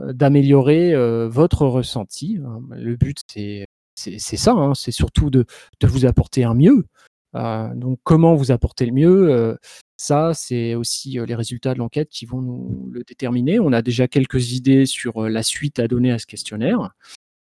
d'améliorer 0.00 0.94
votre 1.28 1.66
ressenti. 1.66 2.38
Hein. 2.44 2.60
Le 2.70 2.96
but, 2.96 3.18
c'est 3.30 3.66
c'est 3.94 4.36
ça, 4.36 4.54
c'est 4.74 4.92
surtout 4.92 5.28
de, 5.28 5.44
de, 5.80 5.86
vous 5.88 6.06
apporter 6.06 6.44
un 6.44 6.54
mieux. 6.54 6.86
donc, 7.34 7.98
comment 8.04 8.36
vous 8.36 8.52
apporter 8.52 8.86
le 8.86 8.92
mieux 8.92 9.58
Ça, 9.96 10.34
c'est 10.34 10.76
aussi 10.76 11.18
les 11.26 11.34
résultats 11.34 11.74
de 11.74 11.78
l'enquête 11.78 12.08
qui 12.08 12.24
vont 12.24 12.40
nous 12.40 12.88
le 12.92 13.02
déterminer. 13.02 13.58
On 13.58 13.72
a 13.72 13.82
déjà 13.82 14.06
quelques 14.06 14.52
idées 14.52 14.86
sur 14.86 15.28
la 15.28 15.42
suite 15.42 15.80
à 15.80 15.88
donner 15.88 16.12
à 16.12 16.18
ce 16.18 16.26
questionnaire. 16.26 16.92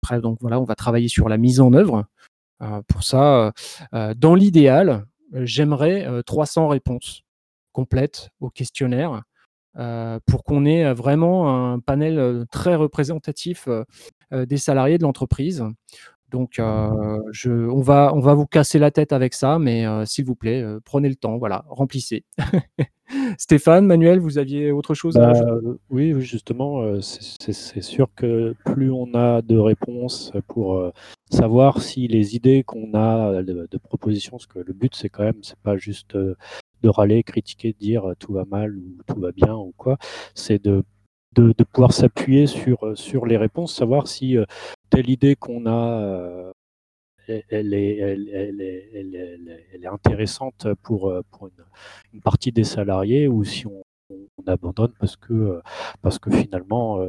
Après, 0.03 0.21
donc 0.21 0.39
voilà, 0.41 0.61
on 0.61 0.65
va 0.65 0.75
travailler 0.75 1.09
sur 1.09 1.29
la 1.29 1.39
mise 1.39 1.61
en 1.61 1.73
œuvre. 1.73 2.07
pour 2.89 3.03
ça, 3.03 3.53
dans 4.17 4.35
l'idéal, 4.35 5.07
j'aimerais 5.33 6.07
300 6.25 6.69
réponses 6.69 7.23
complètes 7.73 8.31
au 8.41 8.51
questionnaire 8.51 9.23
pour 10.27 10.45
qu'on 10.45 10.65
ait 10.65 10.93
vraiment 10.93 11.73
un 11.73 11.81
panel 11.81 12.45
très 12.51 12.75
représentatif 12.75 13.69
des 14.33 14.57
salariés 14.57 14.99
de 14.99 15.05
l'entreprise. 15.05 15.65
Donc, 16.31 16.55
je, 16.57 17.51
on, 17.51 17.81
va, 17.81 18.13
on 18.15 18.21
va 18.21 18.35
vous 18.35 18.47
casser 18.47 18.79
la 18.79 18.91
tête 18.91 19.13
avec 19.13 19.35
ça, 19.35 19.59
mais 19.59 19.85
s'il 20.05 20.25
vous 20.25 20.35
plaît, 20.35 20.65
prenez 20.85 21.09
le 21.09 21.17
temps, 21.17 21.39
voilà, 21.39 21.65
remplissez. 21.69 22.25
Stéphane, 23.39 23.87
Manuel, 23.87 24.19
vous 24.19 24.37
aviez 24.37 24.71
autre 24.71 24.93
chose 24.93 25.17
à 25.17 25.33
bah, 25.33 25.61
Oui, 25.89 26.15
justement, 26.21 27.01
c'est 27.01 27.81
sûr 27.81 28.09
que 28.15 28.55
plus 28.67 28.91
on 28.91 29.15
a 29.15 29.41
de 29.41 29.57
réponses 29.57 30.33
pour 30.47 30.93
savoir 31.31 31.81
si 31.81 32.07
les 32.09 32.37
idées 32.37 32.63
qu'on 32.63 32.93
a 32.95 33.43
de, 33.43 33.79
propositions, 33.79 34.33
parce 34.33 34.47
que 34.47 34.59
le 34.59 34.73
but 34.75 34.95
c'est 34.95 35.09
quand 35.09 35.25
même, 35.25 35.43
c'est 35.43 35.59
pas 35.59 35.79
juste 35.79 36.17
de 36.17 36.89
râler, 36.89 37.23
critiquer, 37.23 37.73
de 37.73 37.79
dire 37.79 38.13
tout 38.19 38.33
va 38.33 38.45
mal 38.45 38.77
ou 38.77 38.99
tout 39.07 39.19
va 39.19 39.33
bien 39.33 39.55
ou 39.55 39.73
quoi, 39.77 39.97
c'est 40.35 40.63
de 40.63 40.85
de, 41.35 41.53
pouvoir 41.73 41.93
s'appuyer 41.93 42.47
sur, 42.47 42.85
euh, 42.85 42.95
sur 42.95 43.27
les 43.27 43.37
réponses, 43.37 43.75
savoir 43.75 44.09
si 44.09 44.37
euh, 44.37 44.45
telle 44.91 45.11
idée 45.11 45.37
qu'on 45.37 45.67
a, 45.67 46.01
euh, 46.01 46.53
elle, 47.27 47.75
est, 47.75 47.97
elle, 47.99 49.83
est, 49.83 49.87
intéressante 49.87 50.67
pour, 50.83 51.13
pour 51.31 51.49
une, 52.13 52.21
partie 52.23 52.53
des 52.53 52.65
salariés 52.65 53.29
ou 53.29 53.45
si 53.45 53.67
on, 53.67 53.83
abandonne 54.47 54.95
parce 54.99 55.17
que, 55.17 55.61
parce 56.01 56.19
que 56.19 56.31
finalement, 56.31 57.05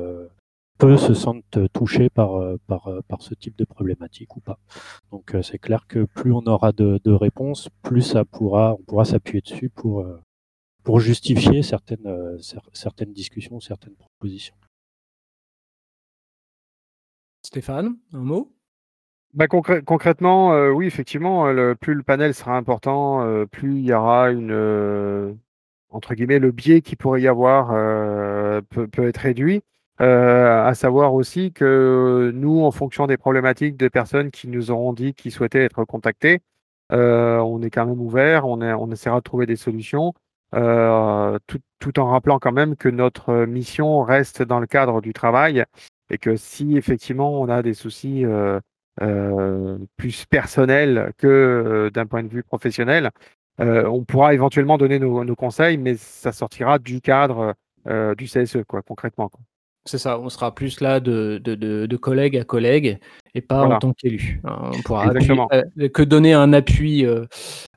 peu 0.77 0.97
se 0.97 1.13
sentent 1.13 1.57
touchés 1.71 2.09
par, 2.09 2.31
par, 2.67 2.91
par 3.07 3.21
ce 3.21 3.33
type 3.33 3.57
de 3.57 3.63
problématique 3.63 4.35
ou 4.35 4.41
pas. 4.41 4.59
Donc 5.09 5.33
c'est 5.41 5.57
clair 5.57 5.87
que 5.87 6.03
plus 6.03 6.33
on 6.33 6.45
aura 6.47 6.73
de, 6.73 6.99
de 7.01 7.11
réponses, 7.13 7.69
plus 7.81 8.01
ça 8.01 8.25
pourra, 8.25 8.73
on 8.73 8.83
pourra 8.83 9.05
s'appuyer 9.05 9.39
dessus 9.39 9.69
pour, 9.69 10.05
pour 10.83 10.99
justifier 10.99 11.61
certaines, 11.63 12.07
euh, 12.07 12.37
certaines 12.73 13.13
discussions, 13.13 13.59
certaines 13.59 13.95
propositions. 13.95 14.55
Stéphane, 17.45 17.97
un 18.13 18.19
mot? 18.19 18.51
Bah, 19.33 19.47
concrètement, 19.47 20.53
euh, 20.53 20.71
oui, 20.71 20.87
effectivement, 20.87 21.51
le, 21.51 21.75
plus 21.75 21.93
le 21.93 22.03
panel 22.03 22.33
sera 22.33 22.57
important, 22.57 23.23
euh, 23.23 23.45
plus 23.45 23.77
il 23.79 23.85
y 23.85 23.93
aura 23.93 24.31
une, 24.31 25.37
entre 25.89 26.15
guillemets, 26.15 26.39
le 26.39 26.51
biais 26.51 26.81
qui 26.81 26.95
pourrait 26.95 27.21
y 27.21 27.27
avoir 27.27 27.67
peut, 28.69 28.87
peut, 28.87 29.07
être 29.07 29.17
réduit. 29.17 29.61
à 29.99 30.73
savoir 30.73 31.13
aussi 31.13 31.51
que 31.51 32.31
nous, 32.33 32.63
en 32.63 32.71
fonction 32.71 33.05
des 33.05 33.17
problématiques 33.17 33.77
des 33.77 33.89
personnes 33.91 34.31
qui 34.31 34.47
nous 34.47 34.71
auront 34.71 34.93
dit 34.93 35.13
qu'ils 35.13 35.31
souhaitaient 35.31 35.63
être 35.63 35.83
contactés, 35.85 36.39
on 36.89 37.61
est 37.61 37.69
quand 37.69 37.85
même 37.85 38.01
ouvert, 38.01 38.47
on, 38.47 38.61
est, 38.61 38.73
on 38.73 38.91
essaiera 38.91 39.17
de 39.17 39.23
trouver 39.23 39.45
des 39.45 39.55
solutions. 39.55 40.13
Euh, 40.55 41.37
tout, 41.45 41.59
tout, 41.79 41.99
en 41.99 42.07
rappelant 42.07 42.39
quand 42.39 42.51
même 42.51 42.75
que 42.75 42.89
notre 42.89 43.45
mission 43.45 44.01
reste 44.01 44.41
dans 44.41 44.59
le 44.59 44.65
cadre 44.65 44.99
du 44.99 45.13
travail 45.13 45.63
et 46.09 46.17
que 46.17 46.35
si 46.35 46.75
effectivement 46.75 47.39
on 47.39 47.49
a 47.49 47.61
des 47.61 47.75
soucis 47.75 48.25
euh, 48.25 48.59
euh, 49.01 49.77
plus 49.95 50.25
personnels 50.25 51.13
que 51.17 51.91
d'un 51.93 52.07
point 52.07 52.23
de 52.23 52.29
vue 52.29 52.43
professionnel, 52.43 53.11
on 53.59 54.05
pourra 54.05 54.33
éventuellement 54.33 54.77
donner 54.77 54.99
nos, 54.99 55.35
conseils, 55.35 55.77
mais 55.77 55.97
ça 55.97 56.31
sortira 56.31 56.79
du 56.79 57.01
cadre 57.01 57.55
du 58.17 58.25
CSE, 58.25 58.63
quoi, 58.65 58.81
concrètement. 58.81 59.29
C'est 59.89 59.97
ça, 59.97 60.19
on 60.19 60.29
sera 60.29 60.53
plus 60.53 60.81
là 60.81 60.99
de, 60.99 61.41
de, 61.43 61.55
de, 61.55 61.97
collègue 61.97 62.37
à 62.37 62.43
collègue 62.43 62.99
et 63.33 63.41
pas 63.41 63.63
en 63.63 63.79
tant 63.79 63.91
qu'élu. 63.91 64.39
Hein. 64.43 64.69
On 64.71 64.81
pourra 64.83 65.09
que 65.09 66.03
donner 66.03 66.33
un 66.33 66.53
appui 66.53 67.07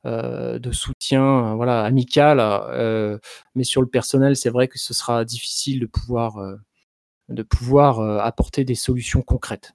euh, 0.05 0.59
de 0.59 0.73
soutien 0.73 1.55
voilà, 1.55 1.85
amical. 1.85 2.39
Euh, 2.41 3.19
mais 3.55 3.65
sur 3.65 3.81
le 3.81 3.87
personnel, 3.87 4.37
c'est 4.37 4.51
vrai 4.51 4.69
que 4.69 4.79
ce 4.79 4.93
sera 4.93 5.25
difficile 5.25 5.81
de 5.81 5.87
pouvoir, 5.87 6.37
euh, 6.37 6.57
de 7.31 7.43
pouvoir 7.43 8.01
apporter 8.21 8.65
des 8.65 8.75
solutions 8.75 9.23
concrètes. 9.23 9.73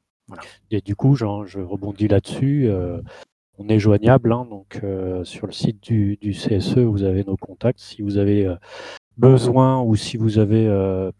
Et 0.70 0.82
du 0.82 0.96
coup, 0.96 1.16
je 1.16 1.26
rebondis 1.26 2.08
là-dessus. 2.08 2.70
on 3.58 3.68
est 3.68 3.80
joignable, 3.80 4.32
hein, 4.32 4.46
donc 4.48 4.80
sur 5.24 5.48
le 5.48 5.54
site 5.54 5.82
du, 5.82 6.18
du, 6.18 6.34
CSE, 6.34 6.78
vous 6.78 7.02
avez 7.02 7.24
nos 7.24 7.38
contacts. 7.38 7.80
Si 7.80 8.04
vous 8.04 8.20
avez 8.20 8.54
besoin 9.18 9.82
ou 9.82 9.96
si 9.96 10.18
vous 10.18 10.38
avez 10.38 10.68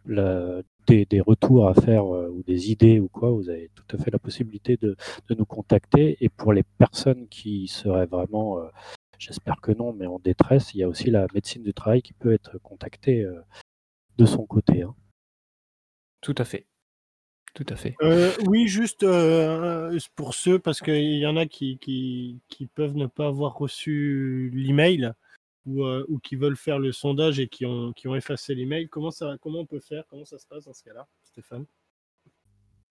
la, 0.06 0.62
des, 0.88 1.22
retours 1.22 1.68
à 1.68 1.74
faire 1.74 2.06
ou 2.06 2.44
des 2.44 2.72
idées 2.72 3.00
ou 3.00 3.08
quoi, 3.08 3.32
vous 3.32 3.50
avez 3.50 3.70
tout 3.76 3.96
à 3.96 4.00
fait 4.02 4.12
la 4.12 4.20
possibilité 4.20 4.78
de, 4.78 4.96
de 5.30 5.36
nous 5.36 5.46
contacter. 5.46 6.18
Et 6.22 6.30
pour 6.30 6.54
les 6.54 6.64
personnes 6.64 7.28
qui 7.28 7.68
seraient 7.68 8.06
vraiment 8.06 8.60
J'espère 9.20 9.62
que 9.62 9.72
non, 9.72 9.94
mais 9.94 10.06
en 10.06 10.20
détresse, 10.20 10.74
il 10.74 10.80
y 10.80 10.84
a 10.84 10.88
aussi 10.88 11.10
la 11.10 11.26
médecine 11.34 11.64
du 11.64 11.74
travail 11.74 12.02
qui 12.02 12.14
peut 12.14 12.34
être 12.34 12.60
contactée 12.60 13.24
euh, 13.24 13.42
de 14.18 14.26
son 14.26 14.46
côté. 14.46 14.84
Hein. 14.84 14.96
Tout 16.22 16.36
à 16.38 16.46
fait. 16.46 16.68
Tout 17.56 17.66
à 17.70 17.76
fait. 17.76 17.96
Euh, 18.04 18.32
oui, 18.46 18.68
juste 18.68 19.04
euh, 19.04 19.98
pour 20.16 20.36
ceux, 20.36 20.60
parce 20.60 20.82
qu'il 20.82 21.18
y 21.18 21.26
en 21.26 21.38
a 21.38 21.48
qui, 21.48 21.80
qui, 21.80 22.68
peuvent 22.76 22.96
ne 22.96 23.08
pas 23.08 23.28
avoir 23.28 23.58
reçu 23.58 24.52
l'email 24.54 25.14
ou, 25.68 25.86
ou 25.86 26.20
qui 26.20 26.36
veulent 26.36 26.58
faire 26.58 26.80
le 26.80 26.92
sondage 26.92 27.40
et 27.40 27.48
qui 27.48 27.66
ont, 27.66 27.94
effacé 28.16 28.56
l'email. 28.56 28.88
Comment, 28.90 29.10
comment 29.42 29.60
on 29.60 29.66
peut 29.66 29.80
faire? 29.80 30.04
Comment 30.10 30.26
ça 30.26 30.38
se 30.38 30.48
passe 30.48 30.66
dans 30.66 30.74
ce 30.74 30.84
cas-là, 30.84 31.08
Stéphane? 31.24 31.66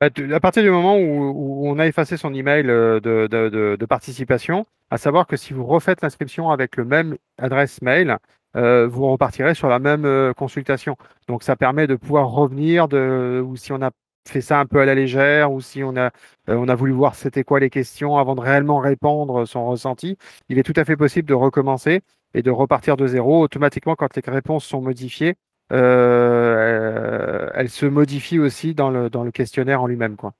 Bah, 0.01 0.09
à 0.35 0.41
partir 0.41 0.62
du 0.62 0.70
moment 0.70 0.99
où, 0.99 1.66
on 1.66 1.79
a 1.79 1.87
effacé 1.87 2.18
son 2.18 2.35
email 2.35 2.68
euh, 2.68 3.01
de, 3.01 3.87
participation, 3.87 4.66
à 4.91 4.99
savoir 4.99 5.27
que 5.27 5.37
si 5.37 5.55
vous 5.55 5.64
refaites 5.64 6.03
l'inscription 6.03 6.51
avec 6.51 6.77
le 6.77 6.85
même 6.85 7.16
adresse 7.39 7.81
mail, 7.81 8.18
euh, 8.57 8.87
vous 8.87 9.07
repartirez 9.11 9.55
sur 9.55 9.68
la 9.68 9.79
même 9.79 10.05
euh, 10.05 10.35
consultation. 10.35 10.97
Donc 11.29 11.43
ça 11.43 11.57
permet 11.57 11.87
de 11.87 11.95
pouvoir 11.97 12.29
revenir, 12.29 12.89
ou 12.93 13.57
si 13.57 13.72
on 13.72 13.81
a 13.81 13.91
fait 14.29 14.43
ça 14.43 14.61
un 14.61 14.66
peu 14.66 14.81
à 14.81 14.85
la 14.85 14.95
légère, 14.95 15.51
ou 15.53 15.62
si 15.62 15.83
on 15.83 15.97
a, 15.97 16.11
on 16.47 16.68
a 16.68 16.74
voulu 16.74 16.93
voir 16.93 17.14
c'était 17.14 17.45
quoi 17.45 17.61
les 17.61 17.70
questions 17.70 18.18
avant 18.18 18.35
de 18.35 18.41
réellement 18.41 18.81
répondre 18.81 19.47
son 19.47 19.66
ressenti, 19.66 20.18
il 20.51 20.59
est 20.59 20.62
tout 20.62 20.74
à 20.77 20.85
fait 20.85 20.97
possible 20.97 21.29
de 21.29 21.35
recommencer 21.35 22.03
et 22.37 22.43
de 22.43 22.51
repartir 22.51 22.97
de 22.97 23.07
zéro 23.07 23.43
automatiquement 23.43 23.97
quand 23.97 24.14
les 24.14 24.22
réponses 24.30 24.64
sont 24.64 24.82
modifiées. 24.82 25.34
Euh, 25.72 27.49
elle 27.55 27.70
se 27.70 27.87
modifie 27.87 28.39
aussi 28.39 28.74
dans 28.74 28.91
le, 28.91 29.11
dans 29.11 29.24
le 29.24 29.32
questionnaire 29.32 29.82
en 29.82 29.87
lui-même. 29.87 30.16
quoi. 30.16 30.34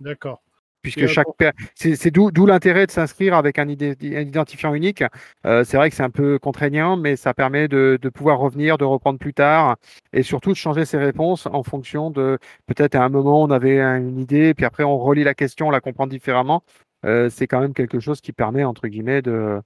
D'accord. 0.00 0.42
Puisque 0.82 1.06
chaque 1.06 1.26
c'est 1.74 2.10
d'où 2.12 2.46
l'intérêt 2.46 2.86
de 2.86 2.92
s'inscrire 2.92 3.34
avec 3.34 3.58
un, 3.58 3.68
identifiant 3.68 4.72
unique. 4.72 5.02
Euh, 5.44 5.64
c'est 5.64 5.76
vrai 5.76 5.90
que 5.90 5.96
c'est 5.96 6.04
un 6.04 6.10
peu 6.10 6.38
contraignant, 6.38 6.96
mais 6.96 7.16
ça 7.16 7.34
permet 7.34 7.66
de, 7.66 7.98
de, 8.00 8.08
pouvoir 8.08 8.38
revenir, 8.38 8.78
de 8.78 8.84
reprendre 8.84 9.18
plus 9.18 9.34
tard, 9.34 9.76
et 10.12 10.22
surtout 10.22 10.50
de 10.50 10.56
changer 10.56 10.84
ses 10.84 10.98
réponses 10.98 11.46
en 11.46 11.64
fonction 11.64 12.10
de 12.10 12.38
peut-être 12.66 12.94
à 12.94 13.02
un 13.02 13.08
moment 13.08 13.42
on 13.42 13.50
avait 13.50 13.80
une 13.80 14.18
idée, 14.20 14.54
puis 14.54 14.64
après 14.64 14.84
on 14.84 14.96
relit 14.96 15.24
la 15.24 15.34
question, 15.34 15.68
on 15.68 15.70
la 15.72 15.80
comprend 15.80 16.06
différemment. 16.06 16.62
Euh, 17.04 17.30
c'est 17.30 17.48
quand 17.48 17.60
même 17.60 17.74
quelque 17.74 17.98
chose 17.98 18.20
qui 18.20 18.32
permet 18.32 18.62
entre 18.62 18.86
guillemets 18.86 19.22
de 19.22 19.60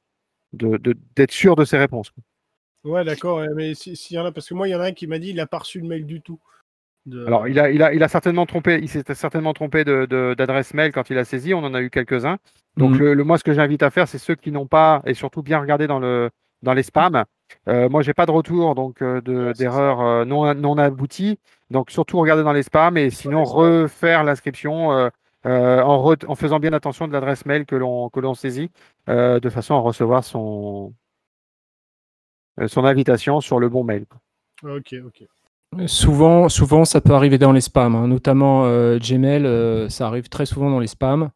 d'être 0.53 0.83
de, 0.83 1.27
sûr 1.31 1.57
de 1.57 1.65
ses 1.65 1.79
réponses. 1.79 2.13
Ouais, 2.85 3.05
d'accord. 3.05 3.43
Mais 3.55 3.75
s'il 3.75 4.17
y 4.17 4.19
en 4.19 4.25
a, 4.25 4.33
parce 4.33 4.49
que 4.49 4.55
moi, 4.55 4.69
il 4.69 4.71
y 4.71 4.75
en 4.75 4.81
a 4.81 4.87
un 4.87 4.93
qui 4.93 5.07
m'a 5.07 5.19
dit 5.19 5.31
il 5.31 5.37
n'a 5.37 5.47
pas 5.47 5.59
reçu 5.59 5.81
le 5.81 5.87
mail 5.87 6.07
du 6.07 6.21
tout. 6.21 6.41
Alors, 7.27 7.49
il 7.49 7.59
a, 7.59 7.71
il, 7.71 7.83
a, 7.83 7.95
il 7.95 8.03
a 8.03 8.09
certainement 8.09 8.47
trompé, 8.47 8.79
il 8.83 8.89
s'est 8.89 9.03
certainement 9.15 9.55
trompé 9.55 9.85
d'adresse 9.85 10.75
mail 10.75 10.93
quand 10.93 11.09
il 11.11 11.19
a 11.19 11.25
saisi. 11.25 11.55
On 11.55 11.65
en 11.65 11.75
a 11.75 11.81
eu 11.81 11.91
quelques-uns. 11.91 12.39
Donc, 12.77 12.93
mmh. 12.93 13.13
le, 13.13 13.25
moi, 13.25 13.39
ce 13.39 13.45
que 13.45 13.53
j'invite 13.53 13.83
à 13.83 13.91
faire, 13.91 14.07
c'est 14.07 14.19
ceux 14.19 14.35
qui 14.35 14.53
n'ont 14.53 14.67
pas, 14.67 15.03
et 15.07 15.15
surtout 15.15 15.43
bien 15.43 15.59
regarder 15.59 15.87
dans, 15.87 15.99
le, 15.99 16.31
dans 16.63 16.75
les 16.75 16.83
spams. 16.83 17.25
Euh, 17.69 17.89
moi, 17.89 18.03
j'ai 18.03 18.15
pas 18.15 18.27
de 18.27 18.31
retour 18.31 18.75
donc 18.75 19.03
euh, 19.03 19.21
d'erreur 19.55 20.01
euh, 20.01 20.25
non, 20.25 20.55
non 20.55 20.79
aboutie. 20.79 21.39
Donc, 21.71 21.91
surtout 21.91 22.19
regarder 22.19 22.43
dans 22.43 22.53
les 22.53 22.63
spams 22.63 22.97
et 22.97 23.11
sinon 23.11 23.45
refaire 23.45 24.23
l'inscription 24.23 25.11
euh, 25.47 25.83
en, 25.83 26.15
en, 26.27 26.35
faisant 26.35 26.59
bien 26.61 26.73
attention 26.73 27.09
de 27.09 27.13
l'adresse 27.13 27.47
mail 27.47 27.67
que 27.67 27.77
l'on 27.77 28.35
saisit, 28.35 28.71
de 29.09 29.49
façon 29.51 29.75
à 29.75 29.79
recevoir 29.79 30.25
son, 30.25 30.93
euh, 32.61 32.69
son 32.69 32.85
invitation 32.85 33.41
sur 33.41 33.59
le 33.59 33.69
bon 33.69 33.85
mail. 33.85 34.05
Ok, 34.63 34.95
ok. 35.05 35.25
Souvent, 35.87 36.49
souvent, 36.49 36.85
ça 36.85 37.01
peut 37.01 37.15
arriver 37.15 37.39
dans 37.39 37.53
les 37.53 37.61
spams, 37.61 37.95
hein. 37.95 38.09
notamment 38.09 38.65
euh, 38.65 38.99
Gmail, 38.99 39.47
euh, 39.47 39.89
ça 39.89 40.09
arrive 40.09 40.29
très 40.29 40.45
souvent 40.45 40.69
dans 40.69 40.81
les 40.81 40.89
spams. 40.89 41.31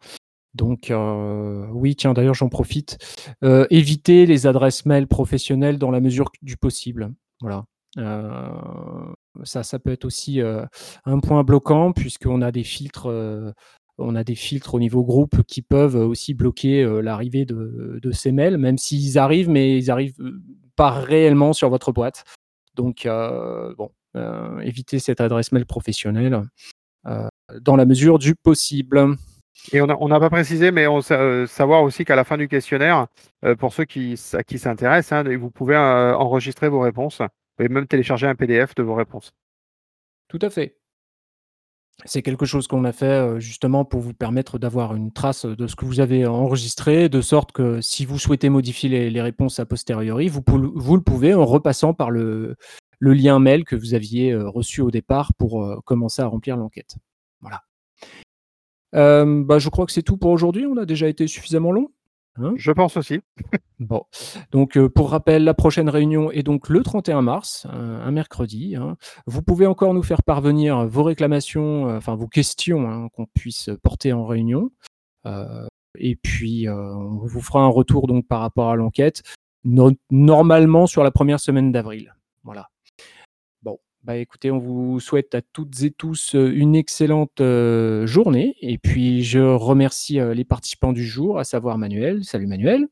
Donc, 0.55 0.93
oui, 1.73 1.97
tiens, 1.97 2.13
d'ailleurs, 2.13 2.35
j'en 2.35 2.49
profite. 2.49 2.97
évitez 3.71 4.25
les 4.25 4.47
adresses 4.47 4.87
mail 4.87 5.09
professionnelles 5.09 5.79
dans 5.79 5.91
la 5.91 6.01
mesure 6.01 6.31
du 6.43 6.57
possible. 6.57 7.13
Voilà. 7.41 7.65
ça, 9.43 9.65
ça 9.65 9.81
peut 9.81 9.91
être 9.91 10.05
aussi 10.05 10.41
un 10.41 11.19
point 11.19 11.43
bloquant 11.43 11.91
puisqu'on 11.91 12.41
a 12.41 12.53
des 12.53 12.63
filtres 12.63 13.09
on 13.99 14.15
a 14.17 14.25
des 14.25 14.35
filtres 14.35 14.75
au 14.75 14.81
niveau 14.81 15.05
groupe 15.05 15.43
qui 15.43 15.63
peuvent 15.63 15.97
aussi 15.97 16.35
bloquer 16.35 16.85
l'arrivée 17.03 17.45
de, 17.45 18.11
ces 18.13 18.33
mails, 18.33 18.59
même 18.59 18.79
s'ils 18.79 19.19
arrivent, 19.19 19.49
mais 19.49 19.79
ils 19.79 19.91
arrivent 19.91 20.19
pas 20.77 20.91
réellement 20.91 21.53
sur 21.53 21.71
votre 21.71 21.93
boîte. 21.93 22.25
Donc, 22.75 23.07
bon, 23.07 23.91
évitez 24.63 24.99
cette 24.99 25.21
adresse 25.21 25.53
mail 25.53 25.67
professionnelle 25.67 26.43
dans 27.61 27.77
la 27.77 27.85
mesure 27.85 28.19
du 28.19 28.35
possible. 28.35 29.17
Et 29.73 29.81
on 29.81 30.09
n'a 30.09 30.21
pas 30.21 30.31
précisé, 30.31 30.73
mais 30.73 30.87
on 30.87 31.01
savoir 31.01 31.83
aussi 31.83 32.05
qu'à 32.05 32.17
la 32.17 32.25
fin 32.25 32.37
du 32.37 32.49
questionnaire, 32.49 33.07
pour 33.59 33.73
ceux 33.73 33.85
qui, 33.85 34.21
qui 34.47 34.59
s'intéressent, 34.59 35.25
hein, 35.25 35.37
vous 35.37 35.51
pouvez 35.51 35.77
enregistrer 35.77 36.69
vos 36.69 36.81
réponses 36.81 37.23
et 37.61 37.69
même 37.69 37.87
télécharger 37.87 38.27
un 38.27 38.35
PDF 38.35 38.75
de 38.75 38.83
vos 38.83 38.95
réponses. 38.95 39.33
Tout 40.29 40.39
à 40.43 40.51
fait. 40.51 40.77
C'est 42.05 42.23
quelque 42.23 42.45
chose 42.45 42.67
qu'on 42.67 42.85
a 42.85 42.93
fait 42.93 43.41
justement 43.41 43.85
pour 43.85 44.01
vous 44.01 44.15
permettre 44.15 44.59
d'avoir 44.59 44.95
une 44.97 45.13
trace 45.13 45.47
de 45.47 45.67
ce 45.67 45.77
que 45.77 45.85
vous 45.85 46.01
avez 46.01 46.27
enregistré, 46.27 47.09
de 47.09 47.21
sorte 47.21 47.53
que 47.53 47.81
si 47.81 48.05
vous 48.05 48.19
souhaitez 48.19 48.49
modifier 48.49 49.11
les, 49.11 49.23
réponses 49.23 49.61
a 49.61 49.65
posteriori, 49.65 50.29
vous, 50.29 50.43
vous, 50.47 50.97
le 50.97 51.03
pouvez 51.03 51.35
en 51.35 51.45
repassant 51.45 51.95
par 51.95 52.11
le, 52.11 52.57
lien 53.01 53.39
mail 53.39 53.65
que 53.65 53.77
vous 53.77 53.95
aviez 53.95 54.35
reçu 54.35 54.81
au 54.81 54.91
départ 54.91 55.33
pour 55.35 55.83
commencer 55.85 56.21
à 56.21 56.27
remplir 56.27 56.57
l'enquête. 56.57 56.97
Voilà. 57.41 57.63
bah, 58.93 59.59
je 59.61 59.69
crois 59.69 59.87
que 59.87 59.93
c'est 59.93 60.03
tout 60.03 60.17
pour 60.17 60.31
aujourd'hui. 60.31 60.67
On 60.67 60.77
a 60.77 60.87
déjà 60.87 61.09
été 61.09 61.29
suffisamment 61.29 61.71
long. 61.71 61.91
Hein? 62.37 62.55
Je 62.57 62.73
pense 62.73 62.97
aussi. 62.97 63.21
bon, 63.81 64.03
donc 64.51 64.77
euh, 64.77 64.89
pour 64.89 65.11
rappel, 65.11 65.45
la 65.45 65.55
prochaine 65.55 65.89
réunion 65.89 66.31
est 66.31 66.43
donc 66.43 66.69
le 66.69 66.83
31 66.83 67.23
mars, 67.23 67.67
un, 67.71 68.11
mercredi. 68.11 68.77
Hein. 68.77 68.97
Vous 69.27 69.43
pouvez 69.43 69.67
encore 69.67 69.95
nous 69.95 70.03
faire 70.03 70.23
parvenir 70.23 70.87
vos 70.87 71.05
réclamations, 71.05 71.89
euh, 71.89 71.99
enfin 71.99 72.17
vos 72.17 72.29
questions 72.29 72.91
hein, 72.91 73.09
qu'on 73.15 73.27
puisse 73.27 73.71
porter 73.83 74.13
en 74.13 74.27
réunion. 74.27 74.71
Euh, 75.27 75.67
et 75.97 76.17
puis, 76.17 76.69
on 76.69 77.25
vous 77.25 77.41
fera 77.41 77.61
un 77.61 77.69
retour 77.69 78.09
donc 78.09 78.27
par 78.27 78.41
rapport 78.41 78.71
à 78.71 78.75
l'enquête, 78.75 79.23
normalement 80.11 80.89
sur 80.89 81.05
la 81.05 81.13
première 81.13 81.39
semaine 81.39 81.71
d'avril. 81.71 82.17
Voilà. 82.43 82.69
Bah, 84.05 84.19
écoutez, 84.19 84.51
on 84.51 84.59
vous 84.59 85.01
souhaite 85.01 85.35
à 85.35 85.41
toutes 85.41 85.83
et 85.83 85.91
tous 85.91 86.35
une 86.35 86.75
excellente 86.75 87.41
journée. 88.05 88.55
Et 88.61 88.77
puis, 88.77 89.25
je 89.25 89.39
remercie 89.39 90.19
les 90.35 90.45
participants 90.45 90.93
du 90.93 91.05
jour, 91.05 91.39
à 91.39 91.45
savoir 91.45 91.79
Manuel. 91.79 92.23
Salut 92.23 92.47
Manuel. 92.47 92.87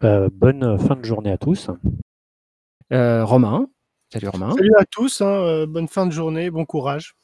Bah, 0.00 0.28
bonne 0.32 0.78
fin 0.78 0.94
de 0.94 1.04
journée 1.04 1.32
à 1.32 1.36
tous. 1.36 1.68
Romain. 2.92 3.66
Salut 4.12 4.28
Romain. 4.28 4.52
Salut 4.52 4.70
à 4.78 4.84
tous. 4.84 5.20
Hein, 5.20 5.66
bonne 5.66 5.88
fin 5.88 6.06
de 6.06 6.12
journée. 6.12 6.48
Bon 6.50 6.64
courage. 6.64 7.16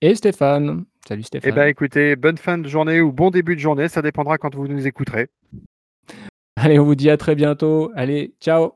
Et 0.00 0.16
Stéphane. 0.16 0.84
Salut 1.06 1.22
Stéphane. 1.22 1.50
Eh 1.52 1.54
bien, 1.54 1.66
écoutez, 1.66 2.16
bonne 2.16 2.38
fin 2.38 2.58
de 2.58 2.66
journée 2.66 3.00
ou 3.00 3.12
bon 3.12 3.30
début 3.30 3.54
de 3.54 3.60
journée. 3.60 3.86
Ça 3.86 4.02
dépendra 4.02 4.36
quand 4.36 4.56
vous 4.56 4.66
nous 4.66 4.84
écouterez. 4.84 5.28
Allez, 6.56 6.80
on 6.80 6.84
vous 6.84 6.96
dit 6.96 7.08
à 7.08 7.16
très 7.16 7.36
bientôt. 7.36 7.92
Allez, 7.94 8.34
ciao. 8.40 8.72